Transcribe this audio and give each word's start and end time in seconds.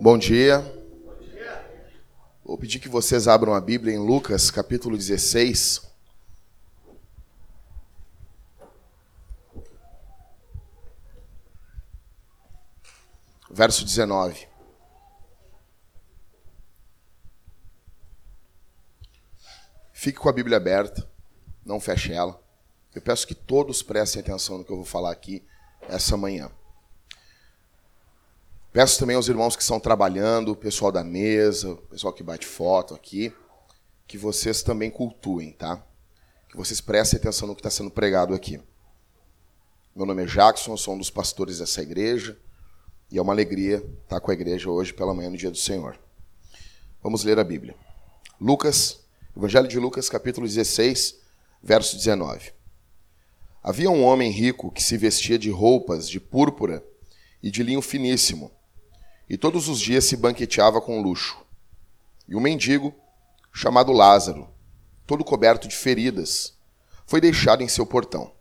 Bom 0.00 0.16
dia. 0.16 0.64
Vou 2.44 2.56
pedir 2.56 2.78
que 2.78 2.88
vocês 2.88 3.28
abram 3.28 3.54
a 3.54 3.60
Bíblia 3.60 3.94
em 3.94 3.98
Lucas, 3.98 4.50
capítulo 4.50 4.96
16. 4.96 5.82
Verso 13.50 13.84
19. 13.84 14.57
Fique 20.00 20.16
com 20.16 20.28
a 20.28 20.32
Bíblia 20.32 20.58
aberta, 20.58 21.10
não 21.66 21.80
feche 21.80 22.12
ela. 22.12 22.40
Eu 22.94 23.02
peço 23.02 23.26
que 23.26 23.34
todos 23.34 23.82
prestem 23.82 24.20
atenção 24.22 24.56
no 24.56 24.64
que 24.64 24.70
eu 24.70 24.76
vou 24.76 24.84
falar 24.84 25.10
aqui 25.10 25.44
essa 25.88 26.16
manhã. 26.16 26.52
Peço 28.72 28.96
também 28.96 29.16
aos 29.16 29.26
irmãos 29.26 29.56
que 29.56 29.62
estão 29.62 29.80
trabalhando, 29.80 30.52
o 30.52 30.56
pessoal 30.56 30.92
da 30.92 31.02
mesa, 31.02 31.72
o 31.72 31.76
pessoal 31.78 32.12
que 32.12 32.22
bate 32.22 32.46
foto 32.46 32.94
aqui, 32.94 33.34
que 34.06 34.16
vocês 34.16 34.62
também 34.62 34.88
cultuem, 34.88 35.50
tá? 35.50 35.84
Que 36.48 36.56
vocês 36.56 36.80
prestem 36.80 37.18
atenção 37.18 37.48
no 37.48 37.56
que 37.56 37.60
está 37.60 37.70
sendo 37.70 37.90
pregado 37.90 38.34
aqui. 38.34 38.62
Meu 39.96 40.06
nome 40.06 40.22
é 40.22 40.26
Jackson, 40.26 40.76
sou 40.76 40.94
um 40.94 40.98
dos 40.98 41.10
pastores 41.10 41.58
dessa 41.58 41.82
igreja 41.82 42.38
e 43.10 43.18
é 43.18 43.20
uma 43.20 43.32
alegria 43.32 43.84
estar 44.04 44.20
com 44.20 44.30
a 44.30 44.34
igreja 44.34 44.70
hoje 44.70 44.94
pela 44.94 45.12
manhã 45.12 45.28
no 45.28 45.36
dia 45.36 45.50
do 45.50 45.58
Senhor. 45.58 45.98
Vamos 47.02 47.24
ler 47.24 47.40
a 47.40 47.42
Bíblia. 47.42 47.74
Lucas, 48.40 49.07
Evangelho 49.38 49.68
de 49.68 49.78
Lucas, 49.78 50.08
capítulo 50.08 50.48
16, 50.48 51.14
verso 51.62 51.96
19. 51.96 52.50
Havia 53.62 53.88
um 53.88 54.02
homem 54.02 54.32
rico 54.32 54.68
que 54.68 54.82
se 54.82 54.96
vestia 54.96 55.38
de 55.38 55.48
roupas 55.48 56.08
de 56.08 56.18
púrpura 56.18 56.84
e 57.40 57.48
de 57.48 57.62
linho 57.62 57.80
finíssimo 57.80 58.50
e 59.30 59.36
todos 59.36 59.68
os 59.68 59.78
dias 59.78 60.06
se 60.06 60.16
banqueteava 60.16 60.80
com 60.80 61.00
luxo. 61.00 61.38
E 62.26 62.34
um 62.34 62.40
mendigo, 62.40 62.92
chamado 63.52 63.92
Lázaro, 63.92 64.48
todo 65.06 65.22
coberto 65.22 65.68
de 65.68 65.76
feridas, 65.76 66.58
foi 67.06 67.20
deixado 67.20 67.62
em 67.62 67.68
seu 67.68 67.86
portão. 67.86 68.32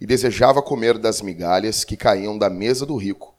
E 0.00 0.06
desejava 0.06 0.62
comer 0.62 0.96
das 0.96 1.20
migalhas 1.20 1.84
que 1.84 1.98
caíam 1.98 2.38
da 2.38 2.48
mesa 2.48 2.86
do 2.86 2.96
rico, 2.96 3.36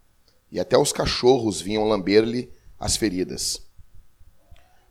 e 0.52 0.59
até 0.59 0.78
os 0.78 0.94
cachorros 0.94 1.59
vinham 1.59 1.88
lamber-lhe 1.88 2.54
as 2.80 2.95
feridas. 2.95 3.59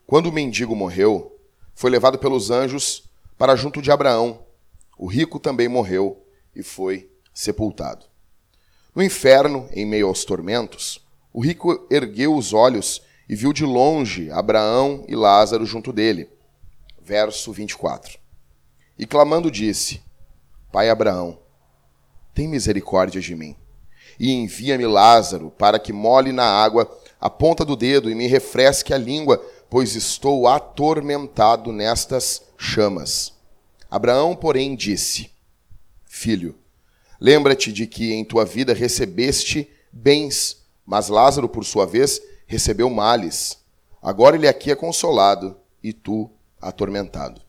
Quando 0.09 0.27
o 0.27 0.33
mendigo 0.33 0.75
morreu, 0.75 1.38
foi 1.79 1.93
levado 1.93 2.19
pelos 2.19 2.51
anjos 2.51 3.05
para 3.39 3.55
junto 3.55 3.81
de 3.81 3.93
Abraão. 3.93 4.41
O 4.98 5.07
rico 5.07 5.39
também 5.39 5.69
morreu 5.69 6.20
e 6.53 6.61
foi 6.61 7.09
sepultado. 7.33 8.05
No 8.93 9.01
inferno, 9.01 9.69
em 9.70 9.87
meio 9.87 10.09
aos 10.09 10.25
tormentos, 10.25 11.07
o 11.33 11.41
rico 11.41 11.87
ergueu 11.89 12.35
os 12.35 12.53
olhos 12.53 13.01
e 13.29 13.37
viu 13.37 13.53
de 13.53 13.65
longe 13.65 14.29
Abraão 14.33 15.05
e 15.07 15.15
Lázaro 15.15 15.65
junto 15.65 15.93
dele. 15.93 16.29
Verso 17.01 17.53
24. 17.53 18.19
E 18.98 19.07
clamando 19.07 19.48
disse: 19.48 20.03
Pai 20.73 20.91
Abraão, 20.91 21.39
tem 22.35 22.48
misericórdia 22.48 23.20
de 23.20 23.37
mim, 23.37 23.55
e 24.19 24.33
envia-me 24.33 24.85
Lázaro 24.85 25.53
para 25.53 25.79
que 25.79 25.92
molhe 25.92 26.33
na 26.33 26.45
água 26.45 26.91
a 27.20 27.31
ponta 27.31 27.65
do 27.65 27.77
dedo 27.77 28.11
e 28.11 28.17
me 28.17 28.27
refresque 28.27 28.92
a 28.92 28.98
língua, 28.98 29.41
pois 29.70 29.94
estou 29.94 30.47
atormentado 30.47 31.72
nestas 31.72 32.42
chamas. 32.56 33.33
Abraão, 33.91 34.34
porém, 34.36 34.77
disse: 34.77 35.30
Filho, 36.05 36.56
lembra-te 37.20 37.72
de 37.72 37.86
que 37.86 38.12
em 38.12 38.24
tua 38.24 38.44
vida 38.44 38.74
recebeste 38.74 39.70
bens 39.92 40.58
mas 40.91 41.11
Lázaro, 41.11 41.51
por 41.51 41.67
sua 41.67 41.84
vez, 41.84 42.18
recebeu 42.46 42.89
males. 42.89 43.58
Agora 44.01 44.36
ele 44.36 44.48
aqui 44.48 44.70
é 44.70 44.74
consolado 44.74 45.55
e 45.84 45.92
tu 45.92 46.30
atormentado. 46.58 47.42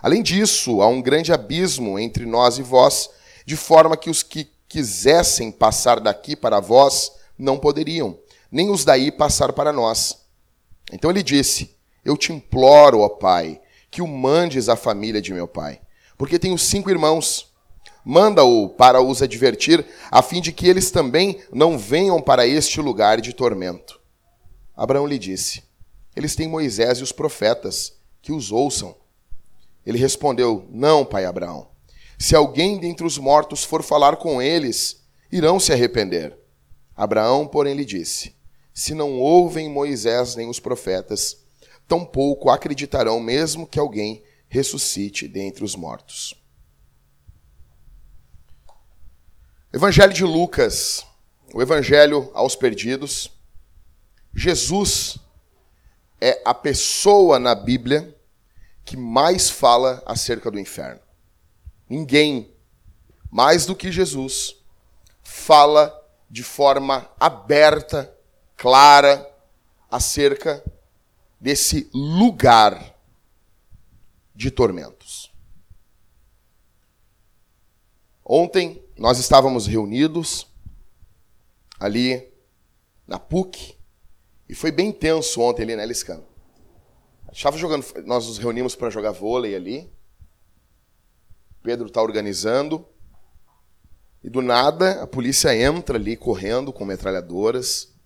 Além 0.00 0.22
disso, 0.22 0.80
há 0.80 0.88
um 0.88 1.02
grande 1.02 1.30
abismo 1.30 1.98
entre 1.98 2.24
nós 2.24 2.56
e 2.56 2.62
vós, 2.62 3.10
de 3.44 3.54
forma 3.54 3.98
que 3.98 4.08
os 4.08 4.22
que 4.22 4.50
quisessem 4.66 5.52
passar 5.52 6.00
daqui 6.00 6.34
para 6.34 6.58
vós 6.58 7.12
não 7.36 7.58
poderiam, 7.58 8.18
nem 8.50 8.70
os 8.70 8.82
daí 8.82 9.12
passar 9.12 9.52
para 9.52 9.74
nós. 9.74 10.19
Então 10.92 11.10
ele 11.10 11.22
disse: 11.22 11.76
Eu 12.04 12.16
te 12.16 12.32
imploro, 12.32 13.00
ó 13.00 13.08
Pai, 13.08 13.60
que 13.90 14.02
o 14.02 14.06
mandes 14.06 14.68
à 14.68 14.76
família 14.76 15.20
de 15.20 15.32
meu 15.32 15.48
pai, 15.48 15.80
porque 16.16 16.38
tenho 16.38 16.56
cinco 16.58 16.90
irmãos 16.90 17.50
manda-o 18.04 18.68
para 18.68 19.00
os 19.00 19.22
advertir, 19.22 19.86
a 20.10 20.22
fim 20.22 20.40
de 20.40 20.52
que 20.52 20.68
eles 20.68 20.90
também 20.90 21.40
não 21.52 21.78
venham 21.78 22.20
para 22.20 22.46
este 22.46 22.80
lugar 22.80 23.20
de 23.20 23.32
tormento. 23.32 24.00
Abraão 24.76 25.06
lhe 25.06 25.18
disse: 25.18 25.62
Eles 26.16 26.34
têm 26.34 26.48
Moisés 26.48 26.98
e 26.98 27.02
os 27.02 27.12
profetas, 27.12 27.92
que 28.22 28.32
os 28.32 28.50
ouçam. 28.50 28.96
Ele 29.84 29.98
respondeu: 29.98 30.66
Não, 30.70 31.04
pai 31.04 31.24
Abraão. 31.24 31.68
Se 32.18 32.34
alguém 32.34 32.78
dentre 32.78 33.06
os 33.06 33.16
mortos 33.16 33.64
for 33.64 33.82
falar 33.82 34.16
com 34.16 34.42
eles, 34.42 35.02
irão 35.32 35.58
se 35.58 35.72
arrepender. 35.72 36.36
Abraão, 36.94 37.46
porém, 37.46 37.74
lhe 37.74 37.84
disse: 37.84 38.34
Se 38.80 38.94
não 38.94 39.18
ouvem 39.18 39.68
Moisés 39.68 40.34
nem 40.36 40.48
os 40.48 40.58
profetas, 40.58 41.36
tampouco 41.86 42.48
acreditarão, 42.48 43.20
mesmo 43.20 43.66
que 43.66 43.78
alguém 43.78 44.24
ressuscite 44.48 45.28
dentre 45.28 45.62
os 45.62 45.76
mortos. 45.76 46.34
Evangelho 49.70 50.14
de 50.14 50.24
Lucas, 50.24 51.04
o 51.52 51.60
Evangelho 51.60 52.30
aos 52.32 52.56
perdidos. 52.56 53.30
Jesus 54.34 55.18
é 56.18 56.40
a 56.42 56.54
pessoa 56.54 57.38
na 57.38 57.54
Bíblia 57.54 58.18
que 58.82 58.96
mais 58.96 59.50
fala 59.50 60.02
acerca 60.06 60.50
do 60.50 60.58
inferno. 60.58 61.02
Ninguém, 61.86 62.50
mais 63.30 63.66
do 63.66 63.76
que 63.76 63.92
Jesus, 63.92 64.56
fala 65.22 65.94
de 66.30 66.42
forma 66.42 67.06
aberta, 67.20 68.16
clara, 68.60 69.26
acerca 69.90 70.62
desse 71.40 71.88
lugar 71.94 72.94
de 74.34 74.50
tormentos. 74.50 75.32
Ontem 78.22 78.84
nós 78.98 79.18
estávamos 79.18 79.66
reunidos 79.66 80.46
ali 81.78 82.30
na 83.06 83.18
PUC 83.18 83.78
e 84.46 84.54
foi 84.54 84.70
bem 84.70 84.92
tenso 84.92 85.40
ontem 85.40 85.62
ali, 85.62 85.76
né, 85.76 85.86
Liscano? 85.86 86.26
Estava 87.32 87.56
jogando, 87.56 87.86
nós 88.04 88.26
nos 88.26 88.36
reunimos 88.36 88.76
para 88.76 88.90
jogar 88.90 89.12
vôlei 89.12 89.54
ali. 89.54 89.90
Pedro 91.62 91.86
está 91.86 92.02
organizando. 92.02 92.86
E 94.22 94.28
do 94.28 94.42
nada 94.42 95.02
a 95.02 95.06
polícia 95.06 95.56
entra 95.56 95.96
ali 95.96 96.14
correndo 96.14 96.74
com 96.74 96.84
metralhadoras. 96.84 97.98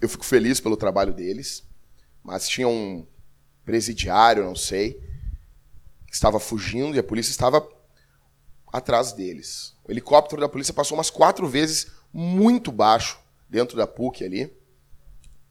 Eu 0.00 0.08
fico 0.08 0.24
feliz 0.24 0.60
pelo 0.60 0.76
trabalho 0.76 1.12
deles, 1.12 1.62
mas 2.22 2.48
tinha 2.48 2.68
um 2.68 3.06
presidiário, 3.64 4.44
não 4.44 4.56
sei, 4.56 5.00
que 6.06 6.14
estava 6.14 6.38
fugindo 6.38 6.96
e 6.96 6.98
a 6.98 7.02
polícia 7.02 7.30
estava 7.30 7.66
atrás 8.72 9.12
deles. 9.12 9.76
O 9.84 9.90
helicóptero 9.90 10.40
da 10.40 10.48
polícia 10.48 10.74
passou 10.74 10.96
umas 10.96 11.10
quatro 11.10 11.46
vezes 11.46 11.92
muito 12.12 12.72
baixo 12.72 13.18
dentro 13.48 13.76
da 13.76 13.86
PUC 13.86 14.24
ali, 14.24 14.56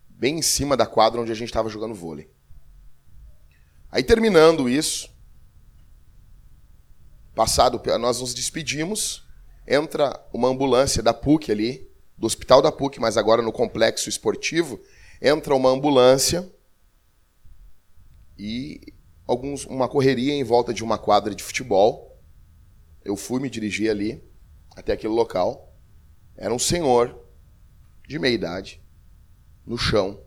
bem 0.09 0.39
em 0.39 0.41
cima 0.41 0.75
da 0.75 0.85
quadra 0.85 1.21
onde 1.21 1.31
a 1.31 1.35
gente 1.35 1.50
estava 1.50 1.69
jogando 1.69 1.95
vôlei. 1.95 2.29
Aí 3.91 4.03
terminando 4.03 4.67
isso, 4.67 5.09
passado, 7.35 7.81
nós 8.00 8.19
nos 8.19 8.33
despedimos, 8.33 9.24
entra 9.68 10.19
uma 10.33 10.47
ambulância 10.47 11.03
da 11.03 11.13
PUC 11.13 11.51
ali, 11.51 11.93
do 12.23 12.27
hospital 12.27 12.61
da 12.61 12.71
PUC, 12.71 13.01
mas 13.01 13.17
agora 13.17 13.41
no 13.41 13.51
complexo 13.51 14.07
esportivo, 14.07 14.79
entra 15.21 15.53
uma 15.53 15.69
ambulância 15.69 16.49
e 18.39 18.93
alguns, 19.27 19.65
uma 19.65 19.89
correria 19.89 20.31
em 20.31 20.41
volta 20.41 20.73
de 20.73 20.85
uma 20.85 20.97
quadra 20.97 21.35
de 21.35 21.43
futebol. 21.43 22.17
Eu 23.03 23.17
fui 23.17 23.41
me 23.41 23.49
dirigir 23.49 23.91
ali, 23.91 24.23
até 24.73 24.93
aquele 24.93 25.13
local. 25.13 25.75
Era 26.37 26.53
um 26.53 26.57
senhor 26.57 27.13
de 28.07 28.17
meia 28.17 28.33
idade, 28.33 28.81
no 29.65 29.77
chão, 29.77 30.17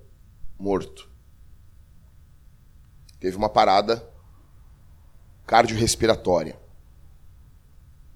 morto. 0.58 1.10
Teve 3.18 3.38
uma 3.38 3.48
parada 3.48 4.06
cardiorrespiratória. 5.46 6.60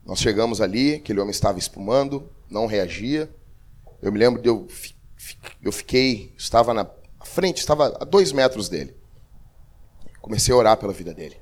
Nós 0.04 0.18
chegamos 0.18 0.60
ali, 0.60 0.96
aquele 0.96 1.18
homem 1.18 1.30
estava 1.30 1.58
espumando, 1.58 2.30
não 2.50 2.66
reagia. 2.66 3.34
Eu 4.02 4.10
me 4.12 4.18
lembro 4.18 4.40
de 4.40 4.48
eu, 4.48 4.66
eu 5.62 5.72
fiquei, 5.72 6.34
estava 6.36 6.72
na 6.72 6.88
frente, 7.24 7.58
estava 7.58 7.96
a 8.00 8.04
dois 8.04 8.32
metros 8.32 8.68
dele. 8.68 8.96
Comecei 10.20 10.54
a 10.54 10.56
orar 10.56 10.76
pela 10.76 10.92
vida 10.92 11.14
dele. 11.14 11.40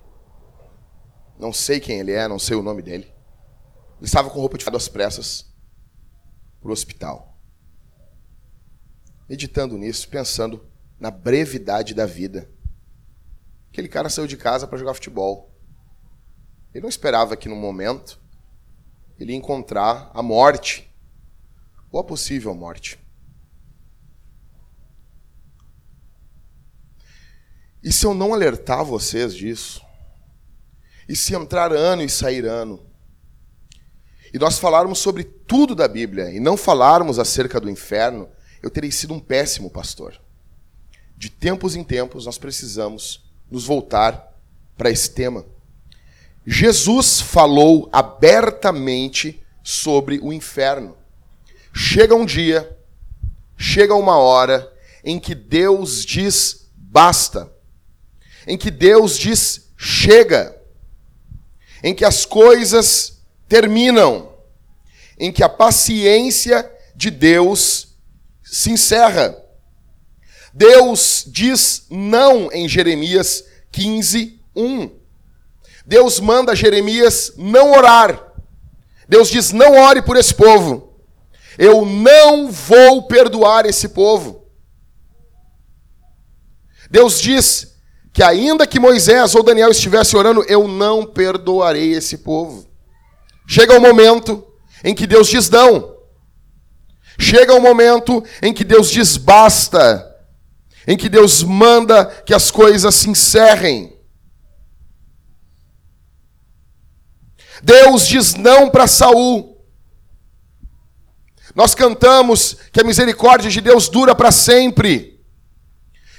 não 1.38 1.52
sei 1.52 1.78
quem 1.80 2.00
ele 2.00 2.12
é, 2.12 2.26
não 2.26 2.38
sei 2.38 2.56
o 2.56 2.62
nome 2.62 2.82
dele. 2.82 3.12
Ele 3.98 4.06
estava 4.06 4.30
com 4.30 4.40
roupa 4.40 4.58
de 4.58 4.64
fado 4.64 4.76
às 4.76 4.88
pressas 4.88 5.52
para 6.60 6.70
o 6.70 6.72
hospital. 6.72 7.36
Meditando 9.28 9.76
nisso, 9.76 10.08
pensando 10.08 10.66
na 10.98 11.10
brevidade 11.10 11.94
da 11.94 12.06
vida. 12.06 12.50
Aquele 13.70 13.88
cara 13.88 14.08
saiu 14.08 14.26
de 14.26 14.36
casa 14.36 14.66
para 14.66 14.78
jogar 14.78 14.94
futebol. 14.94 15.54
Ele 16.74 16.82
não 16.82 16.88
esperava 16.88 17.36
que 17.36 17.48
no 17.48 17.56
momento 17.56 18.20
ele 19.18 19.32
ia 19.32 19.38
encontrar 19.38 20.10
a 20.14 20.22
morte, 20.22 20.87
ou 21.90 22.00
a 22.00 22.04
possível 22.04 22.54
morte. 22.54 22.98
E 27.82 27.92
se 27.92 28.04
eu 28.04 28.12
não 28.12 28.34
alertar 28.34 28.84
vocês 28.84 29.34
disso? 29.34 29.80
E 31.08 31.16
se 31.16 31.34
entrar 31.34 31.72
ano 31.72 32.02
e 32.02 32.08
sair 32.08 32.44
ano? 32.44 32.84
E 34.32 34.38
nós 34.38 34.58
falarmos 34.58 34.98
sobre 34.98 35.24
tudo 35.24 35.74
da 35.74 35.88
Bíblia 35.88 36.30
e 36.30 36.38
não 36.38 36.56
falarmos 36.56 37.18
acerca 37.18 37.60
do 37.60 37.70
inferno, 37.70 38.28
eu 38.62 38.68
terei 38.68 38.90
sido 38.90 39.14
um 39.14 39.20
péssimo 39.20 39.70
pastor. 39.70 40.20
De 41.16 41.30
tempos 41.30 41.74
em 41.74 41.82
tempos 41.82 42.26
nós 42.26 42.36
precisamos 42.36 43.24
nos 43.50 43.64
voltar 43.64 44.36
para 44.76 44.90
esse 44.90 45.10
tema. 45.10 45.46
Jesus 46.46 47.20
falou 47.20 47.88
abertamente 47.92 49.42
sobre 49.62 50.18
o 50.18 50.32
inferno. 50.32 50.96
Chega 51.80 52.12
um 52.12 52.26
dia, 52.26 52.76
chega 53.56 53.94
uma 53.94 54.18
hora 54.18 54.68
em 55.04 55.16
que 55.16 55.32
Deus 55.32 56.04
diz 56.04 56.68
basta, 56.74 57.48
em 58.48 58.58
que 58.58 58.68
Deus 58.68 59.16
diz 59.16 59.70
chega, 59.76 60.60
em 61.80 61.94
que 61.94 62.04
as 62.04 62.26
coisas 62.26 63.22
terminam, 63.48 64.34
em 65.16 65.30
que 65.30 65.40
a 65.40 65.48
paciência 65.48 66.68
de 66.96 67.12
Deus 67.12 67.96
se 68.42 68.72
encerra. 68.72 69.40
Deus 70.52 71.26
diz 71.28 71.86
não 71.88 72.50
em 72.50 72.68
Jeremias 72.68 73.44
15, 73.70 74.40
1. 74.56 74.90
Deus 75.86 76.18
manda 76.18 76.56
Jeremias 76.56 77.34
não 77.36 77.70
orar. 77.70 78.34
Deus 79.08 79.30
diz: 79.30 79.52
não 79.52 79.76
ore 79.76 80.02
por 80.02 80.16
esse 80.16 80.34
povo. 80.34 80.87
Eu 81.58 81.84
não 81.84 82.50
vou 82.50 83.02
perdoar 83.08 83.66
esse 83.66 83.88
povo. 83.88 84.46
Deus 86.88 87.20
diz 87.20 87.76
que, 88.12 88.22
ainda 88.22 88.66
que 88.66 88.78
Moisés 88.78 89.34
ou 89.34 89.42
Daniel 89.42 89.70
estivesse 89.70 90.16
orando, 90.16 90.44
eu 90.44 90.68
não 90.68 91.04
perdoarei 91.04 91.92
esse 91.92 92.18
povo. 92.18 92.66
Chega 93.46 93.74
o 93.74 93.78
um 93.78 93.80
momento 93.80 94.46
em 94.84 94.94
que 94.94 95.06
Deus 95.06 95.28
diz 95.28 95.50
não. 95.50 95.96
Chega 97.18 97.52
o 97.52 97.58
um 97.58 97.60
momento 97.60 98.22
em 98.40 98.54
que 98.54 98.62
Deus 98.62 98.88
diz 98.90 99.16
basta 99.16 100.08
em 100.88 100.96
que 100.96 101.10
Deus 101.10 101.42
manda 101.42 102.06
que 102.06 102.32
as 102.32 102.50
coisas 102.50 102.94
se 102.94 103.10
encerrem. 103.10 103.94
Deus 107.62 108.06
diz 108.06 108.34
não 108.34 108.70
para 108.70 108.86
Saul. 108.86 109.57
Nós 111.58 111.74
cantamos 111.74 112.56
que 112.72 112.80
a 112.80 112.84
misericórdia 112.84 113.50
de 113.50 113.60
Deus 113.60 113.88
dura 113.88 114.14
para 114.14 114.30
sempre. 114.30 115.18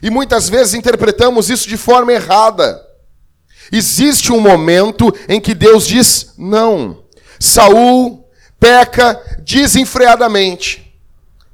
E 0.04 0.10
muitas 0.10 0.50
vezes 0.50 0.74
interpretamos 0.74 1.50
isso 1.50 1.66
de 1.66 1.78
forma 1.78 2.12
errada. 2.12 2.86
Existe 3.72 4.34
um 4.34 4.42
momento 4.42 5.16
em 5.30 5.40
que 5.40 5.56
Deus 5.56 5.88
diz 5.88 6.34
não. 6.38 7.06
Saul 7.40 8.28
peca 8.60 9.18
desenfreadamente. 9.40 10.94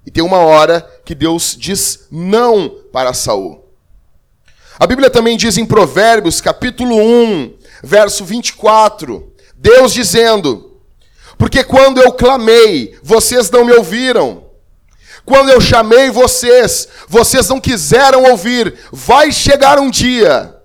E 0.03 0.09
tem 0.09 0.23
uma 0.23 0.39
hora 0.39 0.81
que 1.05 1.13
Deus 1.13 1.55
diz 1.55 2.07
não 2.09 2.67
para 2.91 3.13
Saul. 3.13 3.69
A 4.79 4.87
Bíblia 4.87 5.11
também 5.11 5.37
diz 5.37 5.59
em 5.59 5.65
Provérbios, 5.65 6.41
capítulo 6.41 6.95
1, 6.97 7.53
verso 7.83 8.25
24, 8.25 9.31
Deus 9.55 9.93
dizendo: 9.93 10.64
Porque 11.37 11.63
quando 11.63 12.01
eu 12.01 12.11
clamei, 12.11 12.97
vocês 13.03 13.49
não 13.49 13.65
me 13.65 13.73
ouviram. 13.73 14.45
Quando 15.25 15.49
eu 15.49 15.59
chamei 15.59 16.09
vocês, 16.09 16.87
vocês 17.07 17.49
não 17.49 17.59
quiseram 17.59 18.23
ouvir. 18.31 18.77
Vai 18.91 19.31
chegar 19.31 19.79
um 19.79 19.89
dia 19.89 20.55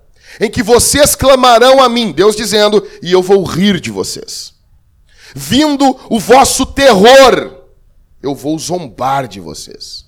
em 0.41 0.51
que 0.51 0.63
vocês 0.63 1.15
clamarão 1.15 1.83
a 1.83 1.89
mim, 1.89 2.13
Deus 2.13 2.37
dizendo, 2.37 2.87
e 3.03 3.11
eu 3.13 3.23
vou 3.23 3.43
rir 3.45 3.81
de 3.81 3.91
vocês. 3.91 4.55
Vindo 5.35 5.99
o 6.09 6.19
vosso 6.19 6.67
terror, 6.67 7.65
eu 8.23 8.35
vou 8.35 8.59
zombar 8.59 9.29
de 9.29 9.41
vocês. 9.41 10.07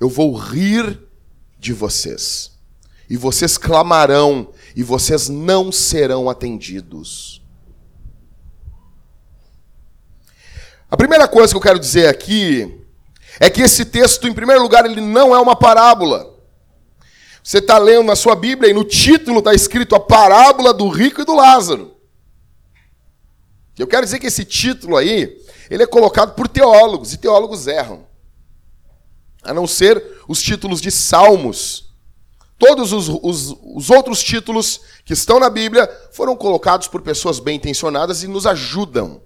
Eu 0.00 0.08
vou 0.08 0.34
rir 0.34 1.00
de 1.58 1.72
vocês. 1.72 2.52
E 3.08 3.16
vocês 3.16 3.56
clamarão, 3.56 4.48
e 4.74 4.82
vocês 4.82 5.28
não 5.28 5.70
serão 5.70 6.28
atendidos. 6.28 7.43
A 10.94 10.96
primeira 10.96 11.26
coisa 11.26 11.52
que 11.52 11.56
eu 11.56 11.60
quero 11.60 11.80
dizer 11.80 12.06
aqui 12.06 12.72
é 13.40 13.50
que 13.50 13.62
esse 13.62 13.84
texto, 13.84 14.28
em 14.28 14.32
primeiro 14.32 14.62
lugar, 14.62 14.86
ele 14.86 15.00
não 15.00 15.34
é 15.34 15.40
uma 15.40 15.56
parábola. 15.56 16.38
Você 17.42 17.58
está 17.58 17.78
lendo 17.78 18.04
na 18.04 18.14
sua 18.14 18.36
Bíblia 18.36 18.70
e 18.70 18.72
no 18.72 18.84
título 18.84 19.40
está 19.40 19.52
escrito 19.52 19.96
a 19.96 19.98
parábola 19.98 20.72
do 20.72 20.88
rico 20.88 21.20
e 21.20 21.24
do 21.24 21.34
Lázaro. 21.34 21.96
Eu 23.76 23.88
quero 23.88 24.04
dizer 24.04 24.20
que 24.20 24.28
esse 24.28 24.44
título 24.44 24.96
aí 24.96 25.36
ele 25.68 25.82
é 25.82 25.86
colocado 25.86 26.36
por 26.36 26.46
teólogos, 26.46 27.12
e 27.12 27.18
teólogos 27.18 27.66
erram. 27.66 28.06
A 29.42 29.52
não 29.52 29.66
ser 29.66 30.00
os 30.28 30.40
títulos 30.40 30.80
de 30.80 30.92
salmos. 30.92 31.92
Todos 32.56 32.92
os, 32.92 33.08
os, 33.08 33.56
os 33.74 33.90
outros 33.90 34.22
títulos 34.22 34.80
que 35.04 35.12
estão 35.12 35.40
na 35.40 35.50
Bíblia 35.50 35.90
foram 36.12 36.36
colocados 36.36 36.86
por 36.86 37.02
pessoas 37.02 37.40
bem 37.40 37.56
intencionadas 37.56 38.22
e 38.22 38.28
nos 38.28 38.46
ajudam. 38.46 39.20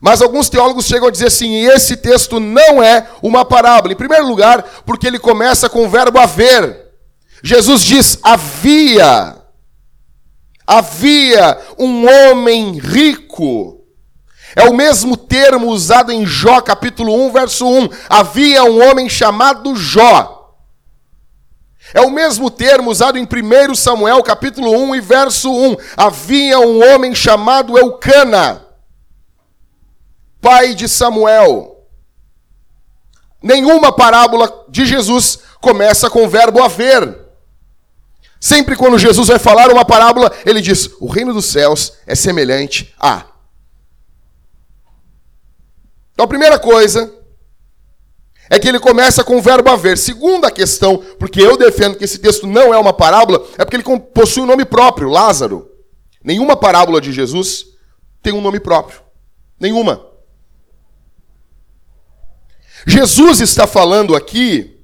Mas 0.00 0.22
alguns 0.22 0.48
teólogos 0.48 0.86
chegam 0.86 1.08
a 1.08 1.10
dizer 1.10 1.26
assim: 1.26 1.54
esse 1.66 1.96
texto 1.96 2.38
não 2.38 2.82
é 2.82 3.08
uma 3.22 3.44
parábola. 3.44 3.92
Em 3.92 3.96
primeiro 3.96 4.26
lugar, 4.26 4.62
porque 4.84 5.06
ele 5.06 5.18
começa 5.18 5.68
com 5.68 5.84
o 5.84 5.88
verbo 5.88 6.18
haver. 6.18 6.86
Jesus 7.42 7.82
diz: 7.82 8.18
havia. 8.22 9.36
Havia 10.66 11.58
um 11.78 12.06
homem 12.06 12.78
rico 12.78 13.78
é 14.58 14.68
o 14.68 14.74
mesmo 14.74 15.16
termo 15.16 15.68
usado 15.68 16.10
em 16.10 16.26
Jó, 16.26 16.60
capítulo 16.60 17.14
1, 17.26 17.32
verso 17.32 17.66
1. 17.66 17.88
Havia 18.08 18.64
um 18.64 18.82
homem 18.82 19.08
chamado 19.08 19.76
Jó. 19.76 20.56
É 21.94 22.00
o 22.00 22.10
mesmo 22.10 22.50
termo 22.50 22.90
usado 22.90 23.18
em 23.18 23.22
1 23.22 23.74
Samuel, 23.74 24.22
capítulo 24.22 24.70
1 24.72 24.96
e 24.96 25.00
verso 25.00 25.50
1. 25.50 25.76
Havia 25.96 26.58
um 26.58 26.82
homem 26.92 27.14
chamado 27.14 27.78
Eucana, 27.78 28.66
pai 30.40 30.74
de 30.74 30.88
Samuel. 30.88 31.86
Nenhuma 33.42 33.92
parábola 33.92 34.66
de 34.68 34.84
Jesus 34.84 35.38
começa 35.60 36.10
com 36.10 36.24
o 36.24 36.28
verbo 36.28 36.62
haver. 36.62 37.26
Sempre 38.40 38.76
quando 38.76 38.98
Jesus 38.98 39.28
vai 39.28 39.38
falar 39.38 39.70
uma 39.70 39.84
parábola, 39.84 40.32
ele 40.44 40.60
diz: 40.60 40.90
O 41.00 41.06
reino 41.06 41.32
dos 41.32 41.46
céus 41.46 41.94
é 42.06 42.14
semelhante 42.14 42.94
a. 42.98 43.26
Então 46.12 46.24
a 46.24 46.28
primeira 46.28 46.58
coisa 46.58 47.14
é 48.50 48.58
que 48.58 48.68
ele 48.68 48.80
começa 48.80 49.22
com 49.22 49.36
o 49.36 49.42
verbo 49.42 49.70
haver. 49.70 49.98
Segunda 49.98 50.50
questão, 50.50 50.98
porque 51.18 51.40
eu 51.40 51.56
defendo 51.56 51.96
que 51.96 52.04
esse 52.04 52.18
texto 52.18 52.46
não 52.46 52.72
é 52.72 52.78
uma 52.78 52.92
parábola, 52.92 53.44
é 53.56 53.64
porque 53.64 53.76
ele 53.76 54.00
possui 54.00 54.42
um 54.42 54.46
nome 54.46 54.64
próprio, 54.64 55.08
Lázaro. 55.08 55.70
Nenhuma 56.22 56.56
parábola 56.56 57.00
de 57.00 57.12
Jesus 57.12 57.66
tem 58.22 58.32
um 58.32 58.40
nome 58.40 58.58
próprio. 58.58 59.00
Nenhuma. 59.60 60.07
Jesus 62.86 63.40
está 63.40 63.66
falando 63.66 64.14
aqui 64.14 64.78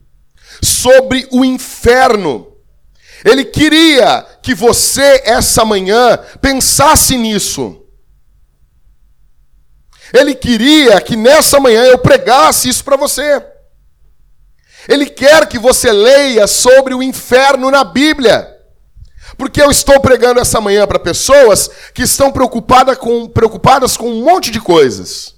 sobre 0.63 1.27
o 1.31 1.45
inferno. 1.45 2.55
Ele 3.25 3.45
queria 3.45 4.27
que 4.43 4.55
você, 4.55 5.23
essa 5.25 5.65
manhã, 5.65 6.19
pensasse 6.41 7.17
nisso. 7.17 7.83
Ele 10.13 10.35
queria 10.35 11.01
que 11.01 11.17
nessa 11.17 11.59
manhã 11.59 11.85
eu 11.85 11.99
pregasse 11.99 12.69
isso 12.69 12.85
para 12.85 12.97
você. 12.97 13.43
Ele 14.87 15.07
quer 15.07 15.49
que 15.49 15.59
você 15.59 15.91
leia 15.91 16.47
sobre 16.47 16.95
o 16.95 17.03
inferno 17.03 17.71
na 17.71 17.83
Bíblia. 17.83 18.51
Porque 19.37 19.61
eu 19.61 19.71
estou 19.71 19.99
pregando 20.01 20.41
essa 20.41 20.61
manhã 20.61 20.87
para 20.87 20.99
pessoas 20.99 21.71
que 21.93 22.03
estão 22.03 22.31
preocupadas 22.31 22.99
com, 22.99 23.27
preocupadas 23.29 23.97
com 23.97 24.09
um 24.09 24.23
monte 24.23 24.51
de 24.51 24.61
coisas, 24.61 25.34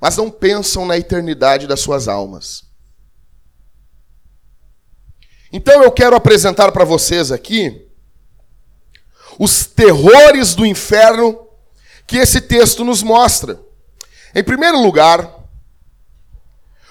mas 0.00 0.16
não 0.16 0.30
pensam 0.30 0.86
na 0.86 0.96
eternidade 0.96 1.66
das 1.66 1.80
suas 1.80 2.08
almas. 2.08 2.64
Então 5.52 5.82
eu 5.82 5.90
quero 5.90 6.16
apresentar 6.16 6.72
para 6.72 6.84
vocês 6.84 7.30
aqui 7.30 7.86
os 9.38 9.66
terrores 9.66 10.54
do 10.54 10.64
inferno 10.64 11.46
que 12.06 12.16
esse 12.16 12.40
texto 12.40 12.84
nos 12.84 13.02
mostra. 13.02 13.60
Em 14.34 14.42
primeiro 14.42 14.80
lugar, 14.80 15.28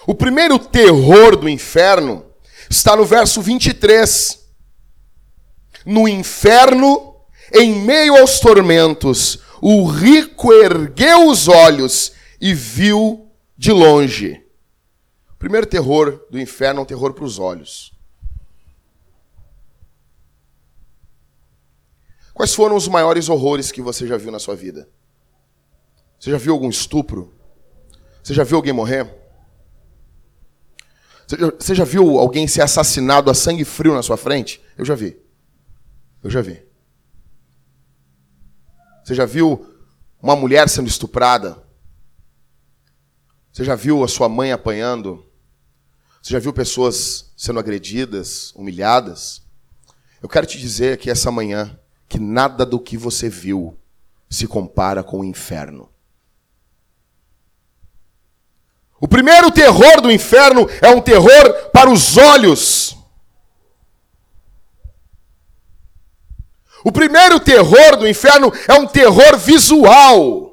o 0.06 0.14
primeiro 0.14 0.60
terror 0.60 1.36
do 1.36 1.48
inferno 1.48 2.26
está 2.70 2.96
no 2.96 3.06
verso 3.06 3.42
23. 3.42 4.40
No 5.86 6.08
inferno, 6.08 7.16
em 7.54 7.76
meio 7.76 8.18
aos 8.18 8.40
tormentos, 8.40 9.40
o 9.62 9.86
rico 9.86 10.54
ergueu 10.54 11.28
os 11.28 11.48
olhos 11.48 12.14
e 12.40 12.54
viu 12.54 13.30
de 13.58 13.72
longe. 13.72 14.46
O 15.32 15.36
primeiro 15.36 15.68
terror 15.68 16.26
do 16.30 16.40
inferno 16.40 16.80
é 16.80 16.84
um 16.84 16.86
terror 16.86 17.14
para 17.14 17.24
os 17.26 17.40
olhos. 17.40 17.94
Quais 22.34 22.54
foram 22.56 22.76
os 22.76 22.88
maiores 22.88 23.28
horrores 23.28 23.72
que 23.72 23.82
você 23.82 24.08
já 24.08 24.16
viu 24.16 24.32
na 24.32 24.40
sua 24.40 24.56
vida? 24.56 24.90
Você 26.18 26.32
já 26.32 26.38
viu 26.38 26.54
algum 26.54 26.70
estupro? 26.70 27.34
Você 28.24 28.34
já 28.34 28.44
viu 28.44 28.58
alguém 28.58 28.74
morrer? 28.74 29.14
Você 31.60 31.76
já 31.76 31.84
viu 31.84 32.18
alguém 32.18 32.48
ser 32.48 32.62
assassinado 32.62 33.30
a 33.30 33.34
sangue 33.34 33.64
frio 33.66 33.94
na 33.94 34.02
sua 34.02 34.18
frente? 34.18 34.62
Eu 34.78 34.86
já 34.86 34.96
vi. 34.96 35.22
Eu 36.24 36.30
já 36.30 36.42
vi. 36.42 36.66
Você 39.04 39.14
já 39.14 39.26
viu 39.26 39.76
uma 40.22 40.36
mulher 40.36 40.68
sendo 40.70 40.88
estuprada? 40.88 41.62
Você 43.60 43.66
já 43.66 43.76
viu 43.76 44.06
a 44.06 44.08
sua 44.08 44.30
mãe 44.30 44.54
apanhando? 44.54 45.26
Você 46.22 46.32
já 46.32 46.40
viu 46.40 46.54
pessoas 46.54 47.30
sendo 47.36 47.60
agredidas, 47.60 48.54
humilhadas? 48.56 49.42
Eu 50.24 50.30
quero 50.30 50.48
te 50.48 50.58
dizer 50.58 50.94
aqui 50.94 51.10
essa 51.10 51.30
manhã 51.30 51.78
que 52.08 52.18
nada 52.18 52.66
do 52.66 52.80
que 52.80 52.96
você 52.96 53.28
viu 53.28 53.78
se 54.30 54.48
compara 54.48 55.04
com 55.04 55.20
o 55.20 55.26
inferno. 55.26 55.90
O 58.98 59.10
primeiro 59.10 59.52
terror 59.52 60.00
do 60.00 60.10
inferno 60.10 60.66
é 60.82 60.88
um 60.92 61.02
terror 61.02 61.70
para 61.74 61.90
os 61.90 62.16
olhos. 62.16 62.96
O 66.82 66.94
primeiro 66.94 67.42
terror 67.42 67.98
do 67.98 68.08
inferno 68.08 68.54
é 68.70 68.76
um 68.76 68.88
terror 68.88 69.38
visual. 69.38 70.49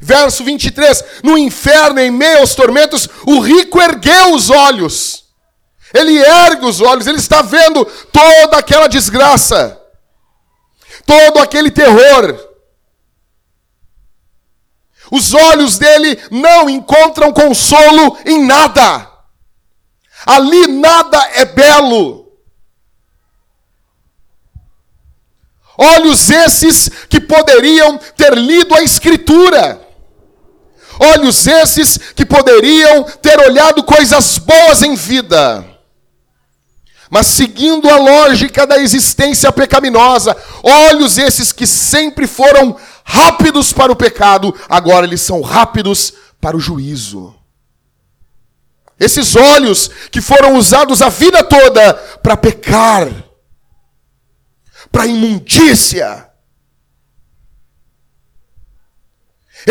Verso 0.00 0.44
23: 0.44 1.04
No 1.22 1.36
inferno, 1.36 2.00
em 2.00 2.10
meio 2.10 2.38
aos 2.38 2.54
tormentos, 2.54 3.08
o 3.26 3.40
rico 3.40 3.80
ergueu 3.80 4.34
os 4.34 4.50
olhos. 4.50 5.24
Ele 5.92 6.18
ergue 6.18 6.66
os 6.66 6.80
olhos, 6.80 7.06
ele 7.06 7.18
está 7.18 7.40
vendo 7.42 7.84
toda 8.12 8.58
aquela 8.58 8.88
desgraça, 8.88 9.80
todo 11.06 11.38
aquele 11.38 11.70
terror. 11.70 12.46
Os 15.10 15.32
olhos 15.32 15.78
dele 15.78 16.20
não 16.30 16.68
encontram 16.68 17.32
consolo 17.32 18.18
em 18.26 18.44
nada. 18.44 19.10
Ali 20.26 20.66
nada 20.66 21.18
é 21.32 21.46
belo. 21.46 22.28
Olhos 25.78 26.28
esses 26.28 26.90
que 27.08 27.20
poderiam 27.20 27.96
ter 28.16 28.36
lido 28.36 28.74
a 28.74 28.82
Escritura. 28.82 29.87
Olhos 30.98 31.46
esses 31.46 31.98
que 32.14 32.26
poderiam 32.26 33.04
ter 33.04 33.38
olhado 33.38 33.82
coisas 33.84 34.38
boas 34.38 34.82
em 34.82 34.94
vida. 34.94 35.64
Mas 37.10 37.26
seguindo 37.26 37.88
a 37.88 37.96
lógica 37.96 38.66
da 38.66 38.78
existência 38.78 39.50
pecaminosa, 39.50 40.36
olhos 40.62 41.16
esses 41.16 41.52
que 41.52 41.66
sempre 41.66 42.26
foram 42.26 42.76
rápidos 43.04 43.72
para 43.72 43.90
o 43.90 43.96
pecado, 43.96 44.54
agora 44.68 45.06
eles 45.06 45.22
são 45.22 45.40
rápidos 45.40 46.12
para 46.40 46.56
o 46.56 46.60
juízo. 46.60 47.34
Esses 49.00 49.36
olhos 49.36 49.90
que 50.10 50.20
foram 50.20 50.56
usados 50.56 51.00
a 51.00 51.08
vida 51.08 51.42
toda 51.44 51.94
para 52.22 52.36
pecar, 52.36 53.08
para 54.90 55.06
imundícia. 55.06 56.27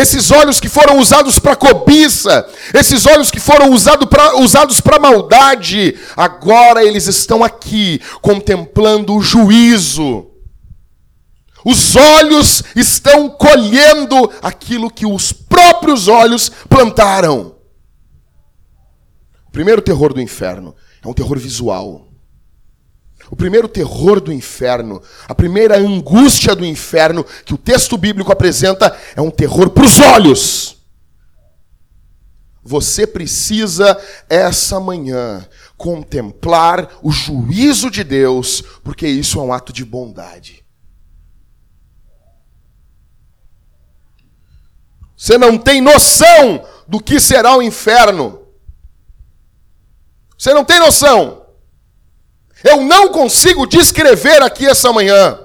Esses 0.00 0.30
olhos 0.30 0.60
que 0.60 0.68
foram 0.68 0.98
usados 0.98 1.38
para 1.38 1.56
cobiça, 1.56 2.48
esses 2.72 3.04
olhos 3.04 3.30
que 3.30 3.40
foram 3.40 3.72
usado 3.72 4.06
pra, 4.06 4.36
usados 4.38 4.80
para 4.80 5.00
maldade, 5.00 5.98
agora 6.16 6.84
eles 6.84 7.06
estão 7.06 7.42
aqui 7.42 8.00
contemplando 8.22 9.14
o 9.14 9.20
juízo 9.20 10.28
os 11.64 11.96
olhos 11.96 12.62
estão 12.74 13.28
colhendo 13.28 14.32
aquilo 14.40 14.90
que 14.90 15.04
os 15.04 15.32
próprios 15.32 16.08
olhos 16.08 16.48
plantaram. 16.68 17.56
O 19.46 19.50
primeiro 19.50 19.82
terror 19.82 20.14
do 20.14 20.20
inferno 20.20 20.74
é 21.04 21.06
um 21.06 21.12
terror 21.12 21.38
visual. 21.38 22.07
O 23.30 23.36
primeiro 23.36 23.68
terror 23.68 24.20
do 24.20 24.32
inferno, 24.32 25.02
a 25.26 25.34
primeira 25.34 25.78
angústia 25.78 26.54
do 26.54 26.64
inferno 26.64 27.24
que 27.44 27.54
o 27.54 27.58
texto 27.58 27.96
bíblico 27.96 28.32
apresenta 28.32 28.96
é 29.14 29.20
um 29.20 29.30
terror 29.30 29.70
para 29.70 29.84
os 29.84 30.00
olhos. 30.00 30.78
Você 32.62 33.06
precisa, 33.06 33.98
essa 34.28 34.78
manhã, 34.78 35.46
contemplar 35.76 36.98
o 37.02 37.10
juízo 37.10 37.90
de 37.90 38.04
Deus, 38.04 38.62
porque 38.82 39.06
isso 39.06 39.38
é 39.38 39.42
um 39.42 39.52
ato 39.52 39.72
de 39.72 39.84
bondade. 39.84 40.64
Você 45.16 45.36
não 45.36 45.58
tem 45.58 45.80
noção 45.80 46.64
do 46.86 47.00
que 47.00 47.18
será 47.18 47.56
o 47.56 47.62
inferno. 47.62 48.46
Você 50.38 50.54
não 50.54 50.64
tem 50.64 50.78
noção. 50.78 51.47
Eu 52.64 52.82
não 52.82 53.08
consigo 53.08 53.66
descrever 53.66 54.42
aqui 54.42 54.66
essa 54.66 54.92
manhã. 54.92 55.38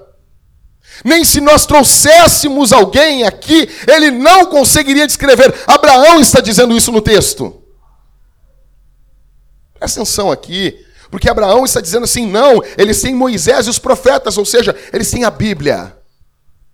Nem 1.04 1.24
se 1.24 1.42
nós 1.42 1.66
trouxéssemos 1.66 2.72
alguém 2.72 3.24
aqui, 3.24 3.70
ele 3.88 4.12
não 4.12 4.46
conseguiria 4.46 5.08
descrever. 5.08 5.54
Abraão 5.68 6.20
está 6.20 6.40
dizendo 6.40 6.76
isso 6.76 6.92
no 6.92 7.02
texto. 7.02 7.62
Presta 9.74 10.02
atenção 10.02 10.32
aqui, 10.32 10.86
porque 11.12 11.30
Abraão 11.30 11.66
está 11.66 11.82
dizendo 11.82 12.04
assim: 12.04 12.26
não, 12.26 12.62
eles 12.78 13.02
têm 13.02 13.14
Moisés 13.14 13.68
e 13.68 13.70
os 13.70 13.80
profetas, 13.80 14.38
ou 14.38 14.46
seja, 14.46 14.76
eles 14.92 15.10
têm 15.10 15.24
a 15.24 15.32
Bíblia. 15.32 15.98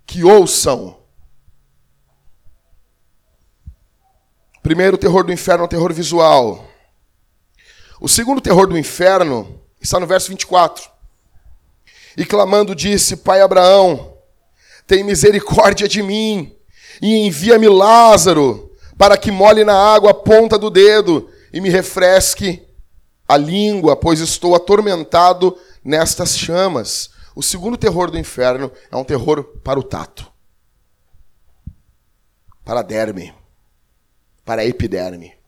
Que 0.06 0.24
ouçam 0.24 1.00
Primeiro, 4.62 4.96
o 4.96 5.00
terror 5.00 5.24
do 5.24 5.32
inferno 5.32 5.64
é 5.64 5.66
um 5.66 5.70
terror 5.70 5.92
visual. 5.94 6.70
O 8.00 8.08
segundo 8.08 8.42
terror 8.42 8.68
do 8.68 8.78
inferno 8.78 9.62
está 9.82 10.00
no 10.00 10.08
verso 10.08 10.30
24. 10.30 10.90
E 12.18 12.26
clamando 12.26 12.76
disse: 12.76 13.18
Pai 13.18 13.42
Abraão, 13.42 14.14
tem 14.86 15.04
misericórdia 15.04 15.88
de 15.88 16.02
mim 16.02 16.56
e 17.02 17.26
envia-me 17.28 17.68
Lázaro 17.68 18.72
para 18.98 19.18
que 19.18 19.32
molhe 19.32 19.64
na 19.64 19.76
água 19.76 20.12
a 20.12 20.14
ponta 20.14 20.58
do 20.58 20.70
dedo 20.70 21.30
e 21.54 21.62
me 21.62 21.70
refresque 21.70 22.68
a 23.28 23.38
língua, 23.38 23.96
pois 23.96 24.20
estou 24.20 24.56
atormentado 24.56 25.58
nestas 25.84 26.38
chamas. 26.38 27.12
O 27.36 27.44
segundo 27.44 27.78
terror 27.78 28.12
do 28.12 28.18
inferno 28.18 28.72
é 28.92 28.98
um 28.98 29.04
terror 29.04 29.44
para 29.64 29.80
o 29.80 29.84
tato, 29.84 30.30
para 32.66 32.82
a 32.82 32.84
derme 32.84 33.34
para 34.50 34.64
a 34.64 34.66
epiderme. 34.66 35.39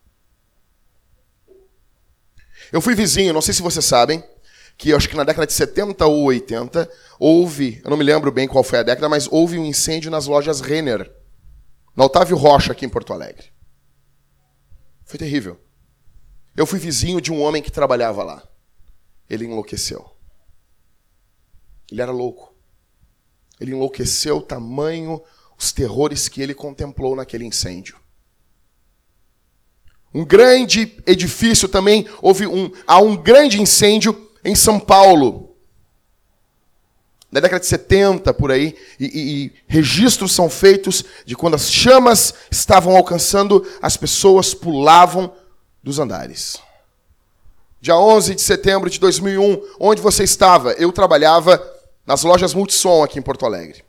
Eu 2.71 2.81
fui 2.81 2.95
vizinho, 2.95 3.33
não 3.33 3.41
sei 3.41 3.53
se 3.53 3.61
vocês 3.61 3.83
sabem, 3.83 4.23
que 4.77 4.93
acho 4.93 5.09
que 5.09 5.15
na 5.15 5.23
década 5.23 5.45
de 5.45 5.53
70 5.53 6.05
ou 6.05 6.23
80 6.25 6.89
houve, 7.19 7.81
eu 7.83 7.89
não 7.89 7.97
me 7.97 8.03
lembro 8.03 8.31
bem 8.31 8.47
qual 8.47 8.63
foi 8.63 8.79
a 8.79 8.83
década, 8.83 9.09
mas 9.09 9.27
houve 9.29 9.59
um 9.59 9.65
incêndio 9.65 10.09
nas 10.09 10.25
lojas 10.25 10.61
Renner, 10.61 11.11
na 11.95 12.05
Otávio 12.05 12.37
Rocha, 12.37 12.71
aqui 12.71 12.85
em 12.85 12.89
Porto 12.89 13.13
Alegre. 13.13 13.51
Foi 15.03 15.19
terrível. 15.19 15.59
Eu 16.55 16.65
fui 16.65 16.79
vizinho 16.79 17.19
de 17.19 17.31
um 17.31 17.41
homem 17.41 17.61
que 17.61 17.71
trabalhava 17.71 18.23
lá. 18.23 18.47
Ele 19.29 19.45
enlouqueceu. 19.45 20.09
Ele 21.91 22.01
era 22.01 22.11
louco. 22.11 22.55
Ele 23.59 23.71
enlouqueceu 23.71 24.37
o 24.37 24.41
tamanho, 24.41 25.21
os 25.57 25.71
terrores 25.71 26.27
que 26.27 26.41
ele 26.41 26.53
contemplou 26.53 27.15
naquele 27.15 27.45
incêndio. 27.45 27.97
Um 30.13 30.25
grande 30.25 30.97
edifício 31.07 31.69
também, 31.69 32.05
houve 32.21 32.45
um, 32.45 32.71
há 32.85 32.99
um 32.99 33.15
grande 33.15 33.61
incêndio 33.61 34.29
em 34.43 34.55
São 34.55 34.79
Paulo. 34.79 35.55
Na 37.31 37.39
década 37.39 37.61
de 37.61 37.67
70, 37.67 38.33
por 38.33 38.51
aí, 38.51 38.75
e, 38.99 39.05
e, 39.05 39.45
e 39.45 39.51
registros 39.67 40.33
são 40.33 40.49
feitos 40.49 41.05
de 41.25 41.33
quando 41.33 41.55
as 41.55 41.71
chamas 41.71 42.33
estavam 42.51 42.95
alcançando, 42.95 43.65
as 43.81 43.95
pessoas 43.95 44.53
pulavam 44.53 45.33
dos 45.81 45.97
andares. 45.97 46.57
Dia 47.79 47.95
11 47.95 48.35
de 48.35 48.41
setembro 48.41 48.89
de 48.89 48.99
2001, 48.99 49.61
onde 49.79 50.01
você 50.01 50.25
estava? 50.25 50.73
Eu 50.73 50.91
trabalhava 50.91 51.59
nas 52.05 52.23
lojas 52.23 52.53
Multissom 52.53 53.01
aqui 53.01 53.17
em 53.17 53.23
Porto 53.23 53.45
Alegre. 53.45 53.81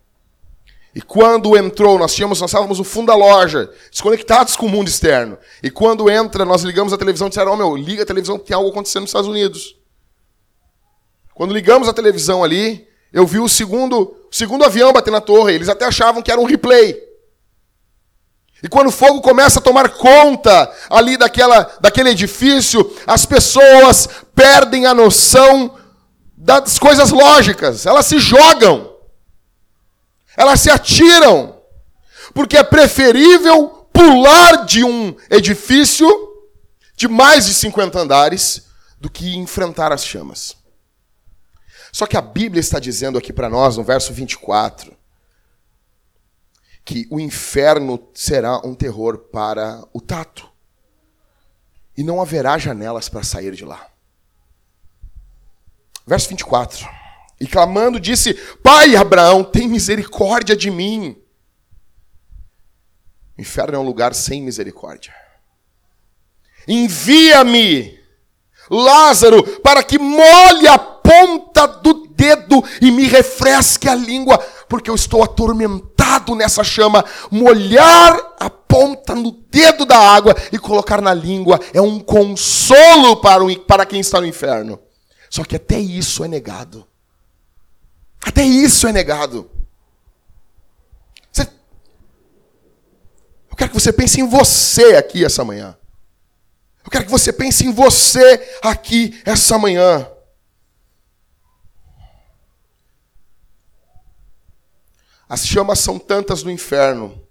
E 0.94 1.00
quando 1.00 1.56
entrou, 1.56 1.98
nós 1.98 2.14
tínhamos, 2.14 2.40
nós 2.40 2.50
estávamos 2.50 2.78
no 2.78 2.84
fundo 2.84 3.06
da 3.06 3.14
loja, 3.14 3.70
desconectados 3.90 4.56
com 4.56 4.66
o 4.66 4.68
mundo 4.68 4.88
externo. 4.88 5.38
E 5.62 5.70
quando 5.70 6.10
entra, 6.10 6.44
nós 6.44 6.62
ligamos 6.62 6.92
a 6.92 6.98
televisão 6.98 7.28
e 7.28 7.30
disseram, 7.30 7.52
oh, 7.52 7.56
meu, 7.56 7.76
liga 7.76 8.02
a 8.02 8.06
televisão, 8.06 8.38
tem 8.38 8.54
algo 8.54 8.68
acontecendo 8.68 9.02
nos 9.02 9.10
Estados 9.10 9.28
Unidos. 9.28 9.76
Quando 11.34 11.54
ligamos 11.54 11.88
a 11.88 11.94
televisão 11.94 12.44
ali, 12.44 12.86
eu 13.10 13.26
vi 13.26 13.38
o 13.38 13.48
segundo, 13.48 14.00
o 14.00 14.34
segundo 14.34 14.64
avião 14.64 14.92
bater 14.92 15.10
na 15.10 15.20
torre. 15.20 15.54
Eles 15.54 15.70
até 15.70 15.86
achavam 15.86 16.22
que 16.22 16.30
era 16.30 16.40
um 16.40 16.44
replay. 16.44 16.94
E 18.62 18.68
quando 18.68 18.88
o 18.88 18.92
fogo 18.92 19.20
começa 19.20 19.58
a 19.58 19.62
tomar 19.62 19.88
conta 19.88 20.70
ali 20.88 21.16
daquela, 21.16 21.68
daquele 21.80 22.10
edifício, 22.10 22.94
as 23.06 23.26
pessoas 23.26 24.08
perdem 24.34 24.86
a 24.86 24.94
noção 24.94 25.76
das 26.36 26.78
coisas 26.78 27.10
lógicas. 27.10 27.86
Elas 27.86 28.06
se 28.06 28.18
jogam. 28.18 28.91
Elas 30.42 30.60
se 30.60 30.70
atiram, 30.70 31.56
porque 32.34 32.56
é 32.56 32.64
preferível 32.64 33.86
pular 33.92 34.66
de 34.66 34.82
um 34.82 35.14
edifício 35.30 36.08
de 36.96 37.06
mais 37.06 37.46
de 37.46 37.54
50 37.54 37.96
andares 38.00 38.66
do 38.98 39.08
que 39.08 39.36
enfrentar 39.36 39.92
as 39.92 40.04
chamas. 40.04 40.56
Só 41.92 42.08
que 42.08 42.16
a 42.16 42.20
Bíblia 42.20 42.58
está 42.58 42.80
dizendo 42.80 43.16
aqui 43.16 43.32
para 43.32 43.48
nós, 43.48 43.76
no 43.76 43.84
verso 43.84 44.12
24, 44.12 44.92
que 46.84 47.06
o 47.08 47.20
inferno 47.20 48.08
será 48.12 48.58
um 48.66 48.74
terror 48.74 49.18
para 49.18 49.84
o 49.92 50.00
tato. 50.00 50.50
E 51.96 52.02
não 52.02 52.20
haverá 52.20 52.58
janelas 52.58 53.08
para 53.08 53.22
sair 53.22 53.54
de 53.54 53.64
lá. 53.64 53.86
Verso 56.04 56.28
24. 56.30 57.01
E 57.42 57.46
clamando, 57.48 57.98
disse: 57.98 58.34
Pai 58.62 58.94
Abraão, 58.94 59.42
tem 59.42 59.66
misericórdia 59.66 60.54
de 60.54 60.70
mim. 60.70 61.16
O 63.36 63.40
inferno 63.40 63.74
é 63.74 63.78
um 63.80 63.84
lugar 63.84 64.14
sem 64.14 64.40
misericórdia. 64.40 65.12
Envia-me, 66.68 67.98
Lázaro, 68.70 69.42
para 69.58 69.82
que 69.82 69.98
molhe 69.98 70.68
a 70.68 70.78
ponta 70.78 71.66
do 71.66 72.06
dedo 72.14 72.62
e 72.80 72.92
me 72.92 73.08
refresque 73.08 73.88
a 73.88 73.94
língua, 73.96 74.38
porque 74.68 74.88
eu 74.88 74.94
estou 74.94 75.24
atormentado 75.24 76.36
nessa 76.36 76.62
chama. 76.62 77.04
Molhar 77.28 78.34
a 78.38 78.48
ponta 78.48 79.16
no 79.16 79.32
dedo 79.50 79.84
da 79.84 79.98
água 79.98 80.32
e 80.52 80.58
colocar 80.60 81.00
na 81.00 81.12
língua 81.12 81.58
é 81.74 81.80
um 81.80 81.98
consolo 81.98 83.16
para, 83.16 83.42
o, 83.42 83.58
para 83.62 83.84
quem 83.84 83.98
está 83.98 84.20
no 84.20 84.28
inferno. 84.28 84.78
Só 85.28 85.42
que 85.42 85.56
até 85.56 85.80
isso 85.80 86.22
é 86.22 86.28
negado. 86.28 86.86
Até 88.32 88.44
isso 88.44 88.86
é 88.86 88.92
negado. 88.92 89.50
Você... 91.30 91.42
Eu 91.42 93.56
quero 93.58 93.70
que 93.70 93.78
você 93.78 93.92
pense 93.92 94.18
em 94.18 94.26
você 94.26 94.96
aqui 94.96 95.22
essa 95.22 95.44
manhã. 95.44 95.76
Eu 96.82 96.90
quero 96.90 97.04
que 97.04 97.10
você 97.10 97.30
pense 97.30 97.66
em 97.66 97.70
você 97.70 98.58
aqui 98.62 99.20
essa 99.26 99.58
manhã. 99.58 100.10
As 105.28 105.46
chamas 105.46 105.80
são 105.80 105.98
tantas 105.98 106.42
no 106.42 106.50
inferno 106.50 107.22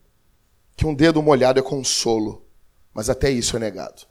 que 0.78 0.86
um 0.86 0.94
dedo 0.94 1.24
molhado 1.24 1.60
é 1.60 1.64
consolo, 1.64 2.46
mas 2.94 3.10
até 3.10 3.32
isso 3.32 3.58
é 3.58 3.60
negado. 3.60 4.04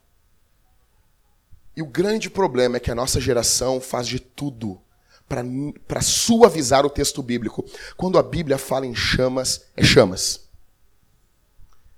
E 1.77 1.83
o 1.83 1.87
grande 1.87 2.29
problema 2.29 2.79
é 2.79 2.81
que 2.81 2.91
a 2.91 2.97
nossa 2.97 3.21
geração 3.21 3.81
faz 3.81 4.09
de 4.09 4.19
tudo 4.19 4.83
para 5.87 6.03
suavizar 6.03 6.85
o 6.85 6.91
texto 6.91 7.23
bíblico. 7.23 7.65
Quando 7.97 8.19
a 8.19 8.23
Bíblia 8.23 8.59
fala 8.59 8.85
em 8.85 8.95
chamas, 8.95 9.67
é 9.77 9.85
chamas. 9.85 10.49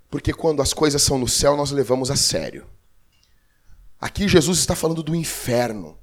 Porque 0.07 0.31
quando 0.31 0.61
as 0.61 0.71
coisas 0.71 1.01
são 1.01 1.17
no 1.17 1.27
céu, 1.27 1.57
nós 1.57 1.71
levamos 1.71 2.11
a 2.11 2.15
sério. 2.15 2.67
Aqui 3.99 4.27
Jesus 4.27 4.59
está 4.59 4.75
falando 4.75 5.01
do 5.01 5.15
inferno. 5.15 5.97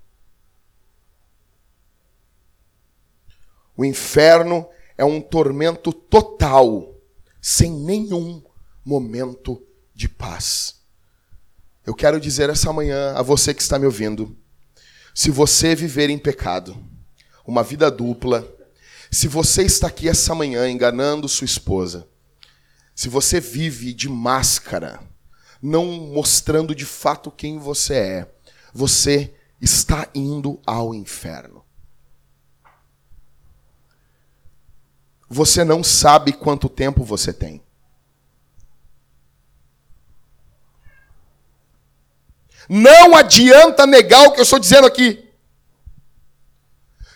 O 3.77 3.85
inferno 3.85 4.69
é 4.99 5.05
um 5.05 5.21
tormento 5.21 5.93
total, 5.93 6.97
sem 7.41 7.71
nenhum 7.71 8.43
momento 8.85 9.65
de 9.95 10.09
paz. 10.09 10.81
Eu 11.87 11.95
quero 11.95 12.21
dizer 12.21 12.51
essa 12.51 12.73
manhã 12.73 13.13
a 13.15 13.23
você 13.23 13.55
que 13.55 13.63
está 13.63 13.79
me 13.79 13.87
ouvindo: 13.87 14.37
se 15.15 15.31
você 15.31 15.77
viver 15.77 16.11
em 16.11 16.19
pecado, 16.19 16.90
uma 17.51 17.65
vida 17.65 17.91
dupla. 17.91 18.47
Se 19.11 19.27
você 19.27 19.65
está 19.65 19.89
aqui 19.89 20.09
essa 20.09 20.35
manhã 20.37 20.71
enganando 20.71 21.29
sua 21.29 21.45
esposa, 21.45 22.07
se 22.95 23.09
você 23.09 23.41
vive 23.41 23.93
de 23.93 24.09
máscara, 24.09 25.01
não 25.61 25.85
mostrando 25.85 26.75
de 26.75 26.87
fato 26.87 27.31
quem 27.31 27.59
você 27.59 27.95
é, 27.95 28.35
você 28.73 29.35
está 29.61 30.09
indo 30.15 30.61
ao 30.65 30.95
inferno. 30.95 31.65
Você 35.29 35.65
não 35.65 35.83
sabe 35.83 36.33
quanto 36.33 36.69
tempo 36.69 37.03
você 37.03 37.33
tem. 37.33 37.63
Não 42.69 43.17
adianta 43.17 43.87
negar 43.87 44.29
o 44.29 44.33
que 44.33 44.39
eu 44.39 44.45
estou 44.45 44.59
dizendo 44.59 44.87
aqui. 44.87 45.30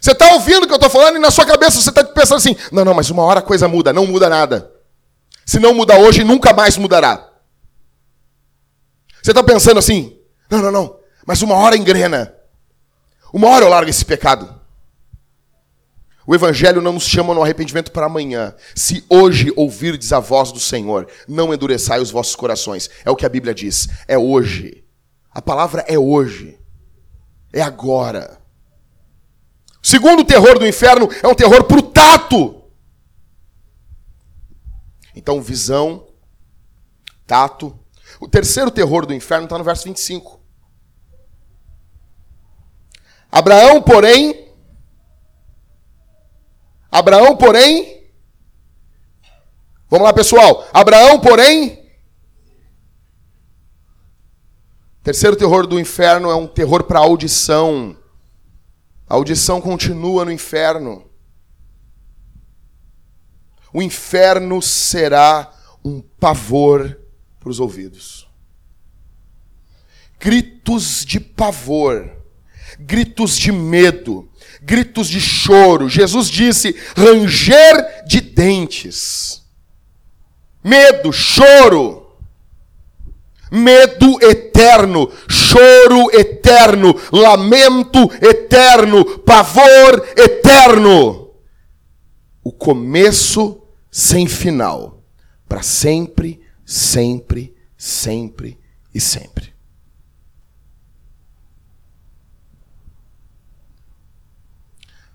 Você 0.05 0.13
está 0.13 0.35
ouvindo 0.35 0.65
o 0.65 0.67
que 0.67 0.73
eu 0.73 0.77
estou 0.77 0.91
falando 0.91 1.17
e 1.17 1.19
na 1.19 1.31
sua 1.31 1.47
cabeça 1.47 1.81
você 1.81 1.89
está 1.89 2.05
pensando 2.05 2.37
assim: 2.37 2.55
não, 2.71 2.85
não, 2.85 2.93
mas 2.93 3.09
uma 3.09 3.23
hora 3.23 3.41
a 3.41 3.43
coisa 3.43 3.67
muda. 3.67 3.91
Não 3.91 4.07
muda 4.07 4.29
nada. 4.29 4.71
Se 5.47 5.59
não 5.59 5.73
muda 5.73 5.99
hoje, 5.99 6.23
nunca 6.23 6.53
mais 6.53 6.77
mudará. 6.77 7.27
Você 9.23 9.31
está 9.31 9.43
pensando 9.43 9.79
assim: 9.79 10.15
não, 10.51 10.61
não, 10.61 10.71
não, 10.71 10.99
mas 11.27 11.41
uma 11.41 11.55
hora 11.55 11.75
engrena. 11.75 12.35
Uma 13.33 13.49
hora 13.49 13.65
eu 13.65 13.71
largo 13.71 13.89
esse 13.89 14.05
pecado. 14.05 14.61
O 16.27 16.35
Evangelho 16.35 16.83
não 16.83 16.93
nos 16.93 17.05
chama 17.05 17.33
no 17.33 17.43
arrependimento 17.43 17.91
para 17.91 18.05
amanhã. 18.05 18.55
Se 18.75 19.03
hoje 19.09 19.55
ouvirdes 19.57 20.13
a 20.13 20.21
voz 20.21 20.53
do 20.53 20.61
Senhor, 20.61 21.09
não 21.27 21.55
endureçai 21.55 21.99
os 21.99 22.11
vossos 22.11 22.37
corações. 22.37 22.91
É 23.07 23.11
o 23.11 23.17
que 23.17 23.25
a 23.25 23.31
Bíblia 23.31 23.55
diz. 23.55 23.89
É 24.07 24.19
hoje. 24.19 24.85
A 25.31 25.41
palavra 25.41 25.83
é 25.89 25.99
hoje. 25.99 26.59
É 27.51 27.63
agora. 27.63 28.44
Segundo 29.85 30.25
terror 30.25 30.59
do 30.59 30.67
inferno 30.67 31.11
é 31.23 31.29
um 31.29 31.35
terror 31.35 31.65
para 31.65 31.79
o 31.79 31.83
tato. 31.83 32.65
Então, 35.15 35.43
visão, 35.43 36.09
tato. 37.27 37.79
O 38.19 38.27
terceiro 38.27 38.71
terror 38.71 39.05
do 39.05 39.13
inferno 39.13 39.45
está 39.45 39.59
no 39.59 39.63
verso 39.63 39.85
25. 39.85 40.41
Abraão, 43.31 43.83
porém. 43.83 44.55
Abraão, 46.91 47.37
porém. 47.37 48.11
Vamos 49.91 50.07
lá, 50.07 50.15
pessoal. 50.15 50.67
Abraão, 50.73 51.21
porém. 51.21 51.91
Terceiro 55.03 55.37
terror 55.37 55.67
do 55.67 55.79
inferno 55.79 56.31
é 56.31 56.35
um 56.35 56.47
terror 56.47 56.85
para 56.85 57.01
audição. 57.01 57.95
A 59.09 59.15
audição 59.15 59.61
continua 59.61 60.25
no 60.25 60.33
inferno. 60.33 61.05
O 63.73 63.83
inferno 63.83 64.63
será 64.63 65.53
um 65.85 66.01
pavor 66.01 66.99
para 67.41 67.51
os 67.51 67.61
ouvidos. 67.61 68.29
Gritos 70.19 71.05
de 71.05 71.21
pavor, 71.21 72.11
gritos 72.79 73.37
de 73.37 73.53
medo, 73.53 74.31
gritos 74.63 75.09
de 75.09 75.21
choro. 75.21 75.89
Jesus 75.89 76.29
disse: 76.29 76.75
ranger 76.97 78.05
de 78.07 78.21
dentes. 78.21 79.43
Medo, 80.63 81.13
choro 81.13 82.04
medo 83.51 84.19
eterno, 84.23 85.11
choro 85.29 86.11
eterno, 86.13 86.95
lamento 87.13 88.11
eterno, 88.21 89.19
pavor 89.21 90.07
eterno. 90.17 91.33
O 92.43 92.53
começo 92.53 93.63
sem 93.91 94.27
final, 94.27 95.03
para 95.49 95.63
sempre, 95.63 96.41
sempre, 96.65 97.55
sempre 97.77 98.59
e 98.95 99.01
sempre. 99.01 99.55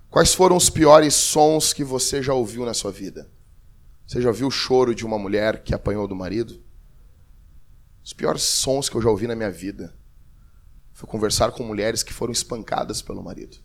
Quais 0.10 0.34
foram 0.34 0.58
os 0.58 0.70
piores 0.70 1.14
sons 1.14 1.72
que 1.72 1.84
você 1.84 2.24
já 2.24 2.34
ouviu 2.34 2.66
na 2.66 2.74
sua 2.74 2.92
vida? 2.92 3.30
Você 4.08 4.20
já 4.22 4.30
ouviu 4.30 4.48
o 4.48 4.52
choro 4.52 4.96
de 4.96 5.06
uma 5.06 5.20
mulher 5.20 5.62
que 5.64 5.74
apanhou 5.74 6.08
do 6.08 6.16
marido? 6.16 6.60
Os 8.10 8.14
piores 8.14 8.42
sons 8.42 8.90
que 8.90 8.96
eu 8.96 9.04
já 9.04 9.10
ouvi 9.12 9.28
na 9.28 9.36
minha 9.36 9.52
vida 9.52 9.94
foi 10.94 11.08
conversar 11.08 11.52
com 11.52 11.62
mulheres 11.62 12.02
que 12.02 12.12
foram 12.12 12.32
espancadas 12.32 13.04
pelo 13.04 13.22
marido. 13.22 13.58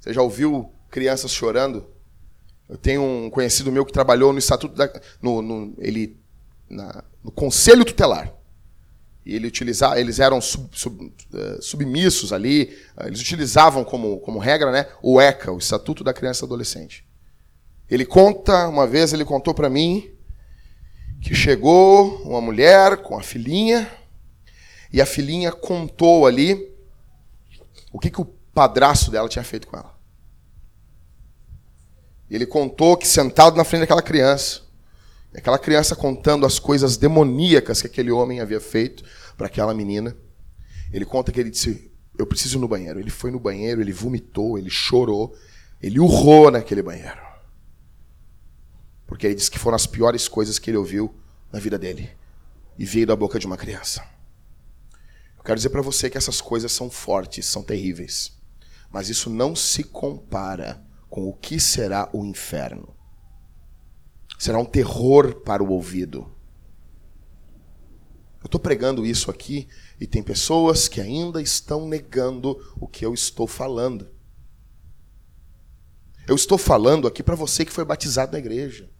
Você 0.00 0.10
já 0.14 0.22
ouviu 0.22 0.72
crianças 0.88 1.30
chorando? 1.32 1.86
Eu 2.66 2.78
tenho 2.78 3.02
um 3.02 3.28
conhecido 3.28 3.70
meu 3.70 3.84
que 3.84 3.92
trabalhou 3.92 4.32
no 4.32 4.38
estatuto 4.38 4.74
da, 4.74 4.90
no, 5.20 5.42
no 5.42 5.74
ele 5.76 6.18
na, 6.66 7.04
no 7.22 7.30
conselho 7.30 7.84
tutelar. 7.84 8.32
E 9.26 9.34
ele 9.34 9.46
utilizava, 9.46 10.00
eles 10.00 10.18
eram 10.18 10.40
sub, 10.40 10.70
sub, 10.72 11.04
uh, 11.04 11.60
submissos 11.60 12.32
ali, 12.32 12.74
uh, 12.96 13.06
eles 13.06 13.20
utilizavam 13.20 13.84
como, 13.84 14.18
como 14.20 14.38
regra 14.38 14.72
né, 14.72 14.88
o 15.02 15.20
ECA, 15.20 15.52
o 15.52 15.58
Estatuto 15.58 16.02
da 16.02 16.14
Criança 16.14 16.42
e 16.42 16.46
Adolescente. 16.46 17.06
Ele 17.86 18.06
conta, 18.06 18.66
uma 18.66 18.86
vez 18.86 19.12
ele 19.12 19.26
contou 19.26 19.52
para 19.52 19.68
mim 19.68 20.10
que 21.22 21.34
chegou 21.34 22.20
uma 22.24 22.40
mulher 22.40 22.98
com 22.98 23.16
a 23.16 23.22
filhinha 23.22 23.88
e 24.92 25.00
a 25.00 25.06
filhinha 25.06 25.52
contou 25.52 26.26
ali 26.26 26.70
o 27.92 27.98
que, 27.98 28.10
que 28.10 28.20
o 28.20 28.24
padrasto 28.24 29.10
dela 29.10 29.28
tinha 29.28 29.44
feito 29.44 29.68
com 29.68 29.76
ela. 29.76 29.96
E 32.28 32.34
ele 32.34 32.44
contou 32.44 32.96
que 32.96 33.06
sentado 33.06 33.56
na 33.56 33.64
frente 33.64 33.82
daquela 33.82 34.02
criança, 34.02 34.62
aquela 35.34 35.58
criança 35.58 35.94
contando 35.94 36.44
as 36.44 36.58
coisas 36.58 36.96
demoníacas 36.96 37.80
que 37.80 37.86
aquele 37.86 38.10
homem 38.10 38.40
havia 38.40 38.60
feito 38.60 39.04
para 39.36 39.46
aquela 39.46 39.72
menina, 39.72 40.16
ele 40.92 41.04
conta 41.04 41.30
que 41.30 41.38
ele 41.38 41.50
disse: 41.50 41.90
Eu 42.18 42.26
preciso 42.26 42.58
ir 42.58 42.60
no 42.60 42.68
banheiro. 42.68 42.98
Ele 42.98 43.10
foi 43.10 43.30
no 43.30 43.38
banheiro, 43.38 43.80
ele 43.80 43.92
vomitou, 43.92 44.58
ele 44.58 44.70
chorou, 44.70 45.34
ele 45.80 46.00
urrou 46.00 46.50
naquele 46.50 46.82
banheiro. 46.82 47.31
Porque 49.12 49.26
ele 49.26 49.34
disse 49.34 49.50
que 49.50 49.58
foram 49.58 49.76
as 49.76 49.86
piores 49.86 50.26
coisas 50.26 50.58
que 50.58 50.70
ele 50.70 50.78
ouviu 50.78 51.14
na 51.52 51.58
vida 51.58 51.78
dele. 51.78 52.10
E 52.78 52.86
veio 52.86 53.06
da 53.06 53.14
boca 53.14 53.38
de 53.38 53.46
uma 53.46 53.58
criança. 53.58 54.02
Eu 55.36 55.44
quero 55.44 55.58
dizer 55.58 55.68
para 55.68 55.82
você 55.82 56.08
que 56.08 56.16
essas 56.16 56.40
coisas 56.40 56.72
são 56.72 56.90
fortes, 56.90 57.44
são 57.44 57.62
terríveis. 57.62 58.32
Mas 58.90 59.10
isso 59.10 59.28
não 59.28 59.54
se 59.54 59.84
compara 59.84 60.82
com 61.10 61.28
o 61.28 61.34
que 61.34 61.60
será 61.60 62.08
o 62.10 62.24
inferno. 62.24 62.96
Será 64.38 64.58
um 64.58 64.64
terror 64.64 65.42
para 65.42 65.62
o 65.62 65.72
ouvido. 65.72 66.34
Eu 68.40 68.46
estou 68.46 68.58
pregando 68.58 69.04
isso 69.04 69.30
aqui 69.30 69.68
e 70.00 70.06
tem 70.06 70.22
pessoas 70.22 70.88
que 70.88 71.02
ainda 71.02 71.42
estão 71.42 71.86
negando 71.86 72.58
o 72.80 72.88
que 72.88 73.04
eu 73.04 73.12
estou 73.12 73.46
falando. 73.46 74.08
Eu 76.26 76.34
estou 76.34 76.56
falando 76.56 77.06
aqui 77.06 77.22
para 77.22 77.34
você 77.34 77.62
que 77.62 77.72
foi 77.72 77.84
batizado 77.84 78.32
na 78.32 78.38
igreja. 78.38 78.90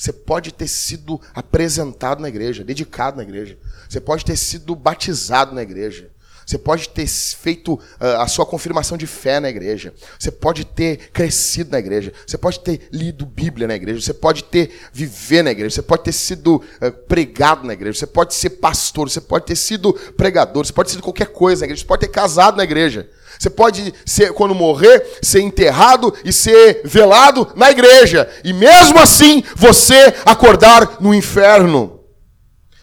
Você 0.00 0.14
pode 0.14 0.50
ter 0.50 0.66
sido 0.66 1.20
apresentado 1.34 2.22
na 2.22 2.28
igreja, 2.30 2.64
dedicado 2.64 3.18
na 3.18 3.22
igreja. 3.22 3.58
Você 3.86 4.00
pode 4.00 4.24
ter 4.24 4.34
sido 4.34 4.74
batizado 4.74 5.54
na 5.54 5.60
igreja. 5.60 6.08
Você 6.46 6.56
pode 6.56 6.88
ter 6.88 7.06
feito 7.06 7.74
uh, 7.74 7.80
a 8.18 8.26
sua 8.26 8.46
confirmação 8.46 8.96
de 8.96 9.06
fé 9.06 9.38
na 9.38 9.50
igreja. 9.50 9.92
Você 10.18 10.30
pode 10.30 10.64
ter 10.64 11.10
crescido 11.12 11.72
na 11.72 11.78
igreja. 11.78 12.14
Você 12.26 12.38
pode 12.38 12.60
ter 12.60 12.88
lido 12.90 13.26
Bíblia 13.26 13.68
na 13.68 13.74
igreja. 13.74 14.00
Você 14.00 14.14
pode 14.14 14.44
ter 14.44 14.70
viver 14.90 15.42
na 15.42 15.50
igreja. 15.50 15.74
Você 15.74 15.82
pode 15.82 16.02
ter 16.02 16.12
sido 16.12 16.56
uh, 16.56 16.90
pregado 17.06 17.66
na 17.66 17.74
igreja. 17.74 17.98
Você 17.98 18.06
pode 18.06 18.32
ser 18.32 18.50
pastor. 18.50 19.10
Você 19.10 19.20
pode 19.20 19.44
ter 19.44 19.54
sido 19.54 19.92
pregador. 20.16 20.64
Você 20.64 20.72
pode 20.72 20.88
ter 20.88 20.92
sido 20.94 21.04
qualquer 21.04 21.28
coisa 21.28 21.60
na 21.60 21.66
igreja. 21.66 21.82
Você 21.82 21.86
pode 21.86 22.00
ter 22.00 22.08
casado 22.08 22.56
na 22.56 22.64
igreja. 22.64 23.06
Você 23.40 23.48
pode 23.48 23.94
ser, 24.04 24.34
quando 24.34 24.54
morrer, 24.54 25.18
ser 25.22 25.40
enterrado 25.40 26.14
e 26.22 26.30
ser 26.30 26.82
velado 26.84 27.50
na 27.56 27.70
igreja. 27.70 28.30
E 28.44 28.52
mesmo 28.52 28.98
assim, 28.98 29.42
você 29.56 30.14
acordar 30.26 31.00
no 31.00 31.14
inferno. 31.14 32.04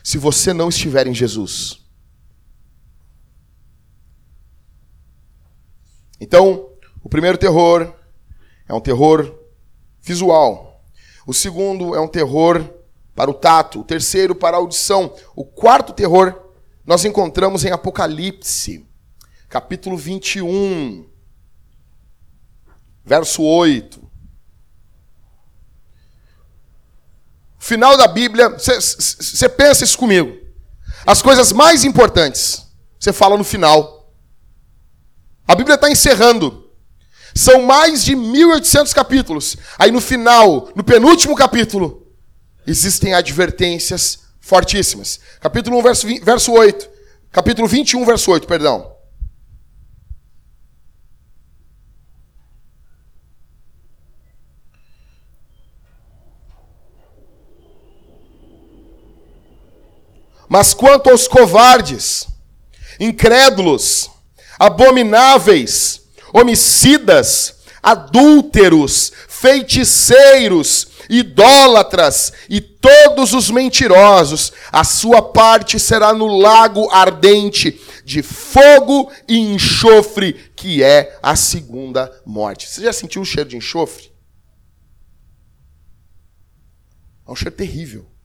Se 0.04 0.18
você 0.18 0.54
não 0.54 0.70
estiver 0.70 1.06
em 1.06 1.14
Jesus. 1.14 1.86
Então, 6.20 6.72
o 7.04 7.10
primeiro 7.10 7.38
terror 7.38 7.94
é 8.68 8.74
um 8.74 8.82
terror 8.82 9.32
visual. 10.02 10.82
O 11.28 11.36
segundo 11.36 11.94
é 11.94 12.02
um 12.02 12.08
terror 12.08 12.68
para 13.14 13.30
o 13.30 13.36
tato. 13.36 13.82
O 13.82 13.84
terceiro 13.84 14.34
para 14.34 14.58
a 14.58 14.60
audição. 14.60 15.14
O 15.36 15.46
quarto 15.46 15.94
terror 15.94 16.34
nós 16.84 17.06
encontramos 17.06 17.64
em 17.64 17.70
Apocalipse 17.70 18.88
capítulo 19.50 19.98
21, 19.98 21.08
verso 23.04 23.42
8. 23.42 24.08
Final 27.58 27.98
da 27.98 28.08
Bíblia, 28.08 28.50
você 28.50 29.50
pensa 29.50 29.84
isso 29.84 29.98
comigo. 29.98 30.38
As 31.06 31.22
coisas 31.22 31.52
mais 31.52 31.84
importantes, 31.84 32.66
você 33.00 33.14
fala 33.14 33.38
no 33.38 33.44
final. 33.44 34.14
A 35.48 35.56
Bíblia 35.56 35.76
está 35.76 35.90
encerrando. 35.90 36.70
São 37.34 37.62
mais 37.64 38.04
de 38.04 38.16
1.800 38.16 38.94
capítulos. 38.94 39.58
Aí 39.78 39.92
no 39.92 40.02
final, 40.02 40.70
no 40.76 40.84
penúltimo 40.84 41.36
capítulo, 41.36 42.08
existem 42.66 43.14
advertências 43.14 44.20
fortíssimas. 44.40 45.20
Capítulo 45.40 45.78
1, 45.80 45.84
verso, 45.84 46.08
20, 46.08 46.24
verso 46.24 46.52
8. 46.52 46.90
Capítulo 47.32 47.68
21, 47.68 48.06
verso 48.06 48.32
8, 48.32 48.48
perdão. 48.48 48.97
Mas 60.58 60.74
quanto 60.74 61.12
aos 61.12 61.28
covardes, 61.28 62.28
incrédulos, 63.00 64.10
abomináveis, 64.58 66.02
homicidas, 66.34 67.58
adúlteros, 67.84 69.14
feiticeiros, 69.28 70.88
idólatras 71.08 72.34
e 72.50 72.60
todos 72.60 73.36
os 73.36 73.52
mentirosos, 73.52 74.52
a 74.72 74.84
sua 74.84 75.22
parte 75.22 75.80
será 75.80 76.12
no 76.12 76.26
lago 76.26 76.90
ardente 76.90 77.80
de 78.04 78.24
fogo 78.24 79.12
e 79.28 79.38
enxofre, 79.38 80.34
que 80.56 80.82
é 80.82 81.20
a 81.22 81.36
segunda 81.36 82.12
morte. 82.26 82.68
Você 82.68 82.82
já 82.82 82.92
sentiu 82.92 83.22
o 83.22 83.26
cheiro 83.26 83.52
de 83.52 83.58
enxofre? 83.58 84.12
É 87.28 87.32
um 87.32 87.36
cheiro 87.36 87.56
terrível 87.56 88.17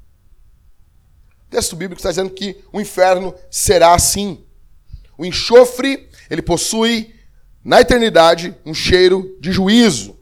texto 1.53 1.77
bíblico 1.77 2.01
está 2.01 2.09
dizendo 2.09 2.31
que 2.31 2.57
o 2.73 2.81
inferno 2.81 3.35
será 3.51 3.95
assim. 3.95 4.43
O 5.19 5.25
enxofre, 5.25 6.09
ele 6.31 6.41
possui 6.41 7.15
na 7.63 7.81
eternidade 7.81 8.57
um 8.65 8.73
cheiro 8.73 9.37
de 9.39 9.53
juízo. 9.53 10.17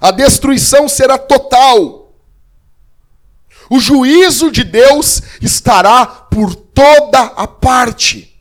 A 0.00 0.10
destruição 0.10 0.88
será 0.88 1.18
total. 1.18 2.14
O 3.68 3.78
juízo 3.78 4.50
de 4.50 4.64
Deus 4.64 5.22
estará 5.42 6.06
por 6.06 6.54
toda 6.54 7.20
a 7.20 7.46
parte. 7.46 8.34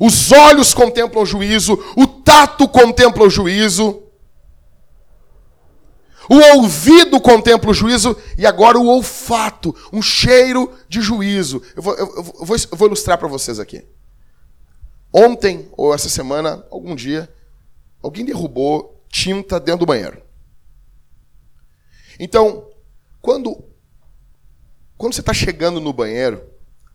Os 0.00 0.32
olhos 0.32 0.74
contemplam 0.74 1.22
o 1.22 1.26
juízo, 1.26 1.78
o 1.96 2.06
tato 2.08 2.66
contempla 2.66 3.24
o 3.24 3.30
juízo, 3.30 4.01
o 6.28 6.56
ouvido 6.56 7.20
contempla 7.20 7.70
o 7.70 7.74
juízo 7.74 8.16
e 8.38 8.46
agora 8.46 8.78
o 8.78 8.86
olfato, 8.86 9.74
um 9.92 10.00
cheiro 10.00 10.72
de 10.88 11.00
juízo. 11.00 11.62
Eu 11.74 11.82
vou, 11.82 11.94
eu 11.94 12.22
vou, 12.22 12.56
eu 12.56 12.76
vou 12.76 12.88
ilustrar 12.88 13.18
para 13.18 13.28
vocês 13.28 13.58
aqui. 13.58 13.84
Ontem, 15.12 15.68
ou 15.72 15.94
essa 15.94 16.08
semana, 16.08 16.64
algum 16.70 16.94
dia, 16.94 17.28
alguém 18.02 18.24
derrubou 18.24 19.04
tinta 19.08 19.60
dentro 19.60 19.80
do 19.80 19.86
banheiro. 19.86 20.22
Então, 22.18 22.68
quando, 23.20 23.62
quando 24.96 25.12
você 25.12 25.20
está 25.20 25.34
chegando 25.34 25.80
no 25.80 25.92
banheiro, 25.92 26.42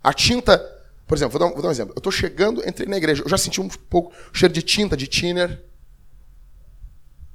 a 0.04 0.14
tinta. 0.14 0.58
Por 1.06 1.16
exemplo, 1.16 1.38
vou 1.38 1.48
dar, 1.48 1.54
vou 1.54 1.62
dar 1.62 1.68
um 1.70 1.72
exemplo. 1.72 1.94
Eu 1.96 2.00
estou 2.00 2.12
chegando, 2.12 2.68
entrei 2.68 2.88
na 2.88 2.98
igreja, 2.98 3.24
eu 3.24 3.30
já 3.30 3.38
senti 3.38 3.62
um 3.62 3.68
pouco 3.68 4.14
cheiro 4.34 4.54
de 4.54 4.62
tinta, 4.62 4.96
de 4.96 5.08
thinner. 5.08 5.64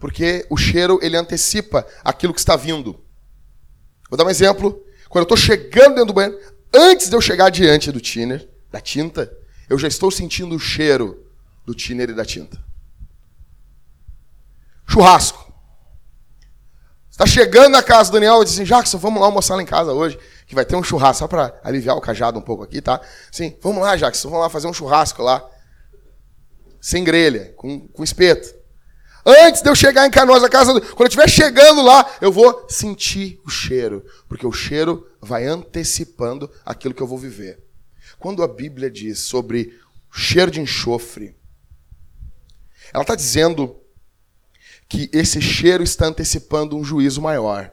Porque 0.02 0.44
o 0.50 0.56
cheiro, 0.56 0.98
ele 1.00 1.16
antecipa 1.16 1.86
aquilo 2.02 2.34
que 2.34 2.40
está 2.40 2.56
vindo. 2.56 3.00
Vou 4.10 4.18
dar 4.18 4.24
um 4.24 4.30
exemplo. 4.30 4.84
Quando 5.08 5.22
eu 5.22 5.32
estou 5.32 5.36
chegando 5.36 5.90
dentro 5.90 6.06
do 6.06 6.12
banheiro, 6.12 6.36
antes 6.74 7.08
de 7.08 7.14
eu 7.14 7.20
chegar 7.20 7.50
diante 7.50 7.92
do 7.92 8.00
thinner, 8.00 8.50
da 8.68 8.80
tinta, 8.80 9.32
eu 9.70 9.78
já 9.78 9.86
estou 9.86 10.10
sentindo 10.10 10.56
o 10.56 10.58
cheiro 10.58 11.24
do 11.64 11.72
thinner 11.72 12.10
e 12.10 12.14
da 12.14 12.24
tinta. 12.24 12.58
Churrasco. 14.88 15.54
Está 17.08 17.24
chegando 17.24 17.70
na 17.70 17.80
casa 17.80 18.10
do 18.10 18.14
Daniel 18.14 18.42
e 18.42 18.44
diz 18.44 18.54
assim, 18.54 18.64
Jackson, 18.64 18.98
vamos 18.98 19.20
lá 19.20 19.26
almoçar 19.26 19.54
lá 19.54 19.62
em 19.62 19.66
casa 19.66 19.92
hoje, 19.92 20.18
que 20.48 20.54
vai 20.56 20.64
ter 20.64 20.74
um 20.74 20.82
churrasco, 20.82 21.20
só 21.20 21.28
para 21.28 21.60
aliviar 21.62 21.96
o 21.96 22.00
cajado 22.00 22.40
um 22.40 22.42
pouco 22.42 22.64
aqui, 22.64 22.82
tá? 22.82 23.00
Sim, 23.30 23.56
vamos 23.62 23.84
lá, 23.84 23.94
Jackson, 23.94 24.30
vamos 24.30 24.42
lá 24.42 24.50
fazer 24.50 24.66
um 24.66 24.74
churrasco 24.74 25.22
lá. 25.22 25.48
Sem 26.80 27.04
grelha, 27.04 27.54
com, 27.56 27.86
com 27.86 28.02
espeto. 28.02 28.61
Antes 29.24 29.62
de 29.62 29.68
eu 29.68 29.74
chegar 29.74 30.06
em 30.06 30.10
Canoas, 30.10 30.42
a 30.42 30.48
casa, 30.48 30.72
quando 30.72 31.00
eu 31.00 31.06
estiver 31.06 31.28
chegando 31.28 31.80
lá, 31.82 32.10
eu 32.20 32.32
vou 32.32 32.66
sentir 32.68 33.40
o 33.44 33.50
cheiro, 33.50 34.04
porque 34.28 34.46
o 34.46 34.52
cheiro 34.52 35.06
vai 35.20 35.46
antecipando 35.46 36.50
aquilo 36.64 36.92
que 36.92 37.02
eu 37.02 37.06
vou 37.06 37.18
viver. 37.18 37.62
Quando 38.18 38.42
a 38.42 38.48
Bíblia 38.48 38.90
diz 38.90 39.20
sobre 39.20 39.78
o 40.12 40.18
cheiro 40.18 40.50
de 40.50 40.60
enxofre, 40.60 41.36
Ela 42.92 43.02
está 43.02 43.14
dizendo 43.14 43.80
que 44.88 45.08
esse 45.12 45.40
cheiro 45.40 45.82
está 45.82 46.06
antecipando 46.06 46.76
um 46.76 46.84
juízo 46.84 47.22
maior. 47.22 47.72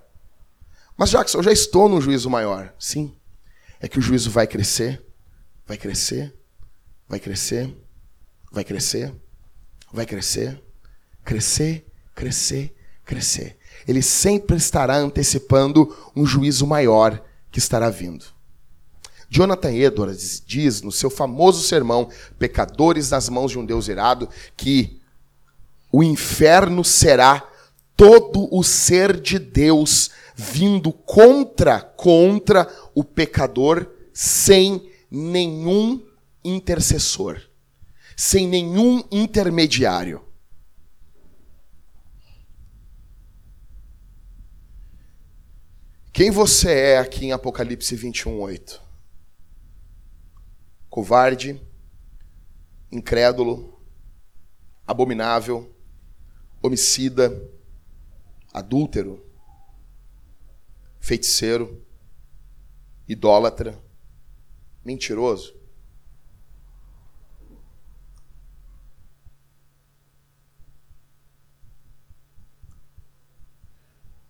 Mas, 0.95 1.09
Jackson, 1.09 1.39
eu 1.39 1.43
já 1.43 1.51
estou 1.51 1.89
num 1.89 1.99
juízo 1.99 2.29
maior. 2.29 2.73
Sim. 2.79 3.13
É 3.79 3.87
que 3.87 3.99
o 3.99 4.01
juízo 4.01 4.29
vai 4.29 4.47
crescer, 4.47 5.03
vai 5.65 5.77
crescer, 5.77 6.33
vai 7.07 7.19
crescer, 7.19 7.75
vai 8.51 8.63
crescer, 8.63 9.13
vai 9.91 10.05
crescer, 10.05 10.61
crescer, 11.29 11.85
crescer, 12.15 12.73
crescer. 13.05 13.55
Ele 13.87 14.01
sempre 14.01 14.57
estará 14.57 14.97
antecipando 14.97 15.95
um 16.15 16.25
juízo 16.25 16.65
maior 16.65 17.23
que 17.51 17.59
estará 17.59 17.87
vindo. 17.91 18.25
Jonathan 19.29 19.71
Edwards 19.71 20.41
diz 20.43 20.81
no 20.81 20.91
seu 20.91 21.07
famoso 21.07 21.61
sermão 21.61 22.09
Pecadores 22.39 23.11
nas 23.11 23.29
mãos 23.29 23.51
de 23.51 23.59
um 23.59 23.65
Deus 23.65 23.87
irado 23.87 24.27
que 24.57 24.99
o 25.91 26.01
inferno 26.01 26.83
será 26.83 27.47
todo 27.95 28.49
o 28.51 28.63
ser 28.63 29.21
de 29.21 29.37
Deus 29.37 30.09
vindo 30.35 30.91
contra 30.91 31.79
contra 31.79 32.67
o 32.95 33.03
pecador 33.03 33.87
sem 34.11 34.89
nenhum 35.11 36.01
intercessor, 36.43 37.39
sem 38.17 38.47
nenhum 38.47 39.03
intermediário. 39.11 40.27
Quem 46.19 46.31
você 46.31 46.69
é 46.69 46.97
aqui 46.97 47.27
em 47.27 47.31
Apocalipse 47.31 47.95
21, 47.95 48.41
8? 48.41 48.81
Covarde, 50.89 51.65
incrédulo, 52.91 53.81
abominável, 54.85 55.73
homicida, 56.61 57.31
adúltero, 58.53 59.25
feiticeiro, 60.99 61.81
idólatra, 63.07 63.81
mentiroso. 64.83 65.57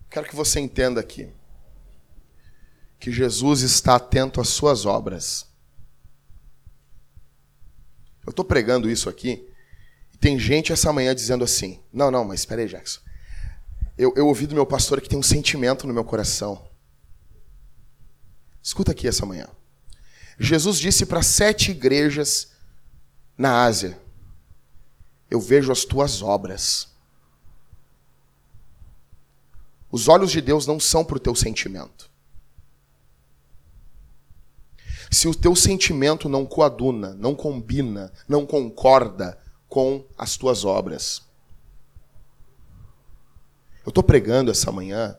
Quero 0.07 0.29
que 0.29 0.35
você 0.35 0.59
entenda 0.59 1.01
aqui 1.01 1.38
que 2.99 3.11
Jesus 3.11 3.61
está 3.61 3.95
atento 3.95 4.41
às 4.41 4.49
suas 4.49 4.85
obras. 4.85 5.47
Eu 8.25 8.31
estou 8.31 8.43
pregando 8.43 8.91
isso 8.91 9.09
aqui 9.09 9.47
e 10.13 10.17
tem 10.17 10.37
gente 10.37 10.73
essa 10.73 10.91
manhã 10.91 11.15
dizendo 11.15 11.43
assim: 11.43 11.79
não, 11.93 12.11
não, 12.11 12.25
mas 12.25 12.41
espera 12.41 12.61
aí, 12.61 12.67
Jackson. 12.67 12.99
Eu, 13.97 14.13
eu 14.15 14.27
ouvi 14.27 14.45
do 14.45 14.55
meu 14.55 14.65
pastor 14.65 14.99
que 15.01 15.09
tem 15.09 15.17
um 15.17 15.23
sentimento 15.23 15.87
no 15.87 15.93
meu 15.93 16.03
coração. 16.03 16.67
Escuta 18.61 18.91
aqui 18.91 19.07
essa 19.07 19.25
manhã. 19.25 19.47
Jesus 20.37 20.77
disse 20.77 21.05
para 21.05 21.23
sete 21.23 21.71
igrejas 21.71 22.51
na 23.37 23.63
Ásia: 23.63 23.97
Eu 25.31 25.39
vejo 25.39 25.71
as 25.71 25.85
tuas 25.85 26.21
obras. 26.21 26.89
Os 29.89 30.07
olhos 30.07 30.31
de 30.31 30.39
Deus 30.39 30.67
não 30.67 30.79
são 30.79 31.03
para 31.03 31.17
o 31.17 31.19
teu 31.19 31.33
sentimento 31.33 32.08
se 35.09 35.27
o 35.27 35.33
teu 35.33 35.55
sentimento 35.55 36.29
não 36.29 36.45
coaduna, 36.45 37.13
não 37.15 37.33
combina, 37.33 38.11
não 38.27 38.45
concorda 38.45 39.37
com 39.67 40.05
as 40.17 40.37
tuas 40.37 40.63
obras. 40.63 41.23
Eu 43.85 43.89
estou 43.89 44.03
pregando 44.03 44.51
essa 44.51 44.71
manhã 44.71 45.17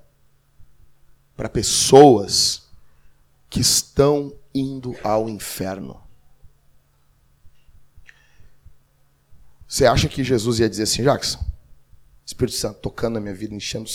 para 1.37 1.49
pessoas 1.49 2.69
que 3.49 3.61
estão 3.61 4.33
indo 4.55 4.95
ao 5.03 5.29
inferno. 5.29 6.01
Você 9.67 9.87
acha 9.87 10.09
que 10.09 10.23
Jesus 10.23 10.59
ia 10.59 10.69
dizer 10.69 10.85
assim, 10.85 11.03
Jackson? 11.03 11.45
Espírito 12.25 12.57
Santo 12.57 12.81
tocando 12.81 13.15
na 13.15 13.21
minha 13.21 13.35
vida, 13.35 13.55
enchendo, 13.55 13.89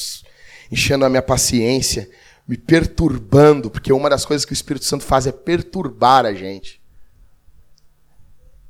enchendo 0.72 1.06
a 1.06 1.10
minha 1.10 1.22
paciência, 1.22 2.10
me 2.48 2.58
perturbando, 2.58 3.72
porque 3.72 3.92
uma 3.92 4.10
das 4.10 4.26
coisas 4.26 4.46
que 4.46 4.52
o 4.52 4.54
Espírito 4.54 4.86
Santo 4.86 5.04
faz 5.04 5.26
é 5.26 5.32
perturbar 5.32 6.26
a 6.26 6.34
gente. 6.34 6.82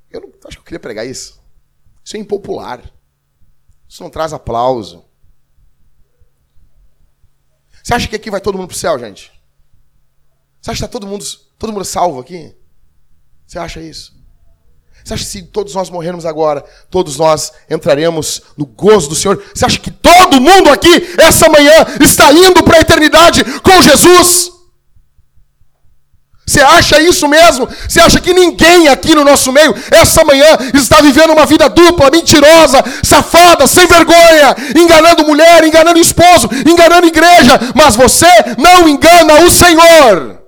Eu 0.09 0.21
não 0.21 0.29
acho 0.45 0.57
que 0.57 0.61
eu 0.61 0.63
queria 0.63 0.79
pregar 0.79 1.05
isso. 1.05 1.43
Isso 2.03 2.15
é 2.15 2.19
impopular. 2.19 2.93
Isso 3.88 4.01
não 4.01 4.09
traz 4.09 4.31
aplauso. 4.31 5.05
Você 7.83 7.93
acha 7.93 8.07
que 8.07 8.15
aqui 8.15 8.31
vai 8.31 8.41
todo 8.41 8.57
mundo 8.57 8.67
para 8.67 8.75
o 8.75 8.79
céu, 8.79 8.97
gente? 8.97 9.31
Você 10.61 10.71
acha 10.71 10.79
que 10.79 10.85
está 10.85 10.88
todo 10.88 11.05
mundo, 11.05 11.23
todo 11.59 11.73
mundo 11.73 11.85
salvo 11.85 12.19
aqui? 12.19 12.55
Você 13.45 13.59
acha 13.59 13.81
isso? 13.81 14.15
Você 15.05 15.13
acha 15.13 15.23
que 15.23 15.29
se 15.29 15.43
todos 15.43 15.75
nós 15.75 15.87
morrermos 15.87 16.25
agora, 16.25 16.65
todos 16.89 17.17
nós 17.17 17.51
entraremos 17.69 18.41
no 18.57 18.65
gozo 18.65 19.07
do 19.07 19.15
Senhor? 19.15 19.39
Você 19.53 19.63
acha 19.63 19.77
que 19.77 19.91
todo 19.91 20.41
mundo 20.41 20.67
aqui, 20.71 21.13
essa 21.19 21.47
manhã, 21.47 21.85
está 22.01 22.33
indo 22.33 22.63
para 22.63 22.77
a 22.77 22.81
eternidade 22.81 23.43
com 23.61 23.83
Jesus? 23.83 24.51
Você 26.47 26.59
acha 26.59 26.99
isso 26.99 27.27
mesmo? 27.27 27.69
Você 27.87 27.99
acha 27.99 28.19
que 28.19 28.33
ninguém 28.33 28.87
aqui 28.87 29.13
no 29.13 29.23
nosso 29.23 29.51
meio, 29.51 29.75
essa 29.91 30.25
manhã, 30.25 30.57
está 30.73 31.01
vivendo 31.01 31.33
uma 31.33 31.45
vida 31.45 31.69
dupla, 31.69 32.09
mentirosa, 32.09 32.83
safada, 33.03 33.67
sem 33.67 33.85
vergonha, 33.85 34.55
enganando 34.75 35.23
mulher, 35.23 35.63
enganando 35.63 35.99
esposo, 35.99 36.49
enganando 36.67 37.05
igreja, 37.05 37.59
mas 37.75 37.95
você 37.95 38.25
não 38.57 38.89
engana 38.89 39.35
o 39.41 39.51
Senhor. 39.51 40.44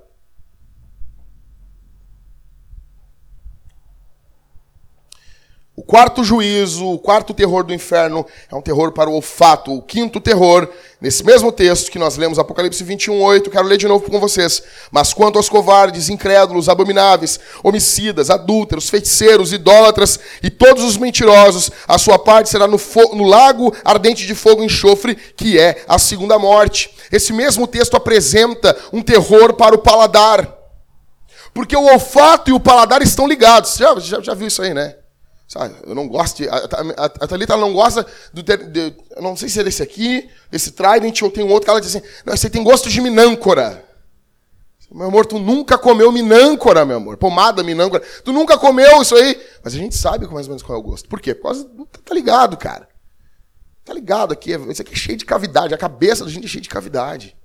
Quarto 5.88 6.22
juízo, 6.22 6.86
o 6.86 6.98
quarto 6.98 7.32
terror 7.32 7.64
do 7.64 7.72
inferno 7.72 8.26
é 8.52 8.54
um 8.54 8.60
terror 8.60 8.92
para 8.92 9.08
o 9.08 9.14
olfato. 9.14 9.72
O 9.72 9.80
quinto 9.80 10.20
terror, 10.20 10.68
nesse 11.00 11.24
mesmo 11.24 11.50
texto 11.50 11.90
que 11.90 11.98
nós 11.98 12.18
lemos, 12.18 12.38
Apocalipse 12.38 12.84
21, 12.84 13.18
8, 13.22 13.50
quero 13.50 13.66
ler 13.66 13.78
de 13.78 13.88
novo 13.88 14.04
com 14.04 14.20
vocês. 14.20 14.62
Mas 14.90 15.14
quanto 15.14 15.38
aos 15.38 15.48
covardes, 15.48 16.10
incrédulos, 16.10 16.68
abomináveis, 16.68 17.40
homicidas, 17.62 18.28
adúlteros, 18.28 18.90
feiticeiros, 18.90 19.54
idólatras 19.54 20.20
e 20.42 20.50
todos 20.50 20.84
os 20.84 20.98
mentirosos, 20.98 21.70
a 21.88 21.96
sua 21.96 22.18
parte 22.18 22.50
será 22.50 22.66
no, 22.66 22.78
no 23.14 23.24
lago 23.24 23.74
ardente 23.82 24.26
de 24.26 24.34
fogo 24.34 24.62
e 24.62 24.66
enxofre, 24.66 25.14
que 25.14 25.58
é 25.58 25.84
a 25.88 25.98
segunda 25.98 26.38
morte. 26.38 26.94
Esse 27.10 27.32
mesmo 27.32 27.66
texto 27.66 27.96
apresenta 27.96 28.76
um 28.92 29.00
terror 29.00 29.54
para 29.54 29.74
o 29.74 29.78
paladar. 29.78 30.54
Porque 31.54 31.74
o 31.74 31.90
olfato 31.90 32.50
e 32.50 32.52
o 32.52 32.60
paladar 32.60 33.00
estão 33.00 33.26
ligados. 33.26 33.76
Já, 33.76 33.98
já, 33.98 34.20
já 34.20 34.34
viu 34.34 34.48
isso 34.48 34.60
aí, 34.60 34.74
né? 34.74 34.94
Sabe, 35.48 35.74
eu 35.84 35.94
não 35.94 36.06
gosto 36.06 36.36
de. 36.36 36.48
A, 36.48 36.56
a, 36.56 37.04
a 37.06 37.26
Thalita 37.26 37.56
não 37.56 37.72
gosta 37.72 38.06
do. 38.34 38.42
De, 38.42 38.56
de, 38.58 38.94
eu 39.16 39.22
não 39.22 39.34
sei 39.34 39.48
se 39.48 39.58
é 39.58 39.64
desse 39.64 39.82
aqui, 39.82 40.28
esse 40.52 40.72
Trident, 40.72 41.22
ou 41.22 41.30
tem 41.30 41.42
um 41.42 41.48
outro 41.48 41.64
que 41.64 41.70
ela 41.70 41.80
diz 41.80 41.96
assim: 41.96 42.06
não, 42.26 42.36
você 42.36 42.50
tem 42.50 42.62
gosto 42.62 42.90
de 42.90 43.00
minâncora. 43.00 43.82
Meu 44.90 45.06
amor, 45.06 45.24
tu 45.24 45.38
nunca 45.38 45.78
comeu 45.78 46.12
minâncora, 46.12 46.84
meu 46.84 46.98
amor. 46.98 47.16
Pomada 47.16 47.62
minâncora. 47.62 48.02
Tu 48.24 48.32
nunca 48.32 48.58
comeu 48.58 49.00
isso 49.00 49.14
aí. 49.16 49.38
Mas 49.62 49.74
a 49.74 49.78
gente 49.78 49.94
sabe 49.94 50.26
mais 50.26 50.46
ou 50.46 50.50
menos 50.50 50.62
qual 50.62 50.78
é 50.78 50.80
o 50.80 50.84
gosto. 50.84 51.08
Por 51.08 51.20
quê? 51.20 51.34
Por 51.34 51.44
causa. 51.44 51.66
Tá 52.04 52.14
ligado, 52.14 52.56
cara. 52.56 52.88
Tá 53.84 53.92
ligado 53.92 54.32
aqui. 54.32 54.52
Isso 54.52 54.82
aqui 54.82 54.92
é 54.94 54.96
cheio 54.96 55.18
de 55.18 55.26
cavidade. 55.26 55.74
A 55.74 55.78
cabeça 55.78 56.24
da 56.24 56.30
gente 56.30 56.44
é 56.44 56.48
cheia 56.48 56.62
de 56.62 56.70
cavidade. 56.70 57.36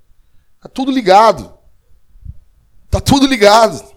Tá 0.60 0.68
tudo 0.68 0.90
ligado. 0.90 1.52
Tá 2.90 2.98
tudo 2.98 3.26
ligado. 3.26 3.93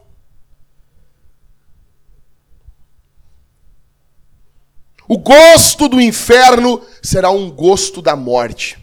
O 5.08 5.18
gosto 5.18 5.88
do 5.88 6.02
inferno 6.02 6.82
será 7.02 7.30
um 7.30 7.50
gosto 7.50 8.02
da 8.02 8.16
morte. 8.16 8.78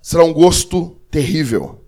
Será 0.00 0.24
um 0.24 0.32
gosto 0.32 1.00
terrível. 1.10 1.84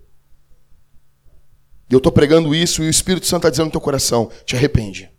E 1.89 1.93
eu 1.93 1.97
estou 1.97 2.11
pregando 2.11 2.53
isso 2.53 2.83
e 2.83 2.87
o 2.87 2.89
Espírito 2.89 3.25
Santo 3.25 3.41
está 3.41 3.49
dizendo 3.49 3.65
no 3.65 3.71
teu 3.71 3.81
coração: 3.81 4.29
te 4.45 4.55
arrepende. 4.55 5.09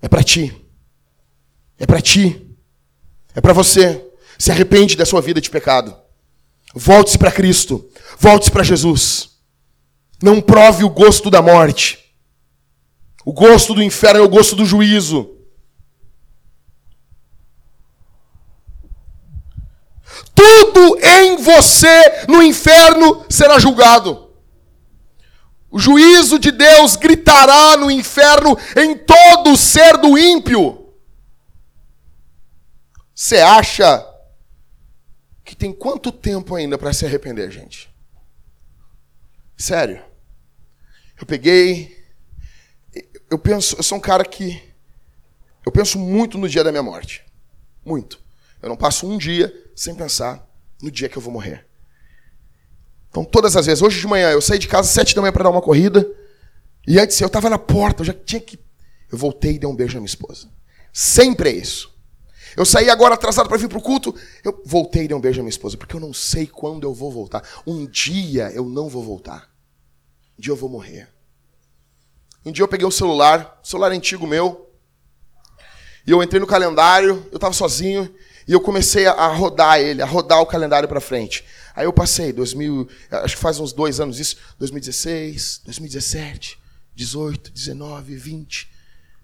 É 0.00 0.08
para 0.08 0.22
ti. 0.22 0.54
É 1.78 1.86
para 1.86 2.00
ti. 2.00 2.54
É 3.34 3.40
para 3.40 3.52
você. 3.52 4.04
Se 4.38 4.50
arrepende 4.50 4.96
da 4.96 5.06
sua 5.06 5.20
vida 5.20 5.40
de 5.40 5.50
pecado. 5.50 5.96
Volte-se 6.74 7.18
para 7.18 7.32
Cristo. 7.32 7.88
Volte-se 8.18 8.50
para 8.50 8.62
Jesus. 8.62 9.30
Não 10.22 10.40
prove 10.40 10.84
o 10.84 10.90
gosto 10.90 11.30
da 11.30 11.40
morte. 11.40 11.98
O 13.24 13.32
gosto 13.32 13.74
do 13.74 13.82
inferno 13.82 14.20
é 14.20 14.22
o 14.22 14.28
gosto 14.28 14.54
do 14.54 14.64
juízo. 14.64 15.35
Tudo 20.36 20.98
em 21.02 21.36
você 21.38 22.26
no 22.28 22.42
inferno 22.42 23.24
será 23.28 23.58
julgado. 23.58 24.30
O 25.70 25.78
juízo 25.78 26.38
de 26.38 26.52
Deus 26.52 26.94
gritará 26.94 27.76
no 27.76 27.90
inferno 27.90 28.56
em 28.76 28.96
todo 28.96 29.56
ser 29.56 29.96
do 29.96 30.16
ímpio. 30.16 30.94
Você 33.14 33.38
acha 33.38 34.06
que 35.42 35.56
tem 35.56 35.72
quanto 35.72 36.12
tempo 36.12 36.54
ainda 36.54 36.76
para 36.76 36.92
se 36.92 37.06
arrepender, 37.06 37.50
gente? 37.50 37.90
Sério. 39.56 40.04
Eu 41.18 41.26
peguei. 41.26 41.96
Eu 43.30 43.38
penso, 43.38 43.76
eu 43.76 43.82
sou 43.82 43.98
um 43.98 44.00
cara 44.00 44.24
que. 44.24 44.62
Eu 45.64 45.72
penso 45.72 45.98
muito 45.98 46.38
no 46.38 46.48
dia 46.48 46.62
da 46.62 46.70
minha 46.70 46.82
morte. 46.82 47.24
Muito. 47.84 48.20
Eu 48.62 48.68
não 48.68 48.76
passo 48.76 49.08
um 49.10 49.18
dia 49.18 49.52
sem 49.76 49.94
pensar 49.94 50.48
no 50.82 50.90
dia 50.90 51.08
que 51.08 51.18
eu 51.18 51.22
vou 51.22 51.32
morrer. 51.32 51.66
Então, 53.10 53.24
todas 53.24 53.54
as 53.56 53.66
vezes, 53.66 53.82
hoje 53.82 54.00
de 54.00 54.06
manhã, 54.06 54.30
eu 54.30 54.40
saí 54.40 54.58
de 54.58 54.66
casa 54.66 54.88
às 54.88 54.94
sete 54.94 55.14
da 55.14 55.20
manhã 55.20 55.32
para 55.32 55.44
dar 55.44 55.50
uma 55.50 55.62
corrida. 55.62 56.10
E 56.86 56.98
antes, 56.98 57.20
eu 57.20 57.26
estava 57.26 57.50
na 57.50 57.58
porta, 57.58 58.00
eu 58.02 58.06
já 58.06 58.12
tinha 58.12 58.40
que. 58.40 58.58
Eu 59.12 59.18
voltei 59.18 59.54
e 59.54 59.58
dei 59.58 59.68
um 59.68 59.76
beijo 59.76 59.94
na 59.94 60.00
minha 60.00 60.08
esposa. 60.08 60.48
Sempre 60.92 61.50
é 61.50 61.52
isso. 61.52 61.94
Eu 62.56 62.64
saí 62.64 62.88
agora 62.88 63.14
atrasado 63.14 63.48
para 63.48 63.58
vir 63.58 63.68
para 63.68 63.78
o 63.78 63.82
culto. 63.82 64.14
Eu 64.42 64.62
voltei 64.64 65.04
e 65.04 65.08
dei 65.08 65.16
um 65.16 65.20
beijo 65.20 65.40
à 65.40 65.42
minha 65.42 65.50
esposa, 65.50 65.76
porque 65.76 65.94
eu 65.94 66.00
não 66.00 66.12
sei 66.12 66.46
quando 66.46 66.84
eu 66.84 66.94
vou 66.94 67.12
voltar. 67.12 67.42
Um 67.66 67.86
dia 67.86 68.50
eu 68.52 68.64
não 68.64 68.88
vou 68.88 69.02
voltar. 69.02 69.50
Um 70.38 70.40
dia 70.40 70.52
eu 70.52 70.56
vou 70.56 70.68
morrer. 70.68 71.08
Um 72.44 72.52
dia 72.52 72.62
eu 72.62 72.68
peguei 72.68 72.86
o 72.86 72.90
celular, 72.90 73.60
celular 73.62 73.92
antigo 73.92 74.26
meu, 74.26 74.70
e 76.06 76.12
eu 76.12 76.22
entrei 76.22 76.40
no 76.40 76.46
calendário, 76.46 77.26
eu 77.32 77.36
estava 77.36 77.52
sozinho, 77.52 78.14
e 78.46 78.52
eu 78.52 78.60
comecei 78.60 79.06
a 79.06 79.26
rodar 79.26 79.80
ele, 79.80 80.00
a 80.00 80.06
rodar 80.06 80.40
o 80.40 80.46
calendário 80.46 80.88
para 80.88 81.00
frente. 81.00 81.44
Aí 81.74 81.84
eu 81.84 81.92
passei, 81.92 82.32
2000, 82.32 82.88
acho 83.10 83.34
que 83.34 83.42
faz 83.42 83.58
uns 83.58 83.72
dois 83.72 83.98
anos 83.98 84.20
isso, 84.20 84.36
2016, 84.58 85.62
2017, 85.64 86.58
18, 86.94 87.50
19, 87.50 88.16
20, 88.16 88.70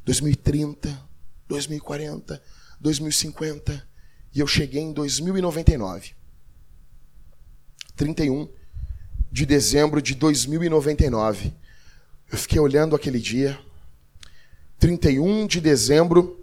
2030, 0.04 1.00
2040, 1.48 2.42
2050 2.80 3.88
e 4.34 4.40
eu 4.40 4.46
cheguei 4.46 4.82
em 4.82 4.92
2099. 4.92 6.14
31 7.94 8.48
de 9.30 9.46
dezembro 9.46 10.02
de 10.02 10.14
2099. 10.14 11.54
Eu 12.30 12.38
fiquei 12.38 12.58
olhando 12.58 12.96
aquele 12.96 13.20
dia. 13.20 13.58
31 14.78 15.46
de 15.46 15.60
dezembro 15.60 16.40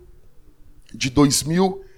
de 0.94 1.10
2099. 1.10 1.89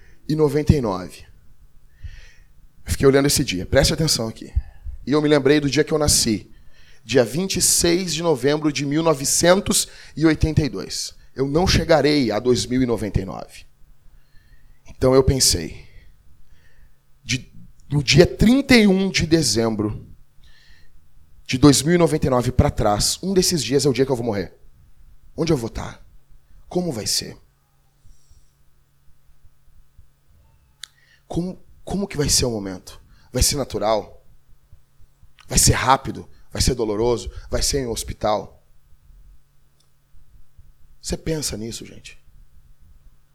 Eu 2.84 2.90
fiquei 2.92 3.06
olhando 3.06 3.26
esse 3.26 3.44
dia. 3.44 3.66
Preste 3.66 3.92
atenção 3.92 4.28
aqui. 4.28 4.52
E 5.06 5.12
eu 5.12 5.20
me 5.20 5.28
lembrei 5.28 5.60
do 5.60 5.70
dia 5.70 5.84
que 5.84 5.92
eu 5.92 5.98
nasci. 5.98 6.50
Dia 7.04 7.24
26 7.24 8.14
de 8.14 8.22
novembro 8.22 8.72
de 8.72 8.86
1982. 8.86 11.14
Eu 11.34 11.48
não 11.48 11.66
chegarei 11.66 12.30
a 12.30 12.38
2099. 12.38 13.64
Então 14.88 15.14
eu 15.14 15.24
pensei, 15.24 15.84
de, 17.24 17.50
do 17.88 18.02
dia 18.02 18.26
31 18.26 19.10
de 19.10 19.26
dezembro 19.26 20.06
de 21.44 21.58
2099 21.58 22.52
para 22.52 22.70
trás, 22.70 23.18
um 23.22 23.34
desses 23.34 23.62
dias 23.62 23.84
é 23.84 23.88
o 23.88 23.92
dia 23.92 24.06
que 24.06 24.12
eu 24.12 24.16
vou 24.16 24.26
morrer. 24.26 24.54
Onde 25.36 25.52
eu 25.52 25.56
vou 25.56 25.68
estar? 25.68 26.04
Como 26.68 26.92
vai 26.92 27.06
ser? 27.06 27.36
Como, 31.32 31.64
como 31.82 32.06
que 32.06 32.18
vai 32.18 32.28
ser 32.28 32.44
o 32.44 32.50
momento? 32.50 33.00
Vai 33.32 33.42
ser 33.42 33.56
natural? 33.56 34.22
Vai 35.48 35.58
ser 35.58 35.72
rápido? 35.72 36.28
Vai 36.50 36.60
ser 36.60 36.74
doloroso? 36.74 37.30
Vai 37.48 37.62
ser 37.62 37.78
em 37.78 37.86
um 37.86 37.90
hospital? 37.90 38.62
Você 41.00 41.16
pensa 41.16 41.56
nisso, 41.56 41.86
gente? 41.86 42.22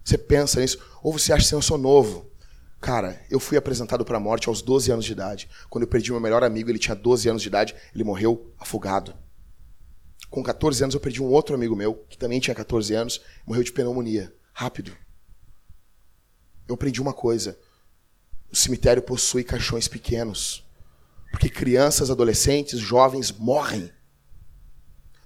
Você 0.03 0.15
pensa 0.15 0.59
nisso? 0.59 0.77
Ou 1.01 1.11
você 1.11 1.33
acha 1.33 1.49
que 1.49 1.55
eu 1.55 1.61
sou 1.63 1.75
novo? 1.75 2.31
Cara, 2.79 3.19
eu 3.31 3.39
fui 3.39 3.57
apresentado 3.57 4.05
para 4.05 4.17
a 4.17 4.19
morte 4.19 4.47
aos 4.47 4.61
12 4.61 4.91
anos 4.91 5.05
de 5.05 5.13
idade. 5.13 5.49
Quando 5.67 5.85
eu 5.85 5.89
perdi 5.89 6.11
meu 6.11 6.21
melhor 6.21 6.43
amigo, 6.43 6.69
ele 6.69 6.77
tinha 6.77 6.93
12 6.93 7.27
anos 7.27 7.41
de 7.41 7.47
idade, 7.47 7.75
ele 7.95 8.03
morreu 8.03 8.53
afogado. 8.59 9.15
Com 10.29 10.43
14 10.43 10.83
anos 10.83 10.93
eu 10.93 11.01
perdi 11.01 11.19
um 11.19 11.31
outro 11.31 11.55
amigo 11.55 11.75
meu, 11.75 11.95
que 12.07 12.15
também 12.15 12.39
tinha 12.39 12.53
14 12.53 12.93
anos, 12.93 13.19
morreu 13.43 13.63
de 13.63 13.71
pneumonia. 13.71 14.31
Rápido. 14.53 14.95
Eu 16.67 16.75
aprendi 16.75 17.01
uma 17.01 17.11
coisa. 17.13 17.57
O 18.51 18.55
cemitério 18.55 19.01
possui 19.01 19.43
caixões 19.43 19.87
pequenos. 19.87 20.63
Porque 21.31 21.49
crianças, 21.49 22.09
adolescentes, 22.09 22.79
jovens 22.79 23.31
morrem. 23.31 23.91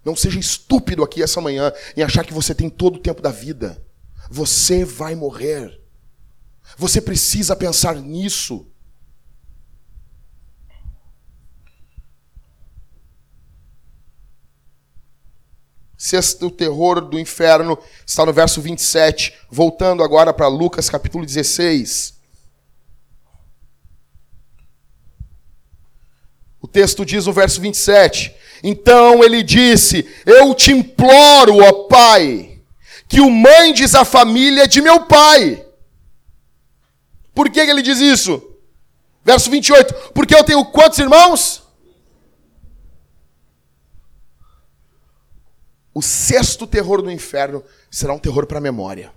Não 0.03 0.15
seja 0.15 0.39
estúpido 0.39 1.03
aqui 1.03 1.21
essa 1.21 1.39
manhã 1.39 1.71
em 1.95 2.01
achar 2.01 2.25
que 2.25 2.34
você 2.34 2.55
tem 2.55 2.69
todo 2.69 2.95
o 2.95 3.01
tempo 3.01 3.21
da 3.21 3.31
vida. 3.31 3.84
Você 4.29 4.84
vai 4.84 5.15
morrer. 5.15 5.79
Você 6.77 6.99
precisa 6.99 7.55
pensar 7.55 7.95
nisso. 7.95 8.67
Sexto 15.95 16.49
terror 16.49 16.99
do 17.01 17.19
inferno 17.19 17.77
está 18.03 18.25
no 18.25 18.34
verso 18.34 18.60
27. 18.60 19.38
Voltando 19.51 20.03
agora 20.03 20.34
para 20.34 20.47
Lucas 20.47 20.89
capítulo 20.89 21.23
16. 21.23 22.20
O 26.62 26.67
texto 26.67 27.06
diz 27.06 27.26
no 27.26 27.34
verso 27.34 27.60
27. 27.60 28.34
Então 28.63 29.24
ele 29.24 29.41
disse: 29.41 30.08
Eu 30.26 30.54
te 30.54 30.71
imploro, 30.71 31.58
ó 31.58 31.88
Pai 31.88 32.52
que 33.12 33.19
o 33.19 33.30
mandes 33.30 33.93
a 33.93 34.06
família 34.06 34.65
de 34.65 34.82
meu 34.82 35.06
pai. 35.06 35.67
Por 37.36 37.50
que, 37.50 37.60
ele 37.60 37.82
diz 37.82 38.00
isso? 38.00 38.58
Verso 39.21 39.52
28. 39.52 40.13
Porque 40.13 40.34
eu 40.34 40.45
tenho 40.45 40.63
quantos 40.63 40.97
irmãos? 40.97 41.62
O 45.93 46.02
sexto 46.02 46.65
terror 46.65 47.02
do 47.02 47.12
inferno 47.12 47.62
será 47.89 48.13
um 48.13 48.17
terror 48.17 48.47
para 48.47 48.60
a 48.60 48.62
memória. 48.62 49.12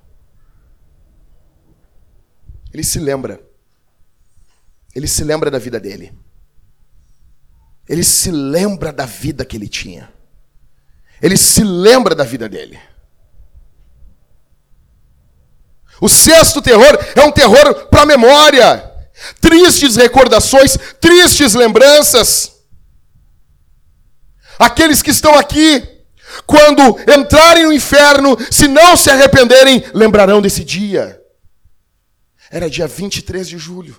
Ele 2.72 2.82
se 2.82 2.98
lembra. 2.98 3.40
Ele 4.92 5.06
se 5.06 5.22
lembra 5.22 5.52
da 5.52 5.58
vida 5.60 5.78
dele. 5.78 6.12
Ele 7.88 8.02
se 8.02 8.30
lembra 8.30 8.92
da 8.92 9.06
vida 9.06 9.44
que 9.44 9.56
ele 9.56 9.68
tinha. 9.68 10.12
Ele 11.20 11.36
se 11.36 11.62
lembra 11.62 12.14
da 12.14 12.24
vida 12.24 12.48
dele. 12.48 12.78
O 16.00 16.08
sexto 16.08 16.60
terror 16.60 16.98
é 17.14 17.22
um 17.22 17.30
terror 17.30 17.86
para 17.86 18.02
a 18.02 18.06
memória. 18.06 18.92
Tristes 19.40 19.96
recordações, 19.96 20.76
tristes 21.00 21.54
lembranças. 21.54 22.52
Aqueles 24.58 25.02
que 25.02 25.10
estão 25.10 25.34
aqui, 25.38 25.82
quando 26.46 26.98
entrarem 27.10 27.64
no 27.64 27.72
inferno, 27.72 28.36
se 28.50 28.66
não 28.66 28.96
se 28.96 29.10
arrependerem, 29.10 29.84
lembrarão 29.94 30.40
desse 30.40 30.64
dia. 30.64 31.20
Era 32.50 32.70
dia 32.70 32.86
23 32.86 33.48
de 33.48 33.58
julho. 33.58 33.96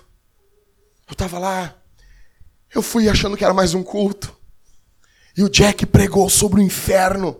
Eu 1.08 1.12
estava 1.12 1.38
lá. 1.38 1.74
Eu 2.76 2.82
fui 2.82 3.08
achando 3.08 3.38
que 3.38 3.44
era 3.44 3.54
mais 3.54 3.72
um 3.72 3.82
culto. 3.82 4.36
E 5.34 5.42
o 5.42 5.48
Jack 5.48 5.86
pregou 5.86 6.28
sobre 6.28 6.60
o 6.60 6.62
inferno. 6.62 7.34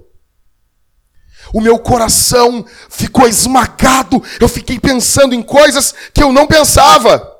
O 1.53 1.61
meu 1.61 1.79
coração 1.79 2.65
ficou 2.89 3.29
esmagado. 3.29 4.23
Eu 4.41 4.49
fiquei 4.49 4.81
pensando 4.81 5.35
em 5.35 5.43
coisas 5.43 5.95
que 6.15 6.23
eu 6.23 6.33
não 6.33 6.47
pensava. 6.47 7.37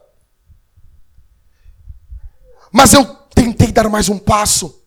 Mas 2.71 2.93
eu 2.93 3.03
tentei 3.35 3.73
dar 3.73 3.89
mais 3.89 4.11
um 4.11 4.19
passo. 4.19 4.79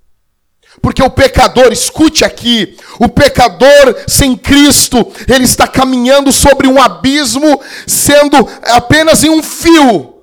Porque 0.80 1.02
o 1.02 1.10
pecador, 1.10 1.74
escute 1.74 2.24
aqui, 2.24 2.78
o 3.00 3.10
pecador 3.10 4.04
sem 4.08 4.38
Cristo, 4.38 4.98
ele 5.28 5.46
está 5.46 5.68
caminhando 5.68 6.32
sobre 6.32 6.68
um 6.68 6.80
abismo, 6.80 7.60
sendo 7.88 8.38
apenas 8.62 9.24
em 9.24 9.32
um 9.32 9.42
fio 9.42 10.19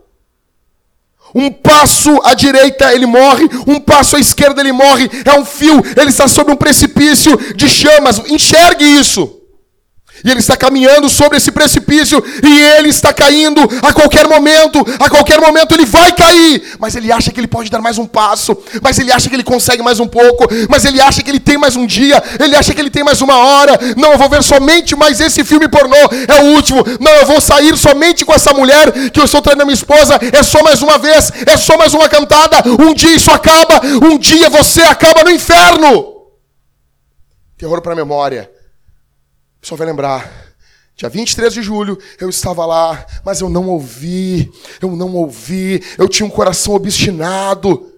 um 1.37 1.53
passo 1.53 2.19
à 2.25 2.33
direita 2.33 2.95
ele 2.95 3.05
morre, 3.05 3.45
um 3.67 3.79
passo 3.79 4.17
à 4.17 4.19
esquerda 4.19 4.63
ele 4.63 4.73
morre. 4.73 5.11
É 5.23 5.39
um 5.39 5.45
fio, 5.45 5.83
ele 5.95 6.09
está 6.09 6.27
sobre 6.27 6.55
um 6.55 6.57
precipício 6.57 7.37
de 7.55 7.69
chamas. 7.69 8.19
Enxergue 8.31 8.85
isso. 8.85 9.46
E 10.25 10.31
ele 10.31 10.41
está 10.41 10.57
caminhando 10.57 11.09
sobre 11.09 11.37
esse 11.37 11.51
precipício 11.51 12.23
e 12.43 12.63
ele 12.79 12.89
está 12.89 13.13
caindo 13.13 13.61
a 13.83 13.93
qualquer 13.93 14.27
momento. 14.27 14.85
A 14.99 15.11
qualquer 15.11 15.41
momento 15.41 15.75
ele 15.75 15.85
vai 15.85 16.13
cair. 16.13 16.77
Mas 16.79 16.97
ele 16.97 17.13
acha 17.13 17.31
que 17.31 17.39
ele 17.39 17.47
pode 17.47 17.71
dar 17.71 17.81
mais 17.81 17.99
um 17.99 18.07
passo. 18.07 18.57
Mas 18.83 18.99
ele 18.99 19.13
acha 19.13 19.29
que 19.29 19.37
ele 19.37 19.45
consegue 19.45 19.83
mais 19.83 20.01
um 20.01 20.07
pouco. 20.07 20.47
Mas 20.69 20.85
ele 20.85 21.01
acha 21.01 21.23
que 21.23 21.31
ele 21.31 21.41
tem 21.41 21.59
mais 21.59 21.77
um 21.77 21.87
dia. 21.87 22.23
Ele 22.41 22.57
acha 22.57 22.75
que 22.75 22.81
ele 22.81 22.91
tem 22.91 23.05
mais 23.05 23.21
uma 23.21 23.37
hora. 23.37 23.79
Não, 23.97 24.13
eu 24.13 24.19
vou 24.19 24.29
ver 24.29 24.43
somente 24.43 24.97
mais 24.97 25.21
esse 25.21 25.45
filme 25.45 25.69
pornô. 25.69 25.97
É 26.29 26.43
o 26.43 26.55
último. 26.55 26.85
Não, 27.01 27.13
eu 27.13 27.27
vou 27.27 27.41
sair 27.41 27.77
somente 27.77 28.25
com 28.25 28.33
essa 28.33 28.53
mulher 28.53 29.11
que 29.11 29.21
eu 29.21 29.25
estou 29.25 29.43
traindo 29.43 29.63
a 29.63 29.67
minha 29.67 29.75
esposa. 29.75 30.19
É 30.33 30.43
só 30.43 30.63
mais 30.63 30.83
uma 30.83 30.99
vez. 30.99 31.31
É 31.47 31.57
só 31.57 31.77
mais 31.77 31.95
uma 31.95 32.09
cantada. 32.09 32.63
Um 32.81 32.95
dia 32.95 33.15
isso 33.15 33.31
acaba. 33.31 33.81
Um 34.03 34.19
dia 34.19 34.49
você 34.49 34.83
acaba 34.83 35.25
no 35.25 35.31
inferno. 35.31 36.15
Terror 37.59 37.81
para 37.81 37.93
a 37.93 37.97
memória 37.97 38.56
pessoal 39.67 39.79
vai 39.79 39.87
lembrar 39.89 40.47
Dia 40.95 41.09
23 41.09 41.53
de 41.53 41.61
julho, 41.61 41.99
eu 42.19 42.31
estava 42.31 42.65
lá, 42.65 43.05
mas 43.23 43.41
eu 43.41 43.51
não 43.51 43.69
ouvi, 43.69 44.51
eu 44.81 44.97
não 44.97 45.13
ouvi, 45.15 45.83
eu 45.99 46.09
tinha 46.09 46.27
um 46.27 46.31
coração 46.31 46.73
obstinado. 46.73 47.93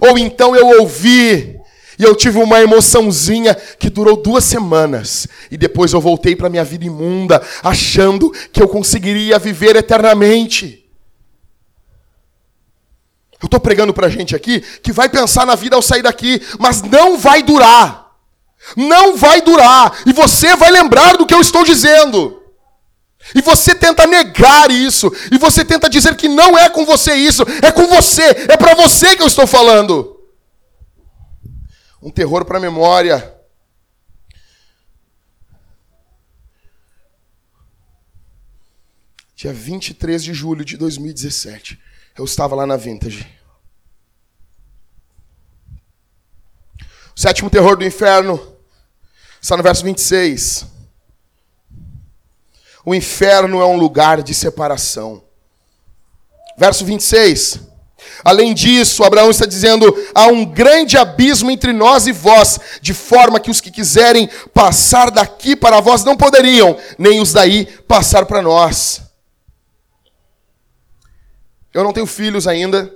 Ou 0.00 0.16
então 0.16 0.56
eu 0.56 0.80
ouvi, 0.80 1.60
e 1.98 2.02
eu 2.02 2.14
tive 2.16 2.38
uma 2.38 2.62
emoçãozinha 2.62 3.54
que 3.54 3.90
durou 3.90 4.16
duas 4.16 4.42
semanas. 4.42 5.28
E 5.50 5.58
depois 5.58 5.92
eu 5.92 6.00
voltei 6.00 6.34
para 6.34 6.48
minha 6.48 6.64
vida 6.64 6.86
imunda, 6.86 7.42
achando 7.62 8.30
que 8.50 8.62
eu 8.62 8.68
conseguiria 8.68 9.38
viver 9.38 9.76
eternamente. 9.76 10.88
Eu 13.42 13.46
estou 13.46 13.60
pregando 13.60 13.92
para 13.92 14.08
gente 14.08 14.34
aqui 14.34 14.60
que 14.60 14.92
vai 14.92 15.10
pensar 15.10 15.44
na 15.44 15.56
vida 15.56 15.76
ao 15.76 15.82
sair 15.82 16.02
daqui, 16.02 16.40
mas 16.58 16.80
não 16.80 17.18
vai 17.18 17.42
durar. 17.42 18.03
Não 18.76 19.16
vai 19.16 19.42
durar. 19.42 20.02
E 20.06 20.12
você 20.12 20.56
vai 20.56 20.70
lembrar 20.70 21.16
do 21.16 21.26
que 21.26 21.34
eu 21.34 21.40
estou 21.40 21.64
dizendo. 21.64 22.42
E 23.34 23.40
você 23.40 23.74
tenta 23.74 24.06
negar 24.06 24.70
isso. 24.70 25.10
E 25.30 25.38
você 25.38 25.64
tenta 25.64 25.88
dizer 25.88 26.16
que 26.16 26.28
não 26.28 26.58
é 26.58 26.68
com 26.68 26.84
você 26.84 27.14
isso. 27.14 27.42
É 27.62 27.70
com 27.70 27.86
você. 27.86 28.22
É 28.22 28.56
para 28.56 28.74
você 28.74 29.16
que 29.16 29.22
eu 29.22 29.26
estou 29.26 29.46
falando. 29.46 30.20
Um 32.02 32.10
terror 32.10 32.44
para 32.44 32.58
a 32.58 32.60
memória. 32.60 33.32
Dia 39.34 39.52
23 39.52 40.22
de 40.22 40.34
julho 40.34 40.64
de 40.64 40.76
2017. 40.76 41.80
Eu 42.16 42.24
estava 42.24 42.54
lá 42.54 42.66
na 42.66 42.76
Vintage. 42.76 43.26
O 47.16 47.20
sétimo 47.20 47.48
terror 47.48 47.76
do 47.76 47.84
inferno 47.84 48.53
Está 49.44 49.58
no 49.58 49.62
verso 49.62 49.84
26. 49.84 50.64
O 52.82 52.94
inferno 52.94 53.60
é 53.60 53.66
um 53.66 53.76
lugar 53.76 54.22
de 54.22 54.32
separação. 54.32 55.22
Verso 56.56 56.82
26. 56.82 57.60
Além 58.24 58.54
disso, 58.54 59.04
Abraão 59.04 59.28
está 59.28 59.44
dizendo: 59.44 59.94
há 60.14 60.28
um 60.28 60.46
grande 60.46 60.96
abismo 60.96 61.50
entre 61.50 61.74
nós 61.74 62.06
e 62.06 62.12
vós, 62.12 62.58
de 62.80 62.94
forma 62.94 63.38
que 63.38 63.50
os 63.50 63.60
que 63.60 63.70
quiserem 63.70 64.30
passar 64.54 65.10
daqui 65.10 65.54
para 65.54 65.78
vós 65.78 66.02
não 66.04 66.16
poderiam, 66.16 66.78
nem 66.96 67.20
os 67.20 67.34
daí 67.34 67.66
passar 67.82 68.24
para 68.24 68.40
nós. 68.40 69.02
Eu 71.74 71.84
não 71.84 71.92
tenho 71.92 72.06
filhos 72.06 72.46
ainda. 72.48 72.90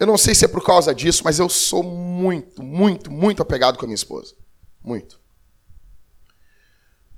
Eu 0.00 0.06
não 0.08 0.18
sei 0.18 0.34
se 0.34 0.44
é 0.44 0.48
por 0.48 0.64
causa 0.64 0.92
disso, 0.92 1.22
mas 1.24 1.38
eu 1.38 1.48
sou 1.48 1.84
muito, 1.84 2.60
muito, 2.60 3.08
muito 3.08 3.40
apegado 3.40 3.78
com 3.78 3.84
a 3.84 3.86
minha 3.86 3.94
esposa. 3.94 4.34
Muito. 4.84 5.18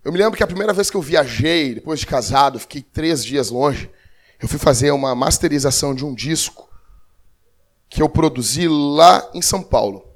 Eu 0.05 0.13
me 0.13 0.19
lembro 0.19 0.37
que 0.37 0.43
a 0.45 0.47
primeira 0.47 0.73
vez 0.73 0.89
que 0.89 0.97
eu 0.97 1.03
viajei, 1.03 1.75
depois 1.75 1.99
de 1.99 2.07
casado, 2.07 2.61
fiquei 2.61 2.81
três 2.81 3.25
dias 3.25 3.51
longe, 3.51 3.91
eu 4.41 4.47
fui 4.47 4.59
fazer 4.59 4.93
uma 4.93 5.15
masterização 5.17 5.93
de 5.93 6.05
um 6.05 6.15
disco 6.15 6.71
que 7.89 8.01
eu 8.01 8.09
produzi 8.09 8.69
lá 8.69 9.29
em 9.35 9.43
São 9.43 9.63
Paulo. 9.63 10.07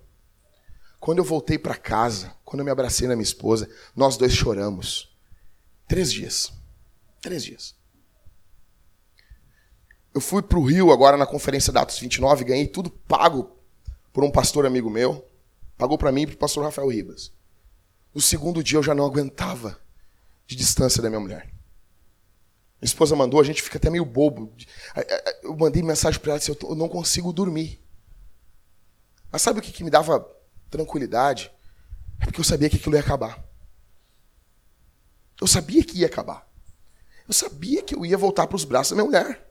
Quando 1.00 1.18
eu 1.18 1.24
voltei 1.24 1.58
para 1.58 1.74
casa, 1.74 2.32
quando 2.44 2.60
eu 2.60 2.64
me 2.64 2.70
abracei 2.70 3.08
na 3.08 3.16
minha 3.16 3.24
esposa, 3.24 3.68
nós 3.96 4.16
dois 4.16 4.32
choramos. 4.32 5.10
Três 5.88 6.12
dias. 6.12 6.52
Três 7.20 7.42
dias. 7.42 7.74
Eu 10.14 10.20
fui 10.20 10.42
para 10.42 10.58
o 10.58 10.64
Rio 10.64 10.92
agora 10.92 11.16
na 11.16 11.26
conferência 11.26 11.72
da 11.72 11.82
Atos 11.82 11.98
29, 11.98 12.44
ganhei 12.44 12.68
tudo 12.68 12.90
pago 12.90 13.56
por 14.12 14.22
um 14.22 14.30
pastor 14.30 14.66
amigo 14.66 14.90
meu. 14.90 15.26
Pagou 15.76 15.96
para 15.96 16.12
mim 16.12 16.22
e 16.22 16.26
para 16.26 16.34
o 16.34 16.38
pastor 16.38 16.64
Rafael 16.64 16.88
Ribas. 16.88 17.32
No 18.14 18.20
segundo 18.20 18.62
dia 18.62 18.78
eu 18.78 18.82
já 18.82 18.94
não 18.94 19.04
aguentava 19.04 19.80
de 20.46 20.56
distância 20.56 21.02
da 21.02 21.08
minha 21.08 21.20
mulher. 21.20 21.46
Minha 22.80 22.86
esposa 22.86 23.14
mandou, 23.14 23.40
a 23.40 23.44
gente 23.44 23.62
fica 23.62 23.78
até 23.78 23.90
meio 23.90 24.04
bobo. 24.04 24.52
Eu 25.42 25.56
mandei 25.56 25.82
mensagem 25.82 26.18
para 26.18 26.32
ela 26.32 26.38
disse: 26.38 26.50
Eu 26.50 26.74
não 26.74 26.88
consigo 26.88 27.32
dormir. 27.32 27.80
Mas 29.30 29.42
sabe 29.42 29.60
o 29.60 29.62
que, 29.62 29.70
que 29.70 29.84
me 29.84 29.90
dava 29.90 30.26
tranquilidade? 30.70 31.52
É 32.18 32.24
porque 32.24 32.40
eu 32.40 32.44
sabia 32.44 32.68
que 32.68 32.76
aquilo 32.76 32.96
ia 32.96 33.00
acabar. 33.00 33.44
Eu 35.40 35.46
sabia 35.46 35.84
que 35.84 35.98
ia 35.98 36.06
acabar. 36.06 36.48
Eu 37.28 37.32
sabia 37.32 37.82
que 37.82 37.94
eu 37.94 38.04
ia 38.04 38.18
voltar 38.18 38.46
para 38.46 38.56
os 38.56 38.64
braços 38.64 38.90
da 38.90 38.96
minha 38.96 39.06
mulher. 39.06 39.46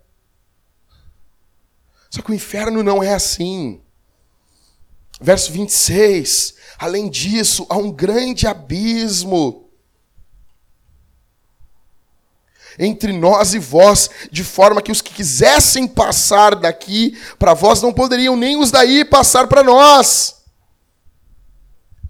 Só 2.10 2.22
que 2.22 2.32
o 2.32 2.34
inferno 2.34 2.84
não 2.84 3.02
é 3.02 3.14
assim. 3.14 3.82
Verso 5.22 5.52
26. 5.52 6.56
Além 6.80 7.10
disso, 7.10 7.68
há 7.70 7.76
um 7.76 7.92
grande 7.92 8.48
abismo 8.48 9.70
entre 12.80 13.12
nós 13.12 13.54
e 13.54 13.60
vós, 13.60 14.10
de 14.32 14.42
forma 14.42 14.82
que 14.82 14.92
os 14.92 15.02
que 15.02 15.14
quisessem 15.14 15.86
passar 15.86 16.56
daqui 16.56 17.20
para 17.38 17.54
vós 17.54 17.82
não 17.82 17.92
poderiam 17.92 18.38
nem 18.38 18.58
os 18.58 18.72
daí 18.72 19.04
passar 19.04 19.48
para 19.48 19.62
nós. 19.62 20.38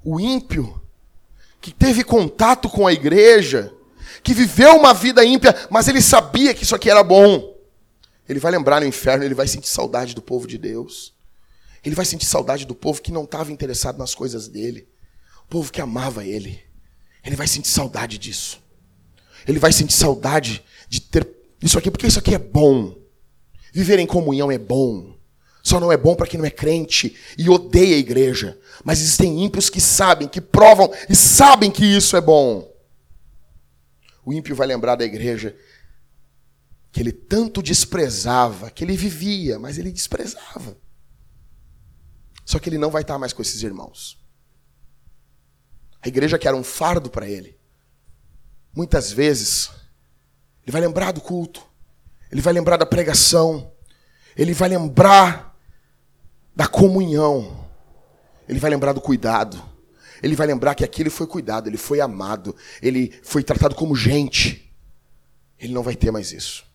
O 0.05 0.19
ímpio, 0.19 0.79
que 1.59 1.73
teve 1.73 2.03
contato 2.03 2.69
com 2.69 2.85
a 2.85 2.93
igreja, 2.93 3.73
que 4.21 4.35
viveu 4.35 4.77
uma 4.77 4.93
vida 4.93 5.25
ímpia, 5.25 5.55
mas 5.71 5.87
ele 5.87 6.01
sabia 6.01 6.53
que 6.53 6.63
isso 6.63 6.75
aqui 6.75 6.91
era 6.91 7.03
bom. 7.03 7.57
Ele 8.27 8.39
vai 8.39 8.51
lembrar 8.51 8.81
no 8.81 8.85
inferno, 8.85 9.23
ele 9.23 9.33
vai 9.33 9.47
sentir 9.47 9.67
saudade 9.67 10.13
do 10.13 10.21
povo 10.21 10.45
de 10.45 10.59
Deus. 10.59 11.17
Ele 11.83 11.95
vai 11.95 12.05
sentir 12.05 12.25
saudade 12.25 12.65
do 12.65 12.75
povo 12.75 13.01
que 13.01 13.11
não 13.11 13.23
estava 13.23 13.51
interessado 13.51 13.97
nas 13.97 14.13
coisas 14.13 14.47
dele. 14.47 14.87
O 15.43 15.47
povo 15.47 15.71
que 15.71 15.81
amava 15.81 16.25
ele. 16.25 16.61
Ele 17.23 17.35
vai 17.35 17.47
sentir 17.47 17.69
saudade 17.69 18.17
disso. 18.17 18.61
Ele 19.47 19.59
vai 19.59 19.71
sentir 19.71 19.93
saudade 19.93 20.63
de 20.87 21.01
ter 21.01 21.27
isso 21.61 21.77
aqui, 21.77 21.91
porque 21.91 22.07
isso 22.07 22.19
aqui 22.19 22.35
é 22.35 22.39
bom. 22.39 22.95
Viver 23.73 23.99
em 23.99 24.07
comunhão 24.07 24.51
é 24.51 24.57
bom. 24.57 25.17
Só 25.61 25.79
não 25.79 25.91
é 25.91 25.97
bom 25.97 26.15
para 26.15 26.27
quem 26.27 26.39
não 26.39 26.45
é 26.45 26.49
crente 26.49 27.15
e 27.37 27.49
odeia 27.49 27.95
a 27.95 27.99
igreja. 27.99 28.57
Mas 28.83 28.99
existem 28.99 29.43
ímpios 29.43 29.69
que 29.69 29.81
sabem, 29.81 30.27
que 30.27 30.41
provam 30.41 30.91
e 31.09 31.15
sabem 31.15 31.69
que 31.69 31.85
isso 31.85 32.15
é 32.15 32.21
bom. 32.21 32.67
O 34.25 34.33
ímpio 34.33 34.55
vai 34.55 34.67
lembrar 34.67 34.95
da 34.95 35.05
igreja 35.05 35.55
que 36.91 36.99
ele 37.01 37.11
tanto 37.11 37.61
desprezava, 37.61 38.71
que 38.71 38.83
ele 38.83 38.97
vivia, 38.97 39.59
mas 39.59 39.77
ele 39.77 39.91
desprezava. 39.91 40.77
Só 42.49 42.57
que 42.57 42.67
ele 42.67 42.79
não 42.79 42.89
vai 42.89 43.03
estar 43.03 43.19
mais 43.19 43.31
com 43.31 43.43
esses 43.43 43.61
irmãos. 43.61 44.17
A 46.01 46.07
igreja 46.07 46.39
que 46.39 46.47
era 46.47 46.57
um 46.57 46.63
fardo 46.63 47.07
para 47.07 47.29
ele. 47.29 47.55
Muitas 48.75 49.11
vezes, 49.11 49.69
ele 50.63 50.71
vai 50.71 50.81
lembrar 50.81 51.11
do 51.11 51.21
culto, 51.21 51.63
ele 52.31 52.41
vai 52.41 52.51
lembrar 52.51 52.77
da 52.77 52.87
pregação, 52.87 53.71
ele 54.35 54.51
vai 54.51 54.67
lembrar 54.67 55.55
da 56.55 56.67
comunhão, 56.67 57.69
ele 58.47 58.57
vai 58.57 58.71
lembrar 58.71 58.93
do 58.93 59.01
cuidado, 59.01 59.63
ele 60.23 60.35
vai 60.35 60.47
lembrar 60.47 60.73
que 60.73 60.83
aqui 60.83 61.03
ele 61.03 61.11
foi 61.11 61.27
cuidado, 61.27 61.67
ele 61.67 61.77
foi 61.77 62.01
amado, 62.01 62.55
ele 62.81 63.13
foi 63.21 63.43
tratado 63.43 63.75
como 63.75 63.95
gente. 63.95 64.73
Ele 65.59 65.71
não 65.71 65.83
vai 65.83 65.95
ter 65.95 66.09
mais 66.09 66.31
isso. 66.31 66.65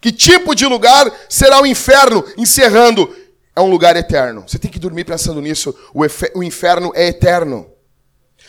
Que 0.00 0.12
tipo 0.12 0.54
de 0.54 0.66
lugar 0.66 1.10
será 1.28 1.60
o 1.60 1.66
inferno? 1.66 2.24
Encerrando, 2.36 3.14
é 3.54 3.60
um 3.60 3.68
lugar 3.68 3.96
eterno. 3.96 4.44
Você 4.46 4.58
tem 4.58 4.70
que 4.70 4.78
dormir 4.78 5.04
pensando 5.04 5.40
nisso. 5.40 5.74
O, 5.92 6.02
o 6.38 6.42
inferno 6.42 6.92
é 6.94 7.08
eterno. 7.08 7.66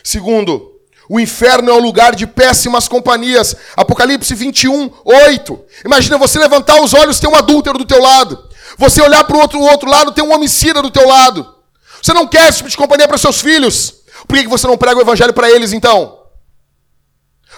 Segundo, 0.04 0.80
o 1.08 1.18
inferno 1.18 1.70
é 1.70 1.74
um 1.74 1.80
lugar 1.80 2.14
de 2.14 2.24
péssimas 2.24 2.86
companhias. 2.86 3.56
Apocalipse 3.76 4.32
21, 4.32 4.90
8. 5.04 5.64
Imagina 5.84 6.16
você 6.16 6.38
levantar 6.38 6.80
os 6.80 6.94
olhos, 6.94 7.18
tem 7.18 7.28
um 7.28 7.34
adúltero 7.34 7.76
do 7.76 7.84
teu 7.84 8.00
lado. 8.00 8.48
Você 8.78 9.02
olhar 9.02 9.24
para 9.24 9.36
o 9.36 9.40
outro, 9.40 9.58
outro 9.60 9.90
lado, 9.90 10.12
tem 10.12 10.22
um 10.22 10.32
homicida 10.32 10.80
do 10.80 10.90
teu 10.90 11.06
lado. 11.08 11.54
Você 12.00 12.12
não 12.12 12.28
quer 12.28 12.48
esse 12.48 12.58
tipo 12.58 12.70
de 12.70 12.76
companhia 12.76 13.08
para 13.08 13.18
seus 13.18 13.40
filhos. 13.40 14.02
Por 14.28 14.38
que 14.38 14.46
você 14.46 14.68
não 14.68 14.78
prega 14.78 14.98
o 14.98 15.02
evangelho 15.02 15.32
para 15.32 15.50
eles 15.50 15.72
então? 15.72 16.19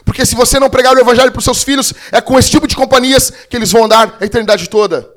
Porque 0.05 0.26
se 0.26 0.34
você 0.34 0.59
não 0.59 0.70
pregar 0.70 0.94
o 0.94 1.00
evangelho 1.00 1.30
para 1.30 1.38
os 1.38 1.44
seus 1.44 1.62
filhos, 1.62 1.92
é 2.11 2.20
com 2.20 2.38
esse 2.38 2.50
tipo 2.50 2.66
de 2.66 2.76
companhias 2.76 3.30
que 3.48 3.57
eles 3.57 3.70
vão 3.70 3.84
andar 3.84 4.16
a 4.20 4.24
eternidade 4.24 4.68
toda. 4.68 5.09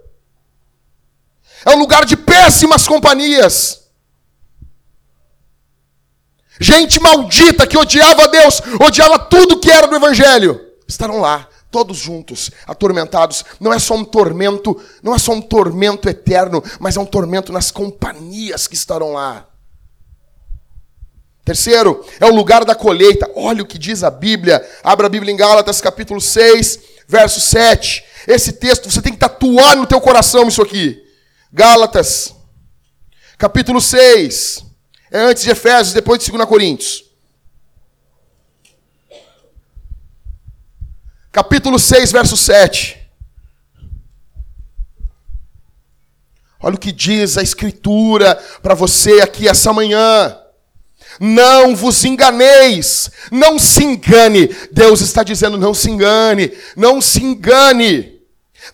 É 1.65 1.71
um 1.71 1.79
lugar 1.79 2.05
de 2.05 2.15
péssimas 2.15 2.87
companhias. 2.87 3.85
Gente 6.59 7.01
maldita 7.01 7.67
que 7.67 7.77
odiava 7.77 8.27
Deus, 8.27 8.61
odiava 8.79 9.19
tudo 9.19 9.59
que 9.59 9.69
era 9.69 9.87
do 9.87 9.95
evangelho. 9.95 10.61
Estarão 10.87 11.19
lá, 11.19 11.49
todos 11.71 11.97
juntos, 11.97 12.51
atormentados. 12.65 13.43
Não 13.59 13.73
é 13.73 13.79
só 13.79 13.95
um 13.95 14.05
tormento, 14.05 14.79
não 15.03 15.13
é 15.13 15.19
só 15.19 15.33
um 15.33 15.41
tormento 15.41 16.07
eterno, 16.07 16.63
mas 16.79 16.95
é 16.95 16.99
um 16.99 17.05
tormento 17.05 17.51
nas 17.51 17.71
companhias 17.71 18.67
que 18.67 18.75
estarão 18.75 19.13
lá. 19.13 19.47
Terceiro, 21.45 22.03
é 22.19 22.25
o 22.25 22.33
lugar 22.33 22.65
da 22.65 22.73
colheita. 22.73 23.29
Olha 23.35 23.61
o 23.61 23.67
que 23.67 23.77
diz 23.77 24.03
a 24.03 24.09
Bíblia. 24.09 24.67
Abra 24.83 25.05
a 25.05 25.09
Bíblia 25.09 25.31
em 25.31 25.37
Gálatas, 25.37 25.79
capítulo 25.79 26.19
6, 26.19 26.79
verso 27.07 27.39
7. 27.39 28.03
Esse 28.27 28.53
texto, 28.53 28.89
você 28.89 28.99
tem 28.99 29.13
que 29.13 29.19
tatuar 29.19 29.77
no 29.77 29.85
teu 29.85 30.01
coração 30.01 30.47
isso 30.47 30.63
aqui. 30.63 30.99
Gálatas, 31.53 32.33
capítulo 33.37 33.79
6. 33.79 34.65
É 35.11 35.19
antes 35.19 35.43
de 35.43 35.51
Efésios, 35.51 35.93
depois 35.93 36.19
de 36.19 36.31
2 36.31 36.45
Coríntios. 36.49 37.05
Capítulo 41.31 41.77
6, 41.77 42.11
verso 42.11 42.35
7. 42.35 42.97
Olha 46.59 46.73
o 46.73 46.79
que 46.79 46.91
diz 46.91 47.37
a 47.37 47.43
Escritura 47.43 48.33
para 48.63 48.73
você 48.73 49.21
aqui 49.21 49.47
essa 49.47 49.71
manhã. 49.71 50.35
Não 51.19 51.75
vos 51.75 52.03
enganeis, 52.03 53.09
não 53.31 53.57
se 53.57 53.83
engane. 53.83 54.47
Deus 54.71 55.01
está 55.01 55.23
dizendo: 55.23 55.57
não 55.57 55.73
se 55.73 55.89
engane, 55.89 56.51
não 56.75 57.01
se 57.01 57.23
engane. 57.23 58.21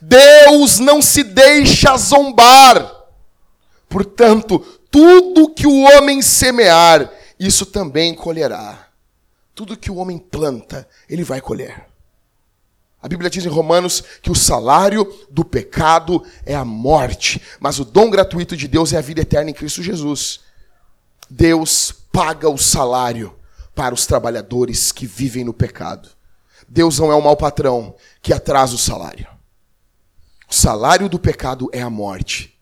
Deus 0.02 0.80
não 0.80 1.02
se 1.02 1.24
deixa 1.24 1.98
zombar. 1.98 2.92
Portanto, 3.90 4.60
tudo 4.90 5.54
que 5.54 5.68
o 5.68 5.82
homem 5.82 6.22
semear, 6.22 7.12
isso 7.40 7.66
também 7.66 8.14
colherá. 8.14 8.88
Tudo 9.54 9.78
que 9.78 9.92
o 9.92 9.96
homem 9.96 10.18
planta, 10.18 10.88
ele 11.10 11.24
vai 11.24 11.42
colher. 11.42 11.86
A 13.02 13.08
Bíblia 13.08 13.30
diz 13.30 13.46
em 13.46 13.50
Romanos 13.50 14.04
que 14.22 14.32
o 14.32 14.36
salário 14.36 15.12
do 15.30 15.44
pecado 15.44 16.24
é 16.46 16.54
a 16.54 16.64
morte, 16.64 17.42
mas 17.60 17.80
o 17.80 17.86
dom 17.86 18.10
gratuito 18.10 18.56
de 18.56 18.68
Deus 18.68 18.94
é 18.94 18.98
a 18.98 19.02
vida 19.02 19.22
eterna 19.22 19.50
em 19.50 19.54
Cristo 19.54 19.82
Jesus. 19.82 20.42
Deus 21.28 21.96
paga 22.12 22.50
o 22.50 22.58
salário 22.58 23.38
para 23.74 23.94
os 23.94 24.06
trabalhadores 24.06 24.92
que 24.92 25.06
vivem 25.06 25.44
no 25.44 25.54
pecado. 25.54 26.10
Deus 26.68 27.00
não 27.00 27.12
é 27.12 27.16
um 27.16 27.22
mau 27.22 27.36
patrão 27.36 27.96
que 28.22 28.34
atrasa 28.34 28.76
o 28.76 28.80
salário. 28.80 29.28
O 30.50 30.54
salário 30.54 31.08
do 31.08 31.18
pecado 31.18 31.70
é 31.72 31.82
a 31.82 31.90
morte. 31.90 32.60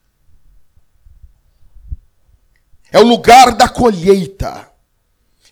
É 2.92 3.00
o 3.00 3.04
lugar 3.04 3.56
da 3.56 3.68
colheita. 3.68 4.70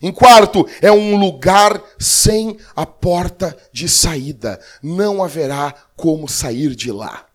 Em 0.00 0.12
quarto, 0.12 0.68
é 0.80 0.92
um 0.92 1.16
lugar 1.16 1.82
sem 1.98 2.56
a 2.74 2.86
porta 2.86 3.56
de 3.72 3.88
saída. 3.88 4.60
Não 4.80 5.22
haverá 5.22 5.74
como 5.96 6.28
sair 6.28 6.74
de 6.74 6.92
lá. 6.92 7.26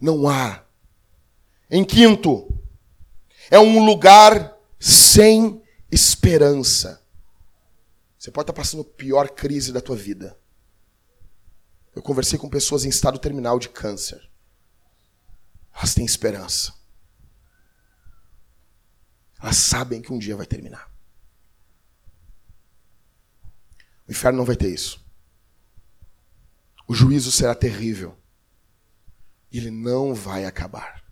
Não 0.00 0.26
há. 0.26 0.62
Em 1.70 1.84
quinto, 1.84 2.48
é 3.50 3.58
um 3.58 3.84
lugar 3.84 4.56
sem 4.78 5.62
esperança. 5.92 7.06
Você 8.18 8.30
pode 8.30 8.44
estar 8.44 8.54
passando 8.54 8.80
a 8.80 8.96
pior 8.96 9.28
crise 9.28 9.72
da 9.72 9.80
tua 9.80 9.94
vida. 9.94 10.38
Eu 11.94 12.02
conversei 12.02 12.38
com 12.38 12.48
pessoas 12.48 12.86
em 12.86 12.88
estado 12.88 13.18
terminal 13.18 13.58
de 13.58 13.68
câncer. 13.68 14.26
Elas 15.74 15.94
têm 15.94 16.06
esperança. 16.06 16.72
Elas 19.38 19.56
sabem 19.56 20.00
que 20.00 20.12
um 20.12 20.18
dia 20.18 20.34
vai 20.34 20.46
terminar. 20.46 20.90
O 24.08 24.10
inferno 24.10 24.38
não 24.38 24.46
vai 24.46 24.56
ter 24.56 24.68
isso. 24.68 25.04
O 26.88 26.94
juízo 26.94 27.30
será 27.30 27.54
terrível. 27.54 28.16
Ele 29.50 29.70
não 29.70 30.14
vai 30.14 30.46
acabar. 30.46 31.04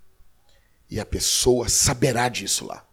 E 0.89 0.99
a 0.99 1.05
pessoa 1.05 1.68
saberá 1.68 2.28
disso 2.28 2.64
lá 2.64 2.89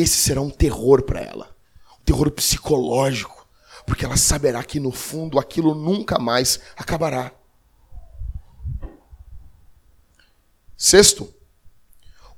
esse 0.00 0.16
será 0.16 0.40
um 0.40 0.50
terror 0.50 1.02
para 1.02 1.20
ela. 1.20 1.56
Um 2.00 2.04
terror 2.04 2.30
psicológico. 2.30 3.46
Porque 3.86 4.04
ela 4.04 4.16
saberá 4.16 4.62
que 4.62 4.78
no 4.78 4.92
fundo 4.92 5.38
aquilo 5.38 5.74
nunca 5.74 6.18
mais 6.18 6.60
acabará. 6.76 7.32
Sexto, 10.76 11.32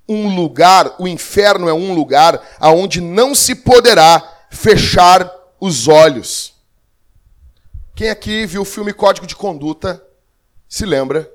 um 0.09 0.35
lugar, 0.35 0.97
o 0.99 1.07
inferno 1.07 1.69
é 1.69 1.73
um 1.73 1.95
lugar 1.95 2.43
aonde 2.59 3.01
não 3.01 3.35
se 3.35 3.55
poderá 3.55 4.47
fechar 4.51 5.31
os 5.61 5.87
olhos. 5.87 6.55
Quem 7.95 8.11
aqui 8.11 8.47
viu 8.47 8.63
o 8.63 8.67
filme 8.67 8.93
Código 8.93 9.27
de 9.27 9.37
Conduta 9.37 10.05
se 10.69 10.85
lembra 10.85 11.31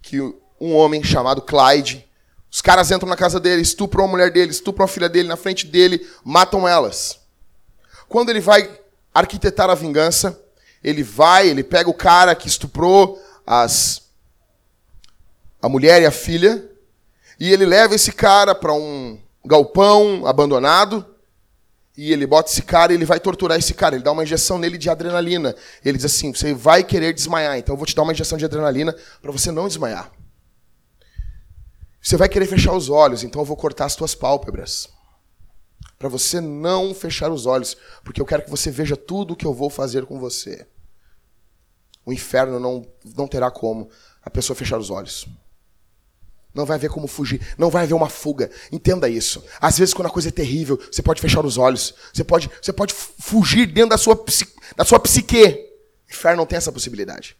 que 0.00 0.20
um 0.60 0.74
homem 0.74 1.02
chamado 1.02 1.42
Clyde 1.42 2.08
os 2.50 2.60
caras 2.60 2.90
entram 2.90 3.08
na 3.08 3.16
casa 3.16 3.38
dele, 3.38 3.62
estupram 3.62 4.04
a 4.04 4.08
mulher 4.08 4.30
dele, 4.30 4.50
estupram 4.50 4.84
a 4.84 4.88
filha 4.88 5.08
dele 5.08 5.28
na 5.28 5.36
frente 5.36 5.66
dele, 5.66 6.06
matam 6.24 6.66
elas. 6.66 7.20
Quando 8.08 8.30
ele 8.30 8.40
vai 8.40 8.68
arquitetar 9.14 9.70
a 9.70 9.74
vingança, 9.74 10.38
ele 10.82 11.02
vai, 11.02 11.48
ele 11.48 11.62
pega 11.62 11.88
o 11.88 11.94
cara 11.94 12.34
que 12.34 12.48
estuprou 12.48 13.22
as 13.46 14.02
a 15.62 15.68
mulher 15.68 16.00
e 16.00 16.06
a 16.06 16.10
filha, 16.10 16.64
e 17.38 17.52
ele 17.52 17.66
leva 17.66 17.94
esse 17.94 18.12
cara 18.12 18.54
para 18.54 18.72
um 18.72 19.18
galpão 19.44 20.26
abandonado, 20.26 21.04
e 21.96 22.12
ele 22.12 22.26
bota 22.26 22.50
esse 22.50 22.62
cara 22.62 22.92
e 22.92 22.96
ele 22.96 23.04
vai 23.04 23.20
torturar 23.20 23.58
esse 23.58 23.74
cara. 23.74 23.94
Ele 23.94 24.02
dá 24.02 24.10
uma 24.10 24.22
injeção 24.22 24.58
nele 24.58 24.78
de 24.78 24.88
adrenalina. 24.88 25.54
Ele 25.84 25.98
diz 25.98 26.06
assim: 26.06 26.32
você 26.32 26.54
vai 26.54 26.82
querer 26.82 27.12
desmaiar, 27.12 27.58
então 27.58 27.74
eu 27.74 27.76
vou 27.76 27.84
te 27.86 27.94
dar 27.94 28.02
uma 28.02 28.12
injeção 28.12 28.38
de 28.38 28.44
adrenalina 28.44 28.96
para 29.20 29.30
você 29.30 29.50
não 29.50 29.68
desmaiar. 29.68 30.10
Você 32.00 32.16
vai 32.16 32.28
querer 32.28 32.46
fechar 32.46 32.74
os 32.74 32.88
olhos, 32.88 33.22
então 33.22 33.42
eu 33.42 33.46
vou 33.46 33.56
cortar 33.56 33.84
as 33.84 33.94
tuas 33.94 34.14
pálpebras. 34.14 34.88
Para 35.98 36.08
você 36.08 36.40
não 36.40 36.94
fechar 36.94 37.30
os 37.30 37.44
olhos, 37.44 37.76
porque 38.02 38.20
eu 38.20 38.24
quero 38.24 38.42
que 38.42 38.50
você 38.50 38.70
veja 38.70 38.96
tudo 38.96 39.34
o 39.34 39.36
que 39.36 39.46
eu 39.46 39.52
vou 39.52 39.68
fazer 39.68 40.06
com 40.06 40.18
você. 40.18 40.66
O 42.06 42.12
inferno 42.12 42.58
não, 42.58 42.86
não 43.16 43.28
terá 43.28 43.50
como 43.50 43.90
a 44.22 44.30
pessoa 44.30 44.56
fechar 44.56 44.78
os 44.78 44.88
olhos. 44.88 45.26
Não 46.54 46.64
vai 46.64 46.76
haver 46.76 46.90
como 46.90 47.06
fugir, 47.06 47.54
não 47.56 47.70
vai 47.70 47.84
haver 47.84 47.94
uma 47.94 48.08
fuga. 48.08 48.50
Entenda 48.72 49.08
isso. 49.08 49.44
Às 49.60 49.78
vezes, 49.78 49.94
quando 49.94 50.06
a 50.06 50.10
coisa 50.10 50.28
é 50.28 50.32
terrível, 50.32 50.80
você 50.90 51.02
pode 51.02 51.20
fechar 51.20 51.44
os 51.44 51.58
olhos. 51.58 51.94
Você 52.12 52.24
pode, 52.24 52.50
você 52.60 52.72
pode 52.72 52.92
fugir 52.94 53.66
dentro 53.66 53.90
da 53.90 53.98
sua, 53.98 54.24
da 54.76 54.84
sua 54.84 54.98
psique. 54.98 55.44
O 56.08 56.10
inferno 56.10 56.38
não 56.38 56.46
tem 56.46 56.56
essa 56.56 56.72
possibilidade. 56.72 57.36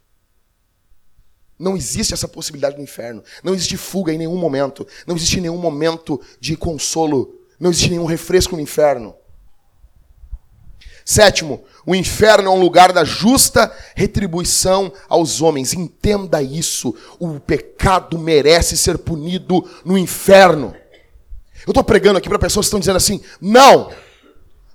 Não 1.61 1.77
existe 1.77 2.15
essa 2.15 2.27
possibilidade 2.27 2.79
no 2.79 2.83
inferno. 2.83 3.23
Não 3.45 3.53
existe 3.53 3.77
fuga 3.77 4.15
em 4.15 4.19
nenhum 4.19 4.37
momento. 4.37 4.87
Não 5.07 5.15
existe 5.15 5.43
nenhum 5.43 5.59
momento 5.59 6.19
de 6.41 6.57
consolo. 6.57 7.39
Não 7.61 7.69
existe 7.69 7.91
nenhum 7.91 8.07
refresco 8.07 8.57
no 8.57 8.63
inferno. 8.63 9.15
Sétimo, 11.05 11.63
o 11.85 11.95
inferno 11.95 12.49
é 12.49 12.51
um 12.51 12.61
lugar 12.61 12.93
da 12.93 13.05
justa 13.05 13.71
retribuição 13.95 14.91
aos 15.07 15.43
homens. 15.43 15.75
Entenda 15.75 16.43
isso. 16.43 16.95
O 17.19 17.39
pecado 17.39 18.19
merece 18.19 18.75
ser 18.75 18.97
punido 18.97 19.69
no 19.85 19.99
inferno. 19.99 20.75
Eu 21.67 21.73
estou 21.73 21.85
pregando 21.85 22.17
aqui 22.17 22.29
para 22.29 22.39
pessoas 22.39 22.65
que 22.65 22.69
estão 22.69 22.81
dizendo 22.81 22.97
assim: 22.97 23.21
não, 23.39 23.91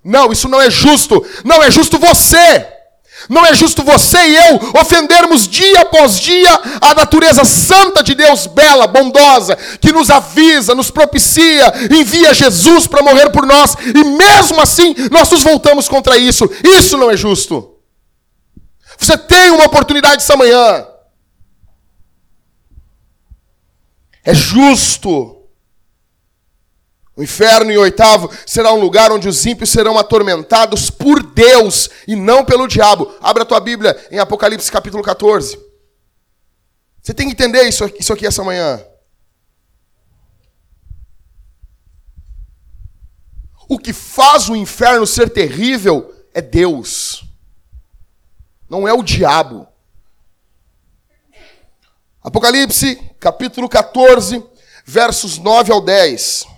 não, 0.03 0.31
isso 0.31 0.47
não 0.47 0.61
é 0.61 0.69
justo. 0.69 1.25
Não 1.43 1.63
é 1.63 1.71
justo 1.71 1.97
você. 1.97 2.84
Não 3.29 3.45
é 3.45 3.53
justo 3.53 3.83
você 3.83 4.17
e 4.17 4.35
eu 4.35 4.81
ofendermos 4.81 5.47
dia 5.47 5.81
após 5.81 6.19
dia 6.19 6.59
a 6.81 6.93
natureza 6.93 7.43
santa 7.43 8.03
de 8.03 8.13
Deus, 8.13 8.47
bela, 8.47 8.87
bondosa, 8.87 9.55
que 9.79 9.91
nos 9.91 10.09
avisa, 10.09 10.75
nos 10.75 10.91
propicia, 10.91 11.73
envia 11.91 12.33
Jesus 12.33 12.87
para 12.87 13.03
morrer 13.03 13.29
por 13.29 13.45
nós, 13.45 13.75
e 13.75 14.03
mesmo 14.03 14.61
assim 14.61 14.95
nós 15.11 15.29
nos 15.29 15.43
voltamos 15.43 15.87
contra 15.87 16.17
isso. 16.17 16.49
Isso 16.63 16.97
não 16.97 17.09
é 17.09 17.17
justo. 17.17 17.75
Você 18.97 19.17
tem 19.17 19.51
uma 19.51 19.65
oportunidade 19.65 20.23
essa 20.23 20.37
manhã. 20.37 20.85
É 24.23 24.33
justo 24.33 25.34
o 27.15 27.23
inferno, 27.23 27.71
em 27.71 27.77
oitavo, 27.77 28.29
será 28.45 28.73
um 28.73 28.79
lugar 28.79 29.09
onde 29.09 29.29
os 29.29 29.45
ímpios 29.45 29.69
serão 29.69 29.97
atormentados 29.97 30.89
por 30.89 31.23
Deus 31.23 31.89
e 32.05 32.13
não 32.13 32.43
pelo 32.43 32.67
diabo. 32.67 33.15
Abra 33.21 33.43
a 33.43 33.45
tua 33.45 33.61
Bíblia 33.61 33.95
em 34.11 34.19
Apocalipse 34.19 34.69
capítulo 34.69 35.01
14. 35.01 35.57
Você 37.01 37.13
tem 37.13 37.27
que 37.27 37.31
entender 37.31 37.63
isso, 37.63 37.89
isso 37.97 38.11
aqui 38.11 38.27
essa 38.27 38.43
manhã. 38.43 38.83
O 43.69 43.79
que 43.79 43.93
faz 43.93 44.49
o 44.49 44.55
inferno 44.55 45.07
ser 45.07 45.29
terrível 45.29 46.13
é 46.33 46.41
Deus, 46.41 47.23
não 48.69 48.85
é 48.85 48.93
o 48.93 49.01
diabo. 49.01 49.65
Apocalipse 52.21 52.95
capítulo 53.19 53.69
14, 53.69 54.43
versos 54.83 55.37
9 55.37 55.71
ao 55.71 55.79
10. 55.79 56.54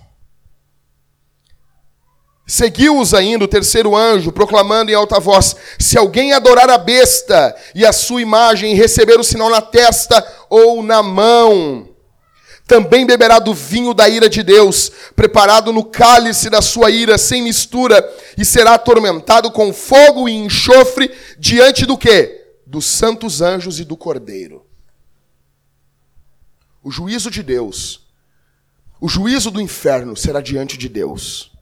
Seguiu-os 2.50 3.12
ainda 3.12 3.44
o 3.44 3.48
terceiro 3.48 3.94
anjo, 3.94 4.32
proclamando 4.32 4.90
em 4.90 4.94
alta 4.94 5.20
voz: 5.20 5.54
Se 5.78 5.98
alguém 5.98 6.32
adorar 6.32 6.70
a 6.70 6.78
besta 6.78 7.54
e 7.74 7.84
a 7.84 7.92
sua 7.92 8.22
imagem 8.22 8.72
e 8.72 8.74
receber 8.74 9.20
o 9.20 9.22
sinal 9.22 9.50
na 9.50 9.60
testa 9.60 10.26
ou 10.48 10.82
na 10.82 11.02
mão, 11.02 11.90
também 12.66 13.04
beberá 13.04 13.38
do 13.38 13.52
vinho 13.52 13.92
da 13.92 14.08
ira 14.08 14.30
de 14.30 14.42
Deus, 14.42 14.90
preparado 15.14 15.74
no 15.74 15.84
cálice 15.84 16.48
da 16.48 16.62
sua 16.62 16.90
ira, 16.90 17.18
sem 17.18 17.42
mistura, 17.42 18.02
e 18.38 18.46
será 18.46 18.74
atormentado 18.74 19.50
com 19.50 19.70
fogo 19.70 20.26
e 20.26 20.32
enxofre 20.32 21.14
diante 21.38 21.84
do 21.84 21.98
quê? 21.98 22.46
Dos 22.66 22.86
santos 22.86 23.42
anjos 23.42 23.78
e 23.78 23.84
do 23.84 23.96
cordeiro. 23.96 24.64
O 26.82 26.90
juízo 26.90 27.30
de 27.30 27.42
Deus, 27.42 28.06
o 28.98 29.06
juízo 29.06 29.50
do 29.50 29.60
inferno 29.60 30.16
será 30.16 30.40
diante 30.40 30.78
de 30.78 30.88
Deus. 30.88 31.57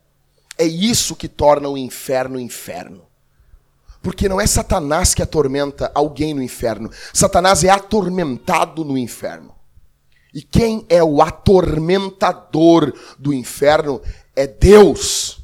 É 0.59 0.65
isso 0.65 1.15
que 1.15 1.29
torna 1.29 1.69
o 1.69 1.77
inferno 1.77 2.41
inferno. 2.41 3.07
Porque 4.03 4.29
não 4.29 4.41
é 4.41 4.47
Satanás 4.47 5.15
que 5.15 5.23
atormenta 5.23 5.91
alguém 5.95 6.33
no 6.33 6.43
inferno. 6.43 6.91
Satanás 7.13 7.65
é 7.65 7.71
atormentado 7.71 8.85
no 8.85 8.97
inferno. 8.97 9.55
E 10.33 10.43
quem 10.43 10.87
é 10.89 11.03
o 11.03 11.23
atormentador 11.23 12.93
do 13.19 13.33
inferno 13.33 14.01
é 14.35 14.47
Deus. 14.47 15.41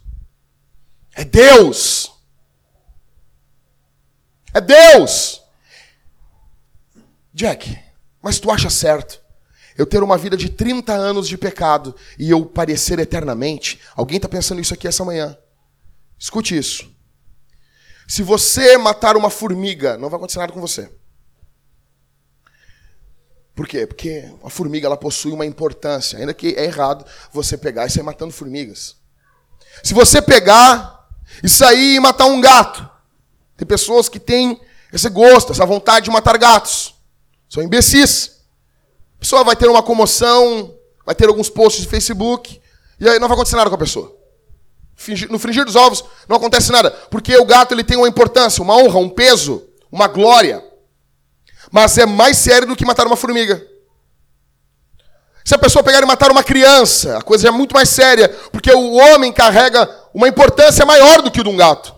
É 1.15 1.25
Deus. 1.25 2.13
É 4.55 4.61
Deus. 4.61 5.43
Jack, 7.35 7.79
mas 8.21 8.39
tu 8.39 8.51
acha 8.51 8.69
certo 8.69 9.22
eu 9.83 9.87
ter 9.87 10.03
uma 10.03 10.17
vida 10.17 10.37
de 10.37 10.49
30 10.49 10.93
anos 10.93 11.29
de 11.29 11.37
pecado 11.37 11.95
e 12.19 12.31
eu 12.31 12.47
parecer 12.47 12.99
eternamente? 12.99 13.81
Alguém 13.97 14.17
está 14.17 14.29
pensando 14.29 14.61
isso 14.61 14.73
aqui 14.73 14.87
essa 14.87 15.05
manhã. 15.05 15.37
Escute 16.19 16.57
isso. 16.57 16.91
Se 18.07 18.23
você 18.23 18.79
matar 18.79 19.17
uma 19.17 19.29
formiga, 19.29 19.97
não 19.97 20.09
vai 20.09 20.19
acontecer 20.19 20.39
nada 20.39 20.53
com 20.53 20.61
você. 20.61 20.91
Por 23.55 23.67
quê? 23.67 23.87
Porque 23.87 24.31
a 24.43 24.49
formiga 24.49 24.87
ela 24.87 24.97
possui 24.97 25.33
uma 25.33 25.45
importância, 25.45 26.19
ainda 26.19 26.33
que 26.33 26.55
é 26.55 26.65
errado 26.65 27.05
você 27.33 27.59
pegar 27.59 27.87
e 27.87 27.91
sair 27.91 28.03
matando 28.03 28.33
formigas. 28.33 28.97
Se 29.83 29.93
você 29.93 30.23
pegar 30.23 31.09
e 31.43 31.49
sair 31.49 31.97
e 31.97 32.01
matar 32.01 32.27
um 32.27 32.41
gato, 32.41 32.89
tem 33.57 33.67
pessoas 33.67 34.09
que 34.09 34.21
têm 34.21 34.61
esse 34.93 35.09
gosto, 35.09 35.53
essa 35.53 35.67
vontade 35.67 36.05
de 36.05 36.11
matar 36.11 36.39
gatos. 36.39 36.95
São 37.49 37.63
imbecis. 37.63 38.42
Pessoa 39.23 39.43
vai 39.43 39.57
ter 39.57 39.69
uma 39.69 39.83
comoção, 39.83 40.75
vai 41.07 41.15
ter 41.15 41.29
alguns 41.29 41.49
posts 41.49 41.83
de 41.83 41.89
Facebook, 41.89 42.61
e 43.01 43.09
aí 43.09 43.19
não 43.19 43.29
vai 43.29 43.37
acontecer 43.37 43.57
nada 43.57 43.71
com 43.71 43.77
a 43.77 43.79
pessoa 43.79 44.23
no 45.29 45.39
fringir 45.39 45.65
dos 45.65 45.77
ovos 45.77 46.05
não 46.29 46.37
acontece 46.37 46.71
nada, 46.71 46.91
porque 47.11 47.37
o 47.37 47.45
gato 47.45 47.73
ele 47.73 47.83
tem 47.83 47.97
uma 47.97 48.09
importância, 48.09 48.63
uma 48.63 48.77
honra, 48.77 48.99
um 48.99 49.09
peso, 49.09 49.67
uma 49.91 50.07
glória. 50.07 50.63
Mas 51.71 51.97
é 51.99 52.07
mais 52.07 52.37
sério 52.37 52.69
do 52.69 52.77
que 52.77 52.85
matar 52.85 53.07
uma 53.07 53.17
formiga. 53.17 53.67
Se 55.45 55.55
a 55.55 55.59
pessoa 55.59 55.83
pegar 55.83 56.03
e 56.03 56.07
matar 56.07 56.31
uma 56.31 56.45
criança, 56.45 57.19
a 57.19 57.23
coisa 57.23 57.49
é 57.49 57.51
muito 57.51 57.75
mais 57.75 57.89
séria, 57.89 58.29
porque 58.53 58.71
o 58.71 58.93
homem 58.93 59.33
carrega 59.33 59.89
uma 60.15 60.29
importância 60.29 60.87
maior 60.87 61.21
do 61.21 61.31
que 61.31 61.41
o 61.41 61.45
de 61.45 61.51
um 61.51 61.57
gato. 61.57 61.95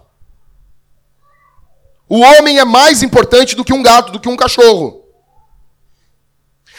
O 2.09 2.21
homem 2.21 2.59
é 2.59 2.65
mais 2.65 3.03
importante 3.03 3.55
do 3.55 3.65
que 3.65 3.73
um 3.73 3.83
gato, 3.83 4.13
do 4.13 4.21
que 4.21 4.29
um 4.29 4.37
cachorro. 4.37 5.04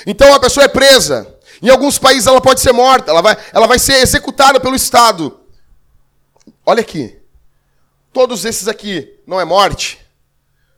Então 0.06 0.34
a 0.34 0.40
pessoa 0.40 0.66
é 0.66 0.68
presa. 0.68 1.36
Em 1.62 1.70
alguns 1.70 1.98
países 1.98 2.28
ela 2.28 2.42
pode 2.42 2.60
ser 2.60 2.72
morta, 2.74 3.12
ela 3.12 3.22
vai, 3.22 3.38
ela 3.54 3.68
vai 3.68 3.80
ser 3.80 3.94
executada 3.96 4.60
pelo 4.60 4.76
Estado. 4.76 5.40
Olha 6.66 6.82
aqui. 6.82 7.18
Todos 8.12 8.46
esses 8.46 8.68
aqui 8.68 9.20
não 9.26 9.40
é 9.40 9.46
morte. 9.46 10.00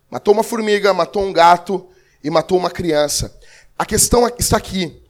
Matou 0.09 0.34
uma 0.34 0.43
formiga, 0.43 0.93
matou 0.93 1.23
um 1.23 1.34
gato 1.34 1.89
e 2.23 2.30
matou 2.30 2.57
uma 2.57 2.69
criança. 2.69 3.38
A 3.78 3.86
questão 3.86 4.28
está 4.39 4.57
aqui. 4.57 5.03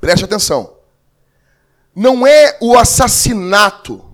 Preste 0.00 0.24
atenção. 0.24 0.76
Não 1.94 2.26
é 2.26 2.56
o 2.60 2.76
assassinato. 2.76 4.04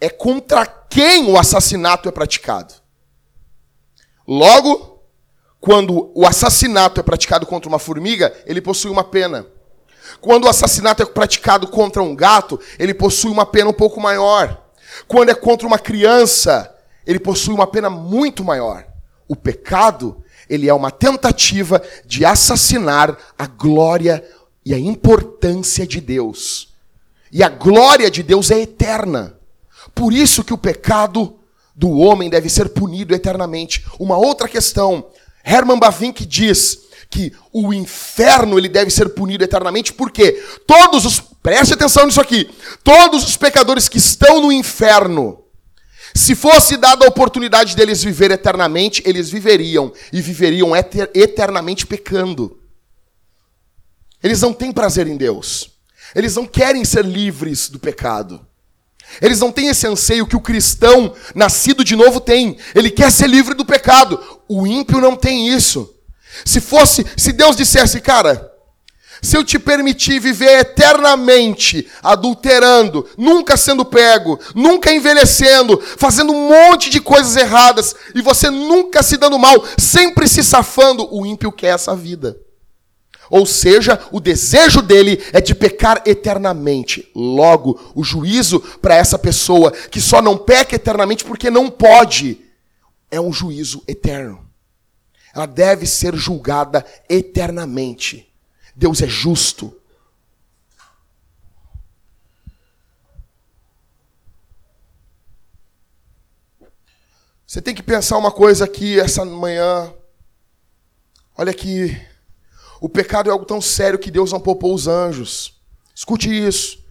É 0.00 0.08
contra 0.08 0.66
quem 0.66 1.30
o 1.30 1.38
assassinato 1.38 2.08
é 2.08 2.12
praticado. 2.12 2.74
Logo, 4.26 4.89
quando 5.60 6.10
o 6.14 6.26
assassinato 6.26 7.00
é 7.00 7.02
praticado 7.02 7.44
contra 7.44 7.68
uma 7.68 7.78
formiga, 7.78 8.32
ele 8.46 8.60
possui 8.60 8.90
uma 8.90 9.04
pena. 9.04 9.46
Quando 10.20 10.44
o 10.44 10.48
assassinato 10.48 11.02
é 11.02 11.06
praticado 11.06 11.68
contra 11.68 12.02
um 12.02 12.16
gato, 12.16 12.58
ele 12.78 12.94
possui 12.94 13.30
uma 13.30 13.44
pena 13.44 13.68
um 13.68 13.74
pouco 13.74 14.00
maior. 14.00 14.70
Quando 15.06 15.28
é 15.28 15.34
contra 15.34 15.66
uma 15.66 15.78
criança, 15.78 16.74
ele 17.06 17.20
possui 17.20 17.54
uma 17.54 17.66
pena 17.66 17.90
muito 17.90 18.42
maior. 18.42 18.86
O 19.28 19.36
pecado, 19.36 20.24
ele 20.48 20.68
é 20.68 20.74
uma 20.74 20.90
tentativa 20.90 21.80
de 22.06 22.24
assassinar 22.24 23.16
a 23.38 23.46
glória 23.46 24.24
e 24.64 24.74
a 24.74 24.78
importância 24.78 25.86
de 25.86 26.00
Deus. 26.00 26.74
E 27.30 27.42
a 27.42 27.48
glória 27.48 28.10
de 28.10 28.22
Deus 28.22 28.50
é 28.50 28.60
eterna. 28.60 29.38
Por 29.94 30.12
isso 30.12 30.42
que 30.42 30.54
o 30.54 30.58
pecado 30.58 31.36
do 31.74 31.90
homem 31.98 32.28
deve 32.28 32.48
ser 32.48 32.70
punido 32.70 33.14
eternamente. 33.14 33.86
Uma 33.98 34.18
outra 34.18 34.48
questão, 34.48 35.06
Herman 35.44 35.78
Bavinck 35.78 36.24
diz 36.26 36.78
que 37.08 37.32
o 37.52 37.72
inferno 37.74 38.58
ele 38.58 38.68
deve 38.68 38.90
ser 38.90 39.08
punido 39.10 39.42
eternamente, 39.42 39.92
porque 39.92 40.32
todos 40.66 41.04
os, 41.04 41.20
preste 41.42 41.74
atenção 41.74 42.06
nisso 42.06 42.20
aqui, 42.20 42.48
todos 42.84 43.26
os 43.26 43.36
pecadores 43.36 43.88
que 43.88 43.98
estão 43.98 44.40
no 44.40 44.52
inferno, 44.52 45.44
se 46.14 46.34
fosse 46.34 46.76
dada 46.76 47.04
a 47.04 47.08
oportunidade 47.08 47.76
deles 47.76 48.02
viver 48.02 48.30
eternamente, 48.30 49.02
eles 49.04 49.30
viveriam 49.30 49.92
e 50.12 50.20
viveriam 50.20 50.74
eter, 50.74 51.10
eternamente 51.14 51.86
pecando. 51.86 52.58
Eles 54.22 54.40
não 54.40 54.52
têm 54.52 54.72
prazer 54.72 55.06
em 55.06 55.16
Deus. 55.16 55.70
Eles 56.14 56.34
não 56.34 56.46
querem 56.46 56.84
ser 56.84 57.04
livres 57.04 57.68
do 57.68 57.78
pecado. 57.78 58.44
Eles 59.20 59.40
não 59.40 59.50
têm 59.50 59.68
esse 59.68 59.86
anseio 59.86 60.26
que 60.26 60.36
o 60.36 60.40
cristão 60.40 61.14
nascido 61.34 61.84
de 61.84 61.96
novo 61.96 62.20
tem. 62.20 62.58
Ele 62.74 62.90
quer 62.90 63.10
ser 63.10 63.28
livre 63.28 63.54
do 63.54 63.64
pecado. 63.64 64.20
O 64.52 64.66
ímpio 64.66 65.00
não 65.00 65.14
tem 65.14 65.46
isso. 65.46 65.94
Se 66.44 66.60
fosse, 66.60 67.06
se 67.16 67.30
Deus 67.30 67.54
dissesse, 67.54 68.00
cara, 68.00 68.52
se 69.22 69.36
eu 69.36 69.44
te 69.44 69.60
permitir 69.60 70.18
viver 70.18 70.58
eternamente 70.58 71.86
adulterando, 72.02 73.06
nunca 73.16 73.56
sendo 73.56 73.84
pego, 73.84 74.40
nunca 74.52 74.92
envelhecendo, 74.92 75.80
fazendo 75.96 76.32
um 76.32 76.48
monte 76.48 76.90
de 76.90 77.00
coisas 77.00 77.36
erradas 77.36 77.94
e 78.12 78.20
você 78.20 78.50
nunca 78.50 79.04
se 79.04 79.16
dando 79.16 79.38
mal, 79.38 79.64
sempre 79.78 80.26
se 80.26 80.42
safando, 80.42 81.06
o 81.14 81.24
ímpio 81.24 81.52
quer 81.52 81.74
essa 81.76 81.94
vida. 81.94 82.36
Ou 83.30 83.46
seja, 83.46 84.00
o 84.10 84.18
desejo 84.18 84.82
dele 84.82 85.22
é 85.32 85.40
de 85.40 85.54
pecar 85.54 86.02
eternamente. 86.04 87.08
Logo, 87.14 87.80
o 87.94 88.02
juízo 88.02 88.58
para 88.82 88.96
essa 88.96 89.16
pessoa 89.16 89.70
que 89.70 90.00
só 90.00 90.20
não 90.20 90.36
peca 90.36 90.74
eternamente 90.74 91.22
porque 91.22 91.48
não 91.50 91.70
pode 91.70 92.49
é 93.10 93.20
um 93.20 93.32
juízo 93.32 93.82
eterno. 93.86 94.48
Ela 95.34 95.46
deve 95.46 95.86
ser 95.86 96.14
julgada 96.16 96.84
eternamente. 97.08 98.32
Deus 98.74 99.00
é 99.02 99.06
justo. 99.06 99.76
Você 107.46 107.60
tem 107.60 107.74
que 107.74 107.82
pensar 107.82 108.16
uma 108.16 108.30
coisa 108.30 108.64
aqui 108.64 109.00
essa 109.00 109.24
manhã. 109.24 109.92
Olha 111.36 111.50
aqui. 111.50 112.00
O 112.80 112.88
pecado 112.88 113.28
é 113.28 113.32
algo 113.32 113.44
tão 113.44 113.60
sério 113.60 113.98
que 113.98 114.10
Deus 114.10 114.32
não 114.32 114.40
poupou 114.40 114.74
os 114.74 114.86
anjos. 114.86 115.60
Escute 115.94 116.30
isso. 116.30 116.82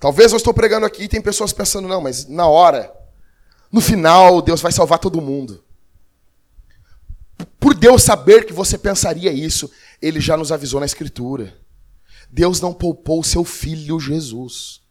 Talvez 0.00 0.32
eu 0.32 0.36
estou 0.36 0.52
pregando 0.52 0.84
aqui 0.86 1.04
e 1.04 1.08
tem 1.08 1.20
pessoas 1.20 1.52
pensando, 1.52 1.86
não, 1.86 2.00
mas 2.00 2.26
na 2.26 2.46
hora, 2.46 2.92
no 3.72 3.80
final, 3.80 4.42
Deus 4.42 4.60
vai 4.60 4.70
salvar 4.70 4.98
todo 4.98 5.20
mundo. 5.20 5.64
Por 7.58 7.74
Deus 7.74 8.02
saber 8.02 8.44
que 8.44 8.52
você 8.52 8.76
pensaria 8.76 9.32
isso, 9.32 9.70
ele 10.00 10.20
já 10.20 10.36
nos 10.36 10.52
avisou 10.52 10.78
na 10.78 10.86
Escritura. 10.86 11.58
Deus 12.30 12.60
não 12.60 12.74
poupou 12.74 13.20
o 13.20 13.24
seu 13.24 13.44
filho 13.44 13.98
Jesus. 13.98 14.82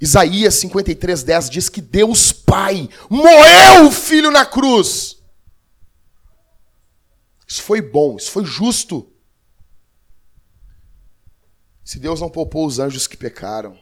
Isaías 0.00 0.54
53, 0.54 1.22
10 1.24 1.50
diz 1.50 1.68
que 1.68 1.80
Deus 1.80 2.32
Pai 2.32 2.88
moeu 3.08 3.86
o 3.86 3.90
filho 3.90 4.30
na 4.30 4.46
cruz. 4.46 5.18
Isso 7.46 7.62
foi 7.62 7.82
bom, 7.82 8.16
isso 8.16 8.30
foi 8.30 8.44
justo. 8.44 9.12
Se 11.84 11.98
Deus 11.98 12.20
não 12.20 12.30
poupou 12.30 12.66
os 12.66 12.78
anjos 12.78 13.06
que 13.08 13.16
pecaram, 13.16 13.76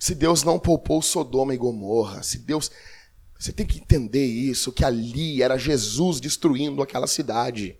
se 0.00 0.14
Deus 0.14 0.42
não 0.42 0.58
poupou 0.58 1.02
Sodoma 1.02 1.54
e 1.54 1.58
Gomorra, 1.58 2.22
se 2.22 2.38
Deus 2.38 2.70
você 3.38 3.52
tem 3.52 3.64
que 3.64 3.78
entender 3.78 4.24
isso, 4.24 4.72
que 4.72 4.84
ali 4.84 5.42
era 5.42 5.56
Jesus 5.56 6.20
destruindo 6.20 6.82
aquela 6.82 7.06
cidade. 7.06 7.78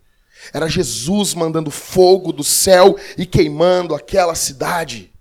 Era 0.55 0.67
Jesus 0.69 1.35
mandando 1.35 1.71
fogo 1.71 2.33
do 2.33 2.43
céu 2.43 2.97
e 3.19 3.27
queimando 3.27 3.95
aquela 3.95 4.35
cidade. 4.35 5.13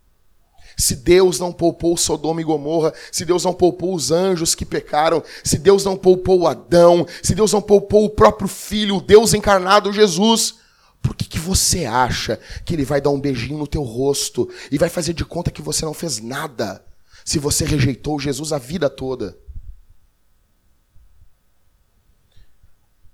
Se 0.77 0.95
Deus 0.95 1.39
não 1.39 1.51
poupou 1.51 1.97
Sodoma 1.97 2.39
e 2.39 2.45
Gomorra, 2.45 2.93
se 3.11 3.25
Deus 3.25 3.43
não 3.43 3.53
poupou 3.53 3.93
os 3.93 4.11
anjos 4.11 4.55
que 4.55 4.65
pecaram, 4.65 5.21
se 5.43 5.57
Deus 5.57 5.83
não 5.83 5.97
poupou 5.97 6.47
Adão, 6.47 7.05
se 7.21 7.35
Deus 7.35 7.51
não 7.51 7.61
poupou 7.61 8.05
o 8.05 8.09
próprio 8.09 8.47
Filho, 8.47 8.95
o 8.95 9.01
Deus 9.01 9.33
encarnado 9.33 9.91
Jesus, 9.91 10.55
por 11.01 11.15
que, 11.15 11.25
que 11.25 11.39
você 11.39 11.83
acha 11.83 12.39
que 12.63 12.73
Ele 12.73 12.85
vai 12.85 13.01
dar 13.01 13.09
um 13.09 13.19
beijinho 13.19 13.57
no 13.57 13.67
teu 13.67 13.83
rosto 13.83 14.49
e 14.71 14.77
vai 14.77 14.87
fazer 14.87 15.13
de 15.13 15.25
conta 15.25 15.51
que 15.51 15.61
você 15.61 15.83
não 15.83 15.93
fez 15.93 16.21
nada, 16.21 16.81
se 17.29 17.37
você 17.37 17.63
rejeitou 17.63 18.19
Jesus 18.19 18.51
a 18.51 18.57
vida 18.57 18.89
toda. 18.89 19.39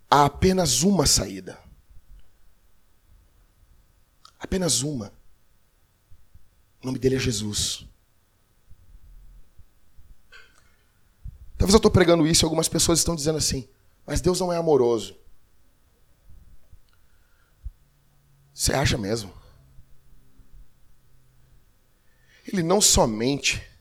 Há 0.10 0.24
apenas 0.24 0.84
uma 0.84 1.06
saída. 1.06 1.60
Apenas 4.40 4.84
uma. 4.84 5.12
O 6.82 6.86
nome 6.86 6.98
dele 6.98 7.18
é 7.18 7.20
Jesus. 7.20 7.86
Talvez 11.58 11.74
eu 11.74 11.78
estou 11.80 11.92
pregando 11.92 12.26
isso 12.26 12.46
e 12.46 12.46
algumas 12.46 12.70
pessoas 12.70 13.00
estão 13.00 13.18
dizendo 13.18 13.38
assim, 13.38 13.68
mas 14.08 14.22
Deus 14.22 14.40
não 14.40 14.54
é 14.54 14.56
amoroso. 14.56 15.20
Você 18.54 18.72
acha 18.72 18.98
mesmo? 18.98 19.34
Ele 22.48 22.64
não 22.64 22.80
somente 22.80 23.75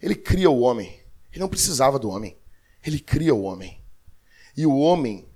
ele 0.00 0.14
cria 0.14 0.50
o 0.50 0.60
homem. 0.60 1.00
Ele 1.30 1.40
não 1.40 1.48
precisava 1.48 1.98
do 1.98 2.08
homem. 2.08 2.38
Ele 2.84 2.98
cria 2.98 3.34
o 3.34 3.42
homem. 3.42 3.84
E 4.56 4.66
o 4.66 4.76
homem, 4.76 5.28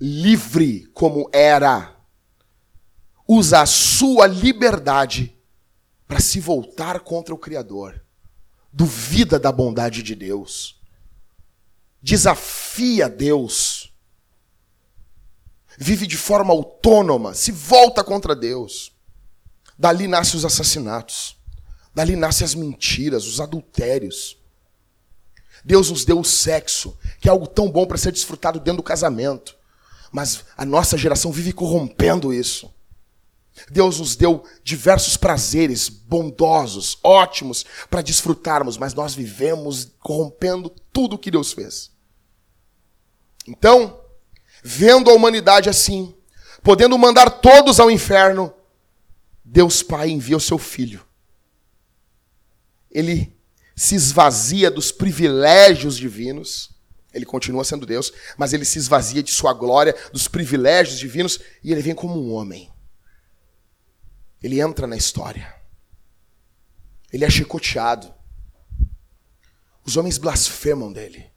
livre 0.00 0.86
como 0.94 1.28
era, 1.32 1.96
usa 3.26 3.60
a 3.60 3.66
sua 3.66 4.26
liberdade 4.26 5.38
para 6.06 6.20
se 6.20 6.40
voltar 6.40 7.00
contra 7.00 7.34
o 7.34 7.38
Criador. 7.38 8.02
Duvida 8.72 9.38
da 9.38 9.52
bondade 9.52 10.02
de 10.02 10.14
Deus. 10.14 10.80
Desafia 12.02 13.08
Deus. 13.08 13.92
Vive 15.76 16.06
de 16.06 16.16
forma 16.16 16.52
autônoma, 16.52 17.34
se 17.34 17.52
volta 17.52 18.02
contra 18.02 18.34
Deus. 18.34 18.92
Dali 19.78 20.08
nascem 20.08 20.36
os 20.36 20.44
assassinatos. 20.44 21.37
Dali 21.98 22.14
nascem 22.14 22.44
as 22.44 22.54
mentiras, 22.54 23.26
os 23.26 23.40
adultérios. 23.40 24.38
Deus 25.64 25.90
nos 25.90 26.04
deu 26.04 26.20
o 26.20 26.24
sexo, 26.24 26.96
que 27.20 27.26
é 27.26 27.30
algo 27.32 27.48
tão 27.48 27.68
bom 27.68 27.84
para 27.86 27.98
ser 27.98 28.12
desfrutado 28.12 28.60
dentro 28.60 28.76
do 28.76 28.84
casamento. 28.84 29.56
Mas 30.12 30.44
a 30.56 30.64
nossa 30.64 30.96
geração 30.96 31.32
vive 31.32 31.52
corrompendo 31.52 32.32
isso. 32.32 32.72
Deus 33.68 33.98
nos 33.98 34.14
deu 34.14 34.44
diversos 34.62 35.16
prazeres 35.16 35.88
bondosos, 35.88 36.98
ótimos, 37.02 37.66
para 37.90 38.00
desfrutarmos, 38.00 38.78
mas 38.78 38.94
nós 38.94 39.12
vivemos 39.12 39.90
corrompendo 39.98 40.70
tudo 40.92 41.16
o 41.16 41.18
que 41.18 41.32
Deus 41.32 41.52
fez. 41.52 41.90
Então, 43.44 44.00
vendo 44.62 45.10
a 45.10 45.14
humanidade 45.14 45.68
assim, 45.68 46.14
podendo 46.62 46.96
mandar 46.96 47.28
todos 47.28 47.80
ao 47.80 47.90
inferno, 47.90 48.54
Deus 49.44 49.82
Pai 49.82 50.10
envia 50.10 50.36
o 50.36 50.40
seu 50.40 50.58
Filho. 50.58 51.07
Ele 52.90 53.36
se 53.74 53.94
esvazia 53.94 54.70
dos 54.70 54.90
privilégios 54.90 55.96
divinos. 55.96 56.70
Ele 57.12 57.24
continua 57.24 57.64
sendo 57.64 57.86
Deus, 57.86 58.12
mas 58.36 58.52
ele 58.52 58.64
se 58.64 58.78
esvazia 58.78 59.22
de 59.22 59.32
sua 59.32 59.52
glória, 59.52 59.96
dos 60.12 60.28
privilégios 60.28 60.98
divinos, 60.98 61.40
e 61.62 61.72
ele 61.72 61.80
vem 61.82 61.94
como 61.94 62.20
um 62.20 62.32
homem. 62.32 62.70
Ele 64.42 64.60
entra 64.60 64.86
na 64.86 64.96
história. 64.96 65.54
Ele 67.12 67.24
é 67.24 67.30
chicoteado. 67.30 68.12
Os 69.84 69.96
homens 69.96 70.18
blasfemam 70.18 70.92
dele. 70.92 71.30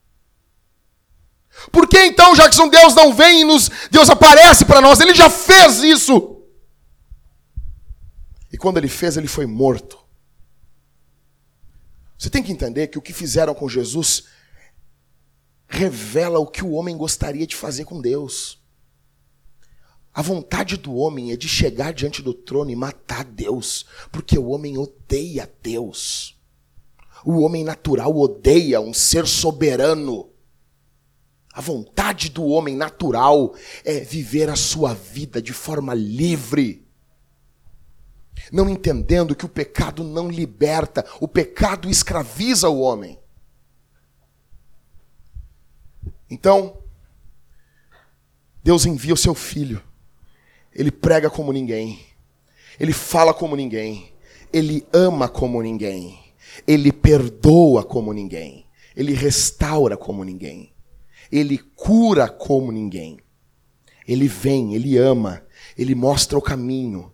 Por 1.72 1.88
que 1.88 1.98
então, 1.98 2.34
Jackson, 2.34 2.68
Deus 2.70 2.96
não 2.96 3.14
vem 3.14 3.42
e 3.42 3.44
nos. 3.44 3.70
Deus 3.90 4.10
aparece 4.10 4.66
para 4.66 4.82
nós? 4.82 5.00
Ele 5.00 5.14
já 5.14 5.30
fez 5.30 5.80
isso. 5.80 6.44
E 8.52 8.58
quando 8.58 8.78
ele 8.78 8.88
fez, 8.88 9.16
ele 9.16 9.28
foi 9.28 9.46
morto. 9.46 10.01
Você 12.22 12.30
tem 12.30 12.44
que 12.44 12.52
entender 12.52 12.86
que 12.86 13.00
o 13.00 13.02
que 13.02 13.14
fizeram 13.14 13.56
com 13.56 13.68
Jesus 13.68 14.26
revela 15.68 16.38
o 16.38 16.46
que 16.46 16.64
o 16.64 16.74
homem 16.74 16.96
gostaria 16.96 17.48
de 17.48 17.56
fazer 17.56 17.84
com 17.84 18.00
Deus. 18.00 18.62
A 20.14 20.22
vontade 20.22 20.78
do 20.78 20.94
homem 20.94 21.32
é 21.32 21.36
de 21.36 21.48
chegar 21.48 21.92
diante 21.92 22.22
do 22.22 22.32
trono 22.32 22.70
e 22.70 22.76
matar 22.76 23.24
Deus, 23.24 23.88
porque 24.12 24.38
o 24.38 24.50
homem 24.50 24.78
odeia 24.78 25.52
Deus. 25.64 26.40
O 27.26 27.40
homem 27.40 27.64
natural 27.64 28.16
odeia 28.16 28.80
um 28.80 28.94
ser 28.94 29.26
soberano. 29.26 30.30
A 31.52 31.60
vontade 31.60 32.30
do 32.30 32.46
homem 32.46 32.76
natural 32.76 33.56
é 33.84 34.00
viver 34.00 34.48
a 34.48 34.56
sua 34.56 34.94
vida 34.94 35.42
de 35.42 35.54
forma 35.54 35.96
livre. 35.96 36.88
Não 38.52 38.70
entendendo 38.70 39.36
que 39.36 39.46
o 39.46 39.50
pecado 39.50 40.04
não 40.04 40.30
liberta, 40.30 41.06
o 41.20 41.28
pecado 41.28 41.90
escraviza 41.90 42.68
o 42.68 42.82
homem. 42.82 43.18
Então, 46.30 46.78
Deus 48.64 48.86
envia 48.86 49.14
o 49.14 49.18
seu 49.18 49.34
filho 49.34 49.82
ele 50.74 50.92
prega 50.92 51.30
como 51.30 51.52
ninguém. 51.52 52.00
Ele 52.80 52.94
fala 52.94 53.34
como 53.34 53.56
ninguém. 53.56 54.12
Ele 54.52 54.86
ama 54.94 55.28
como 55.28 55.62
ninguém. 55.62 56.20
Ele 56.66 56.92
perdoa 56.92 57.84
como 57.84 58.14
ninguém. 58.14 58.66
Ele 58.96 59.14
restaura 59.14 59.98
como 59.98 60.24
ninguém. 60.24 60.72
Ele 61.32 61.58
cura 61.58 62.28
como 62.28 62.72
ninguém. 62.72 63.20
Ele 64.08 64.28
vem, 64.28 64.74
ele 64.74 64.98
ama, 64.98 65.44
ele 65.78 65.96
mostra 65.96 66.38
o 66.38 66.42
caminho. 66.42 67.12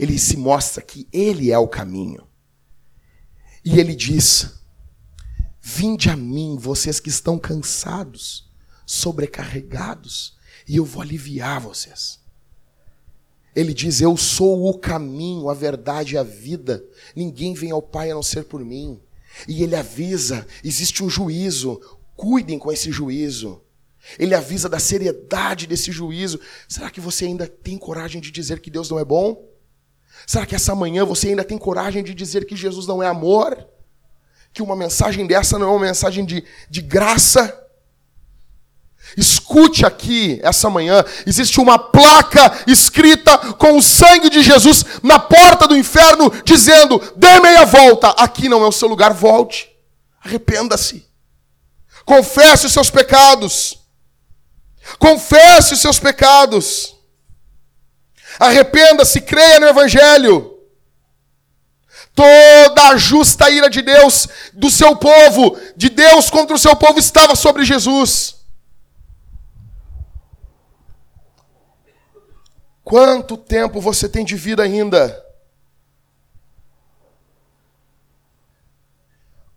Ele 0.00 0.18
se 0.18 0.34
mostra 0.34 0.82
que 0.82 1.06
ele 1.12 1.52
é 1.52 1.58
o 1.58 1.68
caminho. 1.68 2.26
E 3.62 3.78
ele 3.78 3.94
diz: 3.94 4.50
Vinde 5.60 6.08
a 6.08 6.16
mim, 6.16 6.56
vocês 6.58 6.98
que 6.98 7.10
estão 7.10 7.38
cansados, 7.38 8.50
sobrecarregados, 8.86 10.38
e 10.66 10.76
eu 10.76 10.86
vou 10.86 11.02
aliviar 11.02 11.60
vocês. 11.60 12.18
Ele 13.54 13.74
diz: 13.74 14.00
Eu 14.00 14.16
sou 14.16 14.70
o 14.70 14.78
caminho, 14.78 15.50
a 15.50 15.54
verdade 15.54 16.14
e 16.14 16.18
a 16.18 16.22
vida. 16.22 16.82
Ninguém 17.14 17.52
vem 17.52 17.70
ao 17.70 17.82
Pai 17.82 18.10
a 18.10 18.14
não 18.14 18.22
ser 18.22 18.44
por 18.44 18.64
mim. 18.64 18.98
E 19.46 19.62
ele 19.62 19.76
avisa: 19.76 20.46
existe 20.64 21.04
um 21.04 21.10
juízo, 21.10 21.78
cuidem 22.16 22.58
com 22.58 22.72
esse 22.72 22.90
juízo. 22.90 23.60
Ele 24.18 24.34
avisa 24.34 24.66
da 24.66 24.78
seriedade 24.78 25.66
desse 25.66 25.92
juízo. 25.92 26.40
Será 26.66 26.88
que 26.88 27.02
você 27.02 27.26
ainda 27.26 27.46
tem 27.46 27.76
coragem 27.76 28.18
de 28.18 28.30
dizer 28.30 28.60
que 28.60 28.70
Deus 28.70 28.88
não 28.88 28.98
é 28.98 29.04
bom? 29.04 29.49
Será 30.26 30.46
que 30.46 30.54
essa 30.54 30.74
manhã 30.74 31.04
você 31.04 31.28
ainda 31.28 31.44
tem 31.44 31.58
coragem 31.58 32.02
de 32.02 32.14
dizer 32.14 32.44
que 32.44 32.56
Jesus 32.56 32.86
não 32.86 33.02
é 33.02 33.06
amor? 33.06 33.66
Que 34.52 34.62
uma 34.62 34.76
mensagem 34.76 35.26
dessa 35.26 35.58
não 35.58 35.68
é 35.68 35.70
uma 35.70 35.86
mensagem 35.86 36.24
de, 36.24 36.44
de 36.68 36.82
graça? 36.82 37.56
Escute 39.16 39.84
aqui 39.84 40.38
essa 40.42 40.70
manhã: 40.70 41.04
existe 41.26 41.60
uma 41.60 41.78
placa 41.78 42.62
escrita 42.66 43.36
com 43.54 43.76
o 43.76 43.82
sangue 43.82 44.30
de 44.30 44.42
Jesus 44.42 44.84
na 45.02 45.18
porta 45.18 45.66
do 45.66 45.76
inferno, 45.76 46.30
dizendo: 46.44 47.00
dê 47.16 47.40
meia 47.40 47.64
volta, 47.64 48.10
aqui 48.10 48.48
não 48.48 48.62
é 48.62 48.68
o 48.68 48.72
seu 48.72 48.88
lugar, 48.88 49.12
volte. 49.12 49.68
Arrependa-se. 50.22 51.06
Confesse 52.04 52.66
os 52.66 52.72
seus 52.72 52.90
pecados. 52.90 53.78
Confesse 54.98 55.74
os 55.74 55.80
seus 55.80 55.98
pecados. 55.98 56.96
Arrependa-se, 58.40 59.20
creia 59.20 59.60
no 59.60 59.66
Evangelho. 59.66 60.58
Toda 62.14 62.88
a 62.88 62.96
justa 62.96 63.50
ira 63.50 63.68
de 63.68 63.82
Deus, 63.82 64.26
do 64.54 64.70
seu 64.70 64.96
povo, 64.96 65.60
de 65.76 65.90
Deus 65.90 66.30
contra 66.30 66.56
o 66.56 66.58
seu 66.58 66.74
povo, 66.74 66.98
estava 66.98 67.36
sobre 67.36 67.66
Jesus. 67.66 68.36
Quanto 72.82 73.36
tempo 73.36 73.78
você 73.78 74.08
tem 74.08 74.24
de 74.24 74.36
vida 74.36 74.62
ainda? 74.62 75.22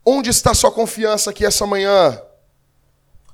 Onde 0.06 0.30
está 0.30 0.54
sua 0.54 0.74
confiança 0.74 1.30
aqui 1.30 1.46
essa 1.46 1.66
manhã? 1.66 2.22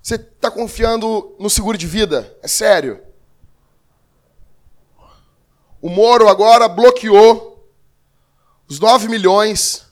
Você 0.02 0.14
está 0.16 0.52
confiando 0.52 1.36
no 1.40 1.50
seguro 1.50 1.76
de 1.76 1.88
vida? 1.88 2.38
É 2.44 2.48
sério. 2.48 3.09
O 5.82 5.90
Moro 5.90 6.28
agora 6.28 6.68
bloqueou 6.68 7.50
os 8.68 8.80
9 8.80 9.08
milhões 9.08 9.86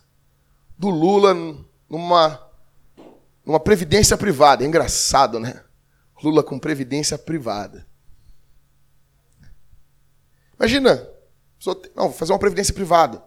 do 0.78 0.90
Lula 0.90 1.34
numa, 1.90 2.42
numa 3.46 3.60
previdência 3.60 4.18
privada. 4.18 4.64
É 4.64 4.68
engraçado, 4.68 5.40
né? 5.40 5.64
Lula 6.22 6.44
com 6.44 6.60
previdência 6.60 7.18
privada. 7.18 7.88
Imagina, 10.60 11.08
não, 11.96 12.12
fazer 12.12 12.34
uma 12.34 12.40
previdência 12.40 12.74
privada. 12.74 13.24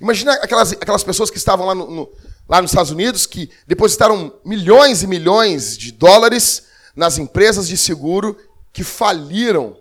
Imagina 0.00 0.32
aquelas, 0.34 0.72
aquelas 0.72 1.04
pessoas 1.04 1.30
que 1.30 1.38
estavam 1.38 1.66
lá, 1.66 1.74
no, 1.74 1.90
no, 1.90 2.12
lá 2.48 2.62
nos 2.62 2.70
Estados 2.70 2.92
Unidos, 2.92 3.26
que 3.26 3.50
depositaram 3.66 4.38
milhões 4.44 5.02
e 5.02 5.06
milhões 5.06 5.76
de 5.76 5.92
dólares 5.92 6.66
nas 6.94 7.18
empresas 7.18 7.68
de 7.68 7.76
seguro 7.76 8.36
que 8.72 8.84
faliram 8.84 9.76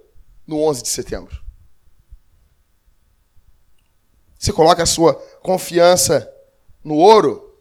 no 0.48 0.62
11 0.62 0.84
de 0.84 0.90
setembro. 0.90 1.45
Você 4.46 4.54
coloca 4.54 4.84
a 4.84 4.86
sua 4.86 5.16
confiança 5.42 6.32
no 6.84 6.94
ouro. 6.98 7.52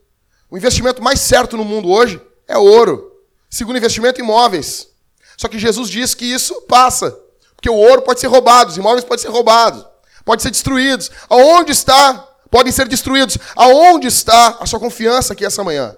O 0.50 0.56
investimento 0.58 1.02
mais 1.02 1.18
certo 1.18 1.56
no 1.56 1.64
mundo 1.64 1.88
hoje 1.88 2.20
é 2.46 2.58
ouro. 2.58 3.10
Segundo 3.48 3.78
investimento, 3.78 4.20
imóveis. 4.20 4.88
Só 5.34 5.48
que 5.48 5.58
Jesus 5.58 5.88
diz 5.88 6.14
que 6.14 6.26
isso 6.26 6.60
passa. 6.68 7.18
Porque 7.56 7.70
o 7.70 7.74
ouro 7.74 8.02
pode 8.02 8.20
ser 8.20 8.26
roubado, 8.26 8.70
os 8.70 8.76
imóveis 8.76 9.02
podem 9.02 9.22
ser 9.22 9.30
roubados, 9.30 9.82
podem 10.26 10.42
ser 10.42 10.50
destruídos. 10.50 11.10
Aonde 11.30 11.72
está? 11.72 12.18
Podem 12.50 12.70
ser 12.70 12.86
destruídos. 12.86 13.38
Aonde 13.56 14.08
está 14.08 14.58
a 14.60 14.66
sua 14.66 14.78
confiança 14.78 15.32
aqui 15.32 15.46
essa 15.46 15.64
manhã? 15.64 15.96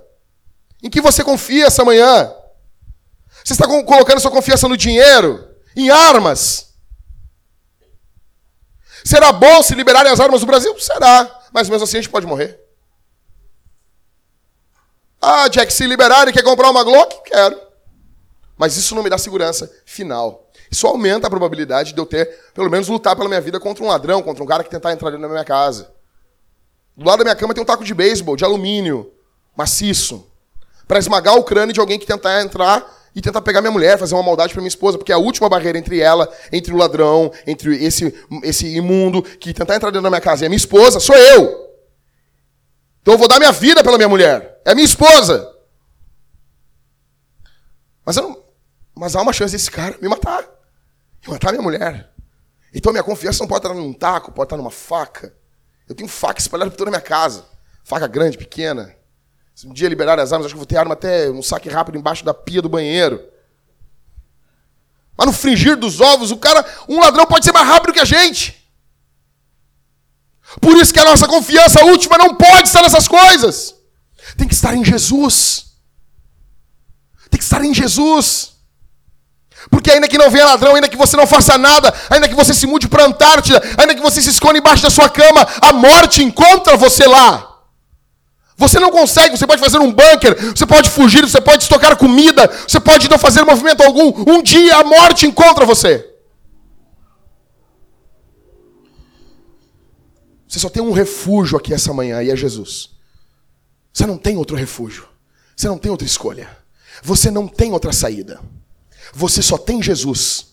Em 0.81 0.89
que 0.89 1.01
você 1.01 1.25
confia 1.25 1.67
essa 1.67 1.85
manhã? 1.85 2.33
Você 3.45 3.55
está 3.55 3.67
colocando 3.67 4.21
sua 4.21 4.31
confiança 4.31 4.69
no 4.69 4.77
dinheiro? 4.77 5.49
Em 5.75 5.91
armas? 5.91 6.66
Será 9.07 9.31
bom 9.31 9.63
se 9.63 9.73
liberarem 9.73 10.11
as 10.11 10.19
armas 10.19 10.41
do 10.41 10.47
Brasil? 10.49 10.77
Será. 10.81 11.43
Mas 11.53 11.69
mesmo 11.69 11.85
assim 11.85 11.99
a 11.99 12.01
gente 12.01 12.11
pode 12.11 12.27
morrer. 12.27 12.59
Ah, 15.23 15.47
Jack, 15.47 15.73
se 15.73 15.87
liberarem, 15.87 16.35
quer 16.35 16.43
comprar 16.43 16.71
uma 16.71 16.83
Glock? 16.83 17.23
Quero. 17.25 17.57
Mas 18.59 18.77
isso 18.77 18.97
não 18.97 19.05
me 19.05 19.09
dá 19.09 19.17
segurança 19.17 19.71
final. 19.85 20.51
Isso 20.69 20.89
aumenta 20.89 21.29
a 21.29 21.31
probabilidade 21.31 21.93
de 21.93 22.01
eu 22.01 22.05
ter, 22.05 22.27
pelo 22.53 22.69
menos, 22.69 22.89
lutar 22.89 23.15
pela 23.15 23.29
minha 23.29 23.41
vida 23.41 23.61
contra 23.61 23.85
um 23.85 23.87
ladrão, 23.87 24.21
contra 24.23 24.43
um 24.43 24.47
cara 24.47 24.65
que 24.65 24.71
tentar 24.71 24.93
entrar 24.93 25.13
da 25.13 25.19
minha 25.19 25.45
casa. 25.45 25.95
Do 26.97 27.07
lado 27.07 27.19
da 27.19 27.25
minha 27.25 27.37
cama 27.37 27.55
tem 27.55 27.63
um 27.63 27.67
taco 27.67 27.85
de 27.85 27.95
beisebol, 27.95 28.35
de 28.35 28.45
alumínio, 28.45 29.13
maciço, 29.57 30.27
para 30.89 30.99
esmagar 30.99 31.37
o 31.37 31.45
crânio 31.45 31.73
de 31.73 31.79
alguém 31.79 31.97
que 31.97 32.07
tentar 32.07 32.43
entrar 32.43 32.85
e 33.17 33.21
tentar 33.23 33.41
pegar 33.41 33.63
minha 33.63 33.71
mulher, 33.71 33.99
fazer 33.99 34.15
uma 34.15 34.23
maldade 34.23 34.53
para 34.53 34.61
minha 34.61 34.69
esposa, 34.69 34.99
porque 34.99 35.11
é 35.11 35.15
a 35.15 35.19
última 35.19 35.49
barreira 35.49 35.79
entre 35.79 35.99
ela, 35.99 36.31
entre 36.53 36.75
o 36.75 36.77
ladrão, 36.77 37.33
entre 37.47 37.83
esse, 37.83 38.15
esse 38.43 38.67
imundo 38.77 39.23
que 39.23 39.55
tentar 39.55 39.75
entrar 39.75 39.91
dentro 39.91 40.03
da 40.03 40.11
minha 40.11 40.21
casa 40.21 40.45
e 40.45 40.47
a 40.47 40.51
minha 40.51 40.59
esposa, 40.59 41.01
sou 41.01 41.17
eu. 41.17 41.67
Então 43.01 43.15
eu 43.15 43.19
vou 43.19 43.27
dar 43.27 43.39
minha 43.39 43.53
vida 43.53 43.83
pela 43.83 43.97
minha 43.97 44.09
mulher. 44.09 44.61
É 44.67 44.75
minha 44.75 44.85
esposa. 44.85 45.51
Mas, 48.05 48.17
não, 48.17 48.45
mas 48.95 49.17
há 49.17 49.23
uma 49.23 49.33
chance 49.33 49.53
desse 49.53 49.71
cara 49.71 49.97
me 50.03 50.09
matar. 50.09 50.45
E 51.27 51.31
matar 51.31 51.53
minha 51.53 51.63
mulher. 51.63 52.13
Então 52.75 52.93
minha 52.93 53.03
confiança 53.03 53.43
não 53.43 53.49
pode 53.49 53.65
estar 53.65 53.75
num 53.75 53.95
taco, 53.95 54.31
pode 54.31 54.47
estar 54.47 54.59
numa 54.59 54.71
faca. 54.71 55.35
Eu 55.89 55.95
tenho 55.95 56.09
faca 56.09 56.39
espalhada 56.39 56.71
por 56.71 56.77
toda 56.77 56.91
a 56.91 56.93
minha 56.93 57.01
casa. 57.01 57.47
Faca 57.83 58.07
grande, 58.07 58.37
pequena. 58.37 58.95
Se 59.57 59.67
um 59.67 59.73
dia 59.73 59.89
liberar 59.89 60.21
as 60.21 60.35
armas, 60.35 60.45
acho 60.45 60.55
que 60.55 60.59
vou 60.59 60.67
ter 60.67 60.77
arma 60.77 60.93
até 60.93 61.31
um 61.31 61.43
saque 61.43 61.71
rápido 61.71 61.97
embaixo 61.97 62.23
da 62.23 62.35
pia 62.35 62.61
do 62.61 62.69
banheiro. 62.69 63.27
Mas 65.17 65.27
no 65.27 65.33
fringir 65.33 65.77
dos 65.77 65.99
ovos, 65.99 66.31
o 66.31 66.37
cara, 66.37 66.63
um 66.87 67.01
ladrão 67.01 67.25
pode 67.25 67.47
ser 67.47 67.53
mais 67.53 67.67
rápido 67.67 67.95
que 67.95 68.01
a 68.01 68.05
gente. 68.05 68.55
Por 70.61 70.77
isso 70.77 70.93
que 70.93 71.01
a 71.01 71.07
nossa 71.07 71.27
confiança 71.27 71.83
última 71.87 72.19
não 72.19 72.35
pode 72.35 72.69
estar 72.69 72.83
nessas 72.83 73.09
coisas. 73.09 73.75
Tem 74.37 74.47
que 74.47 74.53
estar 74.53 74.75
em 74.75 74.85
Jesus. 74.85 75.69
Tem 77.31 77.39
que 77.39 77.45
estar 77.45 77.65
em 77.65 77.73
Jesus. 77.73 78.57
Porque 79.71 79.91
ainda 79.91 80.07
que 80.07 80.19
não 80.19 80.31
venha 80.31 80.45
ladrão, 80.45 80.75
ainda 80.75 80.89
que 80.89 80.99
você 80.99 81.17
não 81.17 81.27
faça 81.27 81.57
nada, 81.57 81.95
ainda 82.11 82.29
que 82.29 82.35
você 82.35 82.53
se 82.53 82.67
mude 82.67 82.89
para 82.89 83.05
a 83.05 83.07
Antártida, 83.07 83.63
ainda 83.79 83.95
que 83.95 84.03
você 84.03 84.21
se 84.21 84.29
esconda 84.29 84.59
embaixo 84.59 84.83
da 84.83 84.91
sua 84.91 85.09
cama, 85.09 85.49
a 85.63 85.73
morte 85.73 86.23
encontra 86.23 86.77
você 86.77 87.07
lá. 87.07 87.56
Você 88.57 88.81
não 88.81 88.91
consegue, 88.91 89.37
você 89.37 89.47
pode 89.47 89.61
fazer 89.61 89.79
um 89.79 89.93
bunker, 89.93 90.57
você 90.57 90.65
pode 90.65 90.89
fugir, 90.89 91.21
você 91.21 91.41
pode 91.41 91.65
estocar 91.65 91.97
comida, 91.97 92.47
você 92.67 92.81
pode 92.81 93.09
não 93.09 93.19
fazer 93.19 93.45
movimento 93.45 93.83
algum. 93.83 94.13
Um 94.31 94.43
dia 94.43 94.79
a 94.79 94.85
morte 94.85 95.27
encontra 95.27 95.67
você. 95.67 96.11
Você 100.49 100.59
só 100.59 100.71
tem 100.71 100.83
um 100.83 100.93
refúgio 100.93 101.59
aqui 101.59 101.75
essa 101.75 101.93
manhã 101.93 102.23
e 102.23 102.31
é 102.31 102.37
Jesus. 102.37 102.91
Você 103.93 104.07
não 104.07 104.17
tem 104.17 104.39
outro 104.39 104.57
refúgio. 104.57 105.07
Você 105.55 105.69
não 105.69 105.77
tem 105.77 105.91
outra 105.91 106.07
escolha. 106.07 106.49
Você 107.03 107.31
não 107.31 107.47
tem 107.47 107.73
outra 107.73 107.93
saída. 107.93 108.41
Você 109.13 109.43
só 109.43 109.59
tem 109.59 109.83
Jesus. 109.83 110.47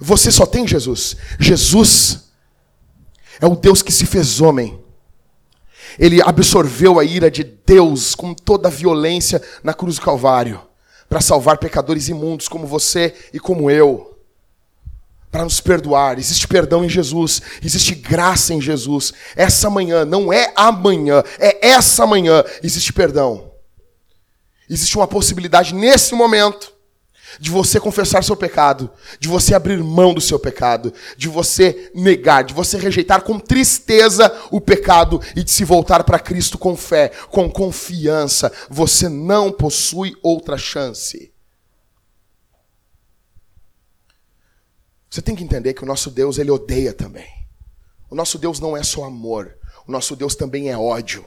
Você 0.00 0.30
só 0.30 0.46
tem 0.46 0.66
Jesus. 0.66 1.16
Jesus 1.40 2.30
é 3.40 3.46
o 3.46 3.56
Deus 3.56 3.82
que 3.82 3.90
se 3.90 4.06
fez 4.06 4.40
homem. 4.40 4.78
Ele 5.98 6.22
absorveu 6.22 6.98
a 6.98 7.04
ira 7.04 7.30
de 7.30 7.42
Deus 7.42 8.14
com 8.14 8.32
toda 8.32 8.68
a 8.68 8.70
violência 8.70 9.42
na 9.62 9.74
cruz 9.74 9.96
do 9.96 10.02
Calvário 10.02 10.60
para 11.08 11.20
salvar 11.20 11.58
pecadores 11.58 12.08
imundos 12.08 12.48
como 12.48 12.66
você 12.66 13.14
e 13.32 13.40
como 13.40 13.70
eu. 13.70 14.16
Para 15.30 15.44
nos 15.44 15.60
perdoar, 15.60 16.18
existe 16.18 16.48
perdão 16.48 16.84
em 16.84 16.88
Jesus, 16.88 17.42
existe 17.62 17.94
graça 17.94 18.54
em 18.54 18.60
Jesus. 18.60 19.12
Essa 19.36 19.68
manhã, 19.68 20.04
não 20.04 20.32
é 20.32 20.52
amanhã, 20.56 21.22
é 21.38 21.68
essa 21.68 22.06
manhã, 22.06 22.42
existe 22.62 22.92
perdão. 22.92 23.52
Existe 24.70 24.96
uma 24.96 25.06
possibilidade 25.06 25.74
nesse 25.74 26.14
momento 26.14 26.77
de 27.38 27.50
você 27.50 27.78
confessar 27.78 28.24
seu 28.24 28.36
pecado, 28.36 28.90
de 29.20 29.28
você 29.28 29.54
abrir 29.54 29.82
mão 29.82 30.12
do 30.12 30.20
seu 30.20 30.38
pecado, 30.38 30.92
de 31.16 31.28
você 31.28 31.90
negar, 31.94 32.42
de 32.44 32.54
você 32.54 32.76
rejeitar 32.76 33.22
com 33.22 33.38
tristeza 33.38 34.32
o 34.50 34.60
pecado 34.60 35.20
e 35.36 35.44
de 35.44 35.50
se 35.50 35.64
voltar 35.64 36.04
para 36.04 36.18
Cristo 36.18 36.58
com 36.58 36.76
fé, 36.76 37.10
com 37.30 37.50
confiança. 37.50 38.52
Você 38.68 39.08
não 39.08 39.52
possui 39.52 40.16
outra 40.22 40.58
chance. 40.58 41.32
Você 45.10 45.22
tem 45.22 45.34
que 45.34 45.44
entender 45.44 45.74
que 45.74 45.82
o 45.82 45.86
nosso 45.86 46.10
Deus, 46.10 46.38
ele 46.38 46.50
odeia 46.50 46.92
também. 46.92 47.28
O 48.10 48.14
nosso 48.14 48.38
Deus 48.38 48.60
não 48.60 48.76
é 48.76 48.82
só 48.82 49.04
amor, 49.04 49.56
o 49.86 49.92
nosso 49.92 50.16
Deus 50.16 50.34
também 50.34 50.70
é 50.70 50.76
ódio. 50.76 51.24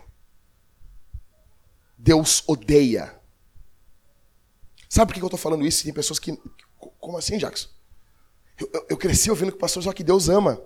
Deus 1.97 2.43
odeia. 2.47 3.20
Sabe 4.91 5.07
por 5.07 5.13
que 5.13 5.23
eu 5.23 5.27
estou 5.27 5.39
falando 5.39 5.65
isso? 5.65 5.85
Tem 5.85 5.93
pessoas 5.93 6.19
que. 6.19 6.37
Como 6.99 7.17
assim, 7.17 7.37
Jackson? 7.37 7.69
Eu, 8.59 8.69
eu, 8.73 8.85
eu 8.89 8.97
cresci 8.97 9.29
ouvindo 9.29 9.49
que 9.49 9.57
o 9.57 9.59
pastor 9.61 9.81
só 9.81 9.93
que 9.93 10.03
Deus 10.03 10.27
ama. 10.27 10.61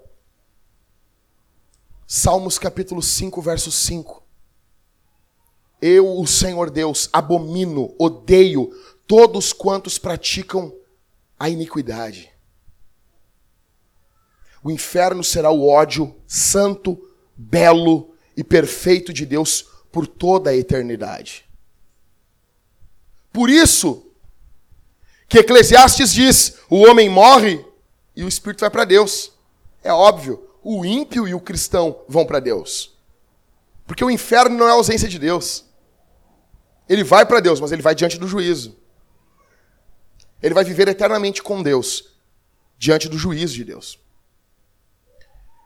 Salmos 2.07 2.57
capítulo 2.57 3.03
5, 3.03 3.39
verso 3.39 3.71
5. 3.71 4.23
Eu, 5.79 6.19
o 6.19 6.25
Senhor 6.25 6.71
Deus, 6.71 7.07
abomino, 7.13 7.93
odeio 7.99 8.71
todos 9.05 9.53
quantos 9.53 9.99
praticam 9.99 10.73
a 11.37 11.47
iniquidade. 11.47 12.31
O 14.63 14.71
inferno 14.71 15.23
será 15.23 15.51
o 15.51 15.67
ódio 15.67 16.15
santo, 16.25 16.99
belo 17.37 18.15
e 18.35 18.43
perfeito 18.43 19.13
de 19.13 19.23
Deus 19.23 19.67
por 19.91 20.07
toda 20.07 20.49
a 20.49 20.55
eternidade. 20.55 21.45
Por 23.31 23.51
isso, 23.51 24.04
que 25.27 25.39
Eclesiastes 25.39 26.13
diz: 26.13 26.57
o 26.69 26.77
homem 26.85 27.09
morre 27.09 27.63
e 28.15 28.23
o 28.23 28.27
espírito 28.27 28.61
vai 28.61 28.69
para 28.69 28.85
Deus. 28.85 29.31
É 29.83 29.91
óbvio, 29.91 30.47
o 30.63 30.85
ímpio 30.85 31.27
e 31.27 31.33
o 31.33 31.39
cristão 31.39 32.03
vão 32.07 32.25
para 32.25 32.39
Deus. 32.39 32.97
Porque 33.85 34.03
o 34.03 34.09
inferno 34.09 34.57
não 34.57 34.67
é 34.67 34.71
ausência 34.71 35.07
de 35.07 35.19
Deus. 35.19 35.65
Ele 36.87 37.03
vai 37.03 37.25
para 37.25 37.39
Deus, 37.39 37.59
mas 37.59 37.71
ele 37.71 37.81
vai 37.81 37.95
diante 37.95 38.17
do 38.17 38.27
juízo. 38.27 38.75
Ele 40.41 40.53
vai 40.53 40.63
viver 40.63 40.87
eternamente 40.87 41.41
com 41.41 41.61
Deus, 41.61 42.15
diante 42.77 43.07
do 43.09 43.17
juízo 43.17 43.53
de 43.53 43.63
Deus. 43.63 43.99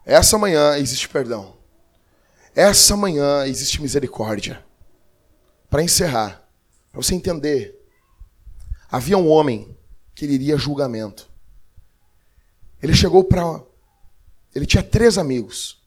Essa 0.06 0.38
manhã 0.38 0.78
existe 0.78 1.08
perdão. 1.08 1.58
Essa 2.56 2.96
manhã 2.96 3.46
existe 3.46 3.82
misericórdia. 3.82 4.66
Para 5.70 5.84
encerrar, 5.84 6.44
para 6.92 7.02
você 7.02 7.14
entender 7.14 7.79
Havia 8.92 9.18
um 9.18 9.28
homem 9.28 9.78
que 10.16 10.26
ele 10.26 10.34
iria 10.34 10.56
a 10.56 10.58
julgamento. 10.58 11.30
Ele 12.82 12.94
chegou 12.94 13.24
para. 13.24 13.62
Ele 14.54 14.66
tinha 14.66 14.82
três 14.82 15.18
amigos. 15.18 15.82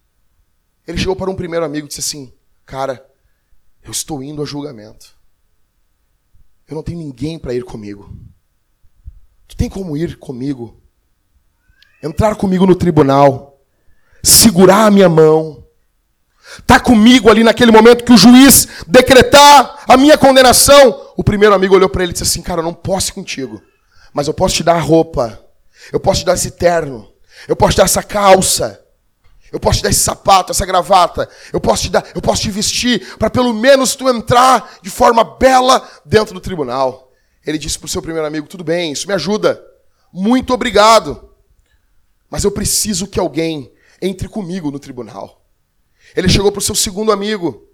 Ele 0.86 0.98
chegou 0.98 1.16
para 1.16 1.30
um 1.30 1.34
primeiro 1.34 1.64
amigo 1.64 1.86
e 1.86 1.88
disse 1.88 2.00
assim: 2.00 2.32
Cara, 2.64 3.04
eu 3.82 3.90
estou 3.90 4.22
indo 4.22 4.42
a 4.42 4.44
julgamento. 4.44 5.16
Eu 6.68 6.76
não 6.76 6.82
tenho 6.82 6.98
ninguém 6.98 7.38
para 7.38 7.54
ir 7.54 7.64
comigo. 7.64 8.16
Tu 9.48 9.56
tem 9.56 9.68
como 9.68 9.96
ir 9.96 10.18
comigo? 10.18 10.80
Entrar 12.02 12.36
comigo 12.36 12.66
no 12.66 12.74
tribunal, 12.74 13.60
segurar 14.22 14.86
a 14.86 14.90
minha 14.90 15.08
mão, 15.08 15.62
Está 16.58 16.78
comigo 16.78 17.30
ali 17.30 17.42
naquele 17.42 17.70
momento 17.70 18.04
que 18.04 18.12
o 18.12 18.16
juiz 18.16 18.68
decretar 18.86 19.84
a 19.88 19.96
minha 19.96 20.18
condenação. 20.18 21.01
O 21.16 21.24
primeiro 21.24 21.54
amigo 21.54 21.74
olhou 21.74 21.88
para 21.88 22.02
ele 22.02 22.10
e 22.10 22.12
disse 22.12 22.24
assim: 22.24 22.42
Cara, 22.42 22.60
eu 22.60 22.64
não 22.64 22.74
posso 22.74 23.10
ir 23.10 23.12
contigo, 23.12 23.62
mas 24.12 24.28
eu 24.28 24.34
posso 24.34 24.54
te 24.56 24.62
dar 24.62 24.76
a 24.76 24.80
roupa, 24.80 25.40
eu 25.92 26.00
posso 26.00 26.20
te 26.20 26.26
dar 26.26 26.34
esse 26.34 26.52
terno, 26.52 27.12
eu 27.48 27.56
posso 27.56 27.72
te 27.72 27.78
dar 27.78 27.84
essa 27.84 28.02
calça, 28.02 28.82
eu 29.52 29.60
posso 29.60 29.78
te 29.78 29.82
dar 29.84 29.90
esse 29.90 30.00
sapato, 30.00 30.52
essa 30.52 30.64
gravata, 30.64 31.28
eu 31.52 31.60
posso 31.60 31.84
te 31.84 31.90
dar, 31.90 32.04
eu 32.14 32.22
posso 32.22 32.42
te 32.42 32.50
vestir 32.50 33.16
para 33.18 33.28
pelo 33.28 33.52
menos 33.52 33.94
tu 33.94 34.08
entrar 34.08 34.78
de 34.82 34.90
forma 34.90 35.24
bela 35.24 35.86
dentro 36.04 36.34
do 36.34 36.40
tribunal. 36.40 37.10
Ele 37.46 37.58
disse 37.58 37.78
para 37.78 37.86
o 37.86 37.90
seu 37.90 38.00
primeiro 38.00 38.26
amigo: 38.26 38.48
Tudo 38.48 38.64
bem, 38.64 38.92
isso 38.92 39.06
me 39.06 39.14
ajuda, 39.14 39.62
muito 40.12 40.54
obrigado, 40.54 41.30
mas 42.30 42.44
eu 42.44 42.50
preciso 42.50 43.06
que 43.06 43.20
alguém 43.20 43.72
entre 44.00 44.28
comigo 44.28 44.70
no 44.70 44.78
tribunal. 44.78 45.42
Ele 46.16 46.28
chegou 46.28 46.50
para 46.50 46.58
o 46.58 46.62
seu 46.62 46.74
segundo 46.74 47.12
amigo. 47.12 47.68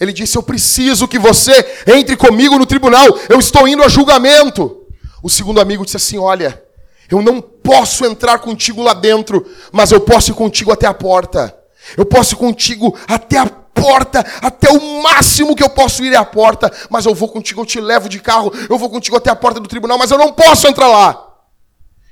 Ele 0.00 0.12
disse: 0.12 0.36
Eu 0.36 0.42
preciso 0.42 1.08
que 1.08 1.18
você 1.18 1.52
entre 1.86 2.16
comigo 2.16 2.58
no 2.58 2.66
tribunal. 2.66 3.06
Eu 3.28 3.38
estou 3.38 3.66
indo 3.66 3.82
a 3.82 3.88
julgamento. 3.88 4.84
O 5.22 5.30
segundo 5.30 5.60
amigo 5.60 5.84
disse 5.84 5.96
assim: 5.96 6.18
Olha, 6.18 6.62
eu 7.10 7.22
não 7.22 7.40
posso 7.40 8.04
entrar 8.04 8.38
contigo 8.38 8.82
lá 8.82 8.94
dentro, 8.94 9.46
mas 9.72 9.92
eu 9.92 10.00
posso 10.00 10.30
ir 10.30 10.34
contigo 10.34 10.72
até 10.72 10.86
a 10.86 10.94
porta. 10.94 11.56
Eu 11.96 12.04
posso 12.04 12.34
ir 12.34 12.38
contigo 12.38 12.98
até 13.06 13.38
a 13.38 13.46
porta, 13.46 14.24
até 14.40 14.70
o 14.70 15.02
máximo 15.02 15.54
que 15.54 15.62
eu 15.62 15.70
posso 15.70 16.02
ir 16.04 16.12
é 16.12 16.16
a 16.16 16.24
porta, 16.24 16.72
mas 16.90 17.04
eu 17.06 17.14
vou 17.14 17.28
contigo, 17.28 17.60
eu 17.60 17.66
te 17.66 17.80
levo 17.80 18.08
de 18.08 18.18
carro, 18.18 18.50
eu 18.68 18.78
vou 18.78 18.90
contigo 18.90 19.16
até 19.16 19.30
a 19.30 19.36
porta 19.36 19.60
do 19.60 19.68
tribunal, 19.68 19.98
mas 19.98 20.10
eu 20.10 20.18
não 20.18 20.32
posso 20.32 20.66
entrar 20.66 20.88
lá. 20.88 21.22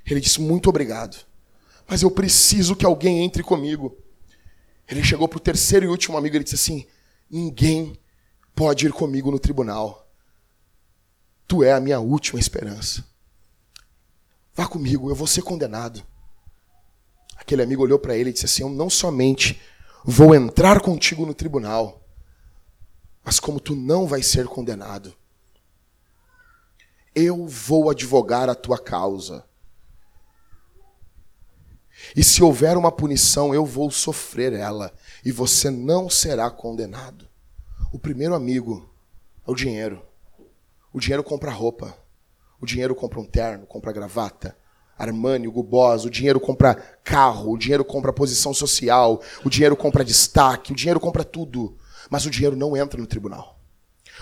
Ele 0.06 0.20
disse: 0.20 0.40
Muito 0.40 0.68
obrigado, 0.68 1.16
mas 1.88 2.02
eu 2.02 2.10
preciso 2.10 2.76
que 2.76 2.86
alguém 2.86 3.24
entre 3.24 3.42
comigo. 3.42 3.96
Ele 4.86 5.02
chegou 5.02 5.26
para 5.26 5.38
o 5.38 5.40
terceiro 5.40 5.86
e 5.86 5.88
último 5.88 6.16
amigo 6.18 6.36
ele 6.36 6.44
disse 6.44 6.56
assim: 6.56 6.86
Ninguém 7.30 7.98
pode 8.54 8.86
ir 8.86 8.92
comigo 8.92 9.30
no 9.30 9.38
tribunal. 9.38 10.08
Tu 11.46 11.62
é 11.62 11.72
a 11.72 11.80
minha 11.80 12.00
última 12.00 12.38
esperança. 12.38 13.04
Vá 14.54 14.66
comigo, 14.66 15.10
eu 15.10 15.14
vou 15.14 15.26
ser 15.26 15.42
condenado. 15.42 16.02
Aquele 17.36 17.62
amigo 17.62 17.82
olhou 17.82 17.98
para 17.98 18.16
ele 18.16 18.30
e 18.30 18.32
disse 18.32 18.46
assim: 18.46 18.62
Eu 18.62 18.70
não 18.70 18.88
somente 18.88 19.60
vou 20.04 20.34
entrar 20.34 20.80
contigo 20.80 21.26
no 21.26 21.34
tribunal, 21.34 22.02
mas 23.24 23.40
como 23.40 23.58
tu 23.58 23.74
não 23.74 24.06
vais 24.06 24.26
ser 24.26 24.46
condenado, 24.46 25.14
eu 27.14 27.46
vou 27.46 27.90
advogar 27.90 28.48
a 28.48 28.54
tua 28.54 28.78
causa. 28.78 29.44
E 32.14 32.22
se 32.22 32.42
houver 32.42 32.76
uma 32.76 32.92
punição, 32.92 33.54
eu 33.54 33.64
vou 33.64 33.90
sofrer 33.90 34.52
ela, 34.52 34.92
e 35.24 35.32
você 35.32 35.70
não 35.70 36.10
será 36.10 36.50
condenado. 36.50 37.26
O 37.92 37.98
primeiro 37.98 38.34
amigo 38.34 38.88
é 39.46 39.50
o 39.50 39.54
dinheiro. 39.54 40.02
O 40.92 41.00
dinheiro 41.00 41.24
compra 41.24 41.50
roupa. 41.50 41.96
O 42.60 42.66
dinheiro 42.66 42.94
compra 42.94 43.20
um 43.20 43.24
terno, 43.24 43.66
compra 43.66 43.92
gravata. 43.92 44.56
Armani, 44.96 45.48
Hugo 45.48 45.62
Boss, 45.62 46.04
o 46.04 46.10
dinheiro 46.10 46.38
compra 46.38 46.74
carro, 47.02 47.52
o 47.52 47.58
dinheiro 47.58 47.84
compra 47.84 48.12
posição 48.12 48.54
social, 48.54 49.20
o 49.44 49.50
dinheiro 49.50 49.76
compra 49.76 50.04
destaque, 50.04 50.72
o 50.72 50.76
dinheiro 50.76 51.00
compra 51.00 51.24
tudo. 51.24 51.76
Mas 52.08 52.26
o 52.26 52.30
dinheiro 52.30 52.54
não 52.54 52.76
entra 52.76 53.00
no 53.00 53.06
tribunal. 53.06 53.58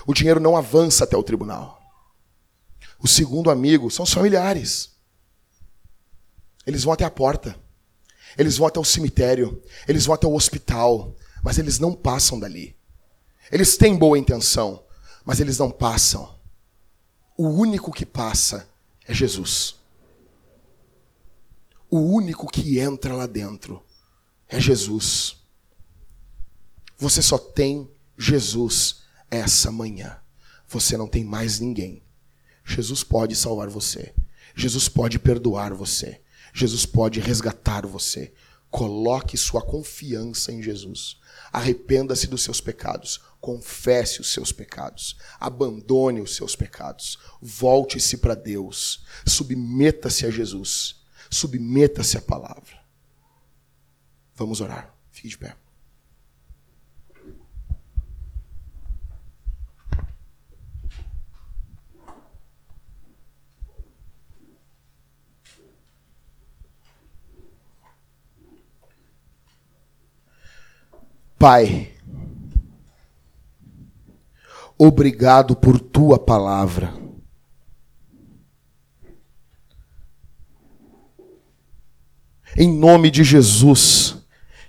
O 0.07 0.15
dinheiro 0.15 0.41
não 0.41 0.57
avança 0.57 1.05
até 1.05 1.17
o 1.17 1.23
tribunal. 1.23 1.81
O 2.99 3.09
segundo 3.09 3.51
amigo 3.51 3.91
são 3.91 4.05
os 4.05 4.13
familiares. 4.13 4.93
Eles 6.67 6.85
vão 6.85 6.93
até 6.93 7.05
a 7.05 7.11
porta. 7.11 7.57
Eles 8.37 8.57
vão 8.57 8.67
até 8.67 8.81
o 8.81 8.85
cemitério. 8.85 9.63
Eles 9.87 10.07
vão 10.07 10.15
até 10.15 10.27
o 10.27 10.35
hospital. 10.35 11.15
Mas 11.43 11.59
eles 11.59 11.79
não 11.79 11.93
passam 11.93 12.39
dali. 12.39 12.77
Eles 13.53 13.77
têm 13.77 13.95
boa 13.95 14.19
intenção, 14.19 14.83
mas 15.27 15.39
eles 15.39 15.59
não 15.59 15.71
passam. 15.71 16.39
O 17.37 17.49
único 17.49 17.93
que 17.93 18.07
passa 18.07 18.67
é 19.07 19.13
Jesus. 19.13 19.75
O 21.91 21.99
único 21.99 22.51
que 22.51 22.79
entra 22.79 23.15
lá 23.15 23.27
dentro 23.27 23.85
é 24.49 24.59
Jesus. 24.59 25.37
Você 26.97 27.21
só 27.21 27.37
tem 27.37 27.91
Jesus 28.17 29.03
essa 29.31 29.71
manhã. 29.71 30.19
Você 30.67 30.97
não 30.97 31.07
tem 31.07 31.23
mais 31.23 31.61
ninguém. 31.61 32.03
Jesus 32.65 33.05
pode 33.05 33.37
salvar 33.37 33.69
você. 33.69 34.15
Jesus 34.55 34.89
pode 34.89 35.19
perdoar 35.19 35.75
você. 35.75 36.22
Jesus 36.53 36.85
pode 36.87 37.21
resgatar 37.21 37.87
você. 37.87 38.33
Coloque 38.71 39.37
sua 39.37 39.63
confiança 39.63 40.53
em 40.53 40.63
Jesus. 40.63 41.19
Arrependa-se 41.53 42.27
dos 42.27 42.43
seus 42.43 42.61
pecados. 42.61 43.21
Confesse 43.41 44.21
os 44.21 44.33
seus 44.33 44.53
pecados. 44.53 45.17
Abandone 45.39 46.21
os 46.21 46.35
seus 46.35 46.57
pecados. 46.57 47.19
Volte-se 47.41 48.17
para 48.19 48.35
Deus. 48.35 49.05
Submeta-se 49.27 50.27
a 50.27 50.31
Jesus 50.31 51.03
submeta-se 51.33 52.19
à 52.19 52.21
palavra. 52.21 52.81
Vamos 54.35 54.61
orar. 54.61 54.95
Fique 55.11 55.29
de 55.29 55.39
pé. 55.39 55.62
Pai, 71.43 71.89
obrigado 74.79 75.57
por 75.57 75.81
tua 75.81 76.17
palavra. 76.17 76.95
Em 82.57 82.73
nome 82.73 83.11
de 83.11 83.25
Jesus, 83.25 84.19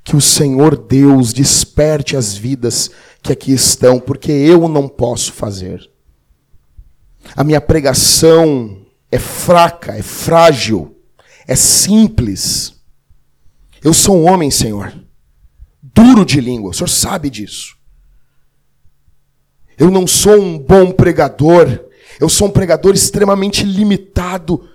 que 0.04 0.16
o 0.16 0.20
Senhor 0.20 0.76
Deus 0.76 1.32
desperte 1.32 2.18
as 2.18 2.34
vidas 2.34 2.90
que 3.22 3.32
aqui 3.32 3.54
estão, 3.54 4.00
porque 4.00 4.32
eu 4.32 4.68
não 4.68 4.90
posso 4.90 5.32
fazer. 5.32 5.88
A 7.36 7.44
minha 7.44 7.62
pregação 7.62 8.84
é 9.12 9.20
fraca, 9.20 9.96
é 9.96 10.02
frágil, 10.02 10.98
é 11.48 11.56
simples. 11.56 12.82
Eu 13.80 13.94
sou 13.94 14.18
um 14.18 14.28
homem, 14.28 14.50
Senhor, 14.50 14.92
duro 15.94 16.26
de 16.26 16.42
língua, 16.42 16.72
o 16.72 16.74
Senhor 16.74 16.90
sabe 16.90 17.30
disso. 17.30 17.76
Eu 19.78 19.90
não 19.90 20.06
sou 20.06 20.40
um 20.40 20.58
bom 20.58 20.92
pregador, 20.92 21.80
eu 22.20 22.30
sou 22.30 22.48
um 22.48 22.52
pregador 22.52 22.94
extremamente 22.94 23.64
limitado, 23.64 24.70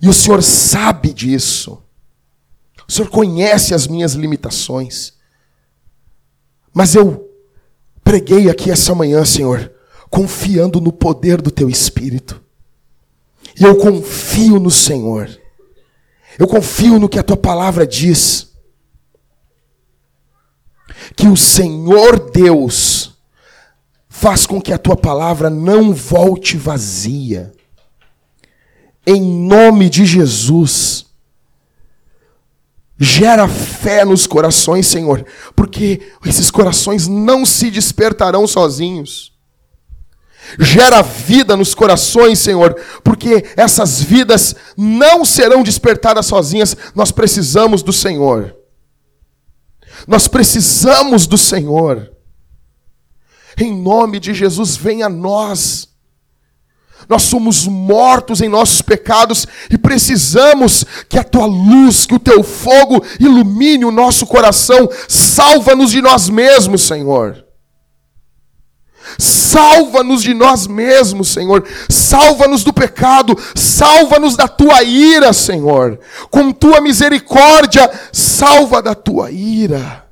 e 0.00 0.08
o 0.08 0.14
Senhor 0.14 0.42
sabe 0.42 1.12
disso. 1.12 1.82
O 2.88 2.92
Senhor 2.92 3.08
conhece 3.10 3.74
as 3.74 3.86
minhas 3.86 4.12
limitações. 4.14 5.12
Mas 6.72 6.94
eu 6.94 7.28
preguei 8.02 8.48
aqui 8.48 8.70
essa 8.70 8.94
manhã, 8.94 9.24
Senhor, 9.24 9.72
confiando 10.08 10.80
no 10.80 10.92
poder 10.92 11.42
do 11.42 11.50
Teu 11.50 11.68
Espírito. 11.68 12.40
E 13.58 13.64
eu 13.64 13.76
confio 13.76 14.58
no 14.58 14.70
Senhor. 14.70 15.28
Eu 16.38 16.46
confio 16.46 16.98
no 16.98 17.08
que 17.08 17.18
a 17.18 17.22
Tua 17.22 17.36
palavra 17.36 17.86
diz. 17.86 18.47
Que 21.16 21.28
o 21.28 21.36
Senhor 21.36 22.30
Deus 22.30 23.12
faz 24.08 24.46
com 24.46 24.60
que 24.60 24.72
a 24.72 24.78
Tua 24.78 24.96
palavra 24.96 25.48
não 25.50 25.92
volte 25.92 26.56
vazia. 26.56 27.52
Em 29.06 29.20
nome 29.20 29.88
de 29.88 30.04
Jesus 30.04 31.08
Gera 33.00 33.46
fé 33.46 34.04
nos 34.04 34.26
corações, 34.26 34.88
Senhor, 34.88 35.24
porque 35.54 36.02
esses 36.26 36.50
corações 36.50 37.06
não 37.06 37.46
se 37.46 37.70
despertarão 37.70 38.44
sozinhos. 38.44 39.32
Gera 40.58 41.00
vida 41.00 41.56
nos 41.56 41.74
corações, 41.74 42.40
Senhor, 42.40 42.74
porque 43.04 43.44
essas 43.56 44.02
vidas 44.02 44.56
não 44.76 45.24
serão 45.24 45.62
despertadas 45.62 46.26
sozinhas, 46.26 46.76
nós 46.92 47.12
precisamos 47.12 47.82
do 47.82 47.92
Senhor. 47.92 48.56
Nós 50.06 50.28
precisamos 50.28 51.26
do 51.26 51.36
Senhor. 51.36 52.12
Em 53.56 53.74
nome 53.74 54.20
de 54.20 54.32
Jesus, 54.34 54.76
venha 54.76 55.06
a 55.06 55.10
nós 55.10 55.88
nós 57.08 57.22
somos 57.22 57.66
mortos 57.66 58.42
em 58.42 58.48
nossos 58.48 58.82
pecados 58.82 59.46
e 59.70 59.78
precisamos 59.78 60.84
que 61.08 61.18
a 61.18 61.24
tua 61.24 61.46
luz, 61.46 62.04
que 62.04 62.14
o 62.14 62.18
teu 62.18 62.42
fogo 62.42 63.02
ilumine 63.18 63.84
o 63.84 63.90
nosso 63.90 64.26
coração. 64.26 64.88
Salva-nos 65.08 65.90
de 65.90 66.02
nós 66.02 66.28
mesmos, 66.28 66.82
Senhor. 66.82 67.44
Salva-nos 69.18 70.22
de 70.22 70.32
nós 70.32 70.68
mesmos, 70.68 71.28
Senhor. 71.28 71.66
Salva-nos 71.88 72.62
do 72.62 72.72
pecado. 72.72 73.36
Salva-nos 73.56 74.36
da 74.36 74.46
tua 74.46 74.84
ira, 74.84 75.32
Senhor. 75.32 75.98
Com 76.30 76.52
tua 76.52 76.80
misericórdia, 76.80 77.90
salva 78.12 78.80
da 78.80 78.94
tua 78.94 79.32
ira. 79.32 80.06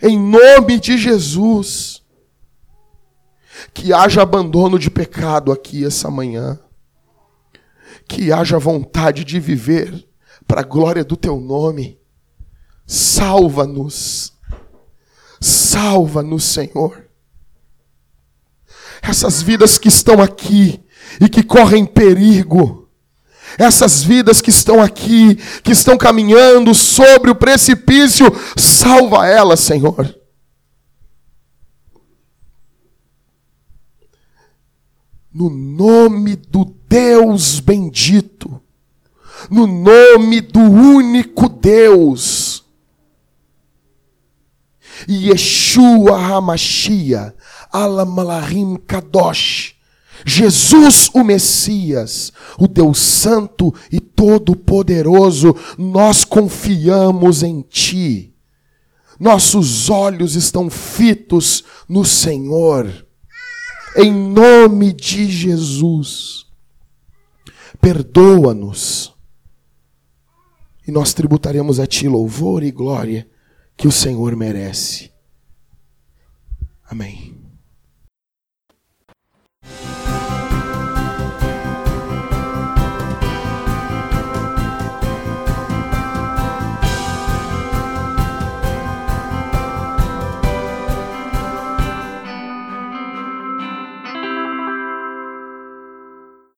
Em 0.00 0.18
nome 0.18 0.78
de 0.78 0.96
Jesus 0.96 2.02
que 3.74 3.92
haja 3.92 4.22
abandono 4.22 4.78
de 4.78 4.90
pecado 4.90 5.52
aqui 5.52 5.84
essa 5.84 6.10
manhã. 6.10 6.58
Que 8.08 8.32
haja 8.32 8.58
vontade 8.58 9.24
de 9.24 9.40
viver 9.40 10.06
para 10.46 10.60
a 10.60 10.64
glória 10.64 11.04
do 11.04 11.16
teu 11.16 11.40
nome. 11.40 11.98
Salva-nos. 12.86 14.32
Salva-nos, 15.42 16.44
Senhor. 16.44 17.04
Essas 19.02 19.42
vidas 19.42 19.78
que 19.78 19.88
estão 19.88 20.22
aqui 20.22 20.80
e 21.20 21.28
que 21.28 21.42
correm 21.42 21.84
perigo. 21.84 22.88
Essas 23.58 24.02
vidas 24.02 24.40
que 24.40 24.50
estão 24.50 24.80
aqui, 24.80 25.36
que 25.62 25.72
estão 25.72 25.98
caminhando 25.98 26.74
sobre 26.74 27.30
o 27.30 27.34
precipício, 27.34 28.26
salva 28.56 29.26
elas, 29.26 29.60
Senhor. 29.60 30.22
no 35.32 35.48
nome 35.48 36.36
do 36.36 36.64
Deus 36.86 37.58
bendito, 37.58 38.60
no 39.50 39.66
nome 39.66 40.40
do 40.40 40.60
único 40.60 41.48
Deus, 41.48 42.41
Yeshua 45.08 46.18
HaMashiach, 46.18 47.34
Alamalahim 47.72 48.76
Kadosh, 48.76 49.74
Jesus 50.24 51.10
o 51.12 51.24
Messias, 51.24 52.32
o 52.58 52.68
Deus 52.68 52.98
Santo 52.98 53.74
e 53.90 53.98
Todo-Poderoso, 54.00 55.56
nós 55.76 56.24
confiamos 56.24 57.42
em 57.42 57.62
Ti. 57.62 58.34
Nossos 59.18 59.90
olhos 59.90 60.34
estão 60.34 60.70
fitos 60.70 61.64
no 61.88 62.04
Senhor. 62.04 63.06
Em 63.96 64.12
nome 64.12 64.92
de 64.92 65.30
Jesus, 65.30 66.46
perdoa-nos. 67.80 69.12
E 70.86 70.90
nós 70.90 71.14
tributaremos 71.14 71.78
a 71.78 71.86
Ti 71.86 72.08
louvor 72.08 72.62
e 72.62 72.70
glória 72.70 73.26
que 73.82 73.88
o 73.88 73.90
Senhor 73.90 74.36
merece. 74.36 75.10
Amém. 76.88 77.41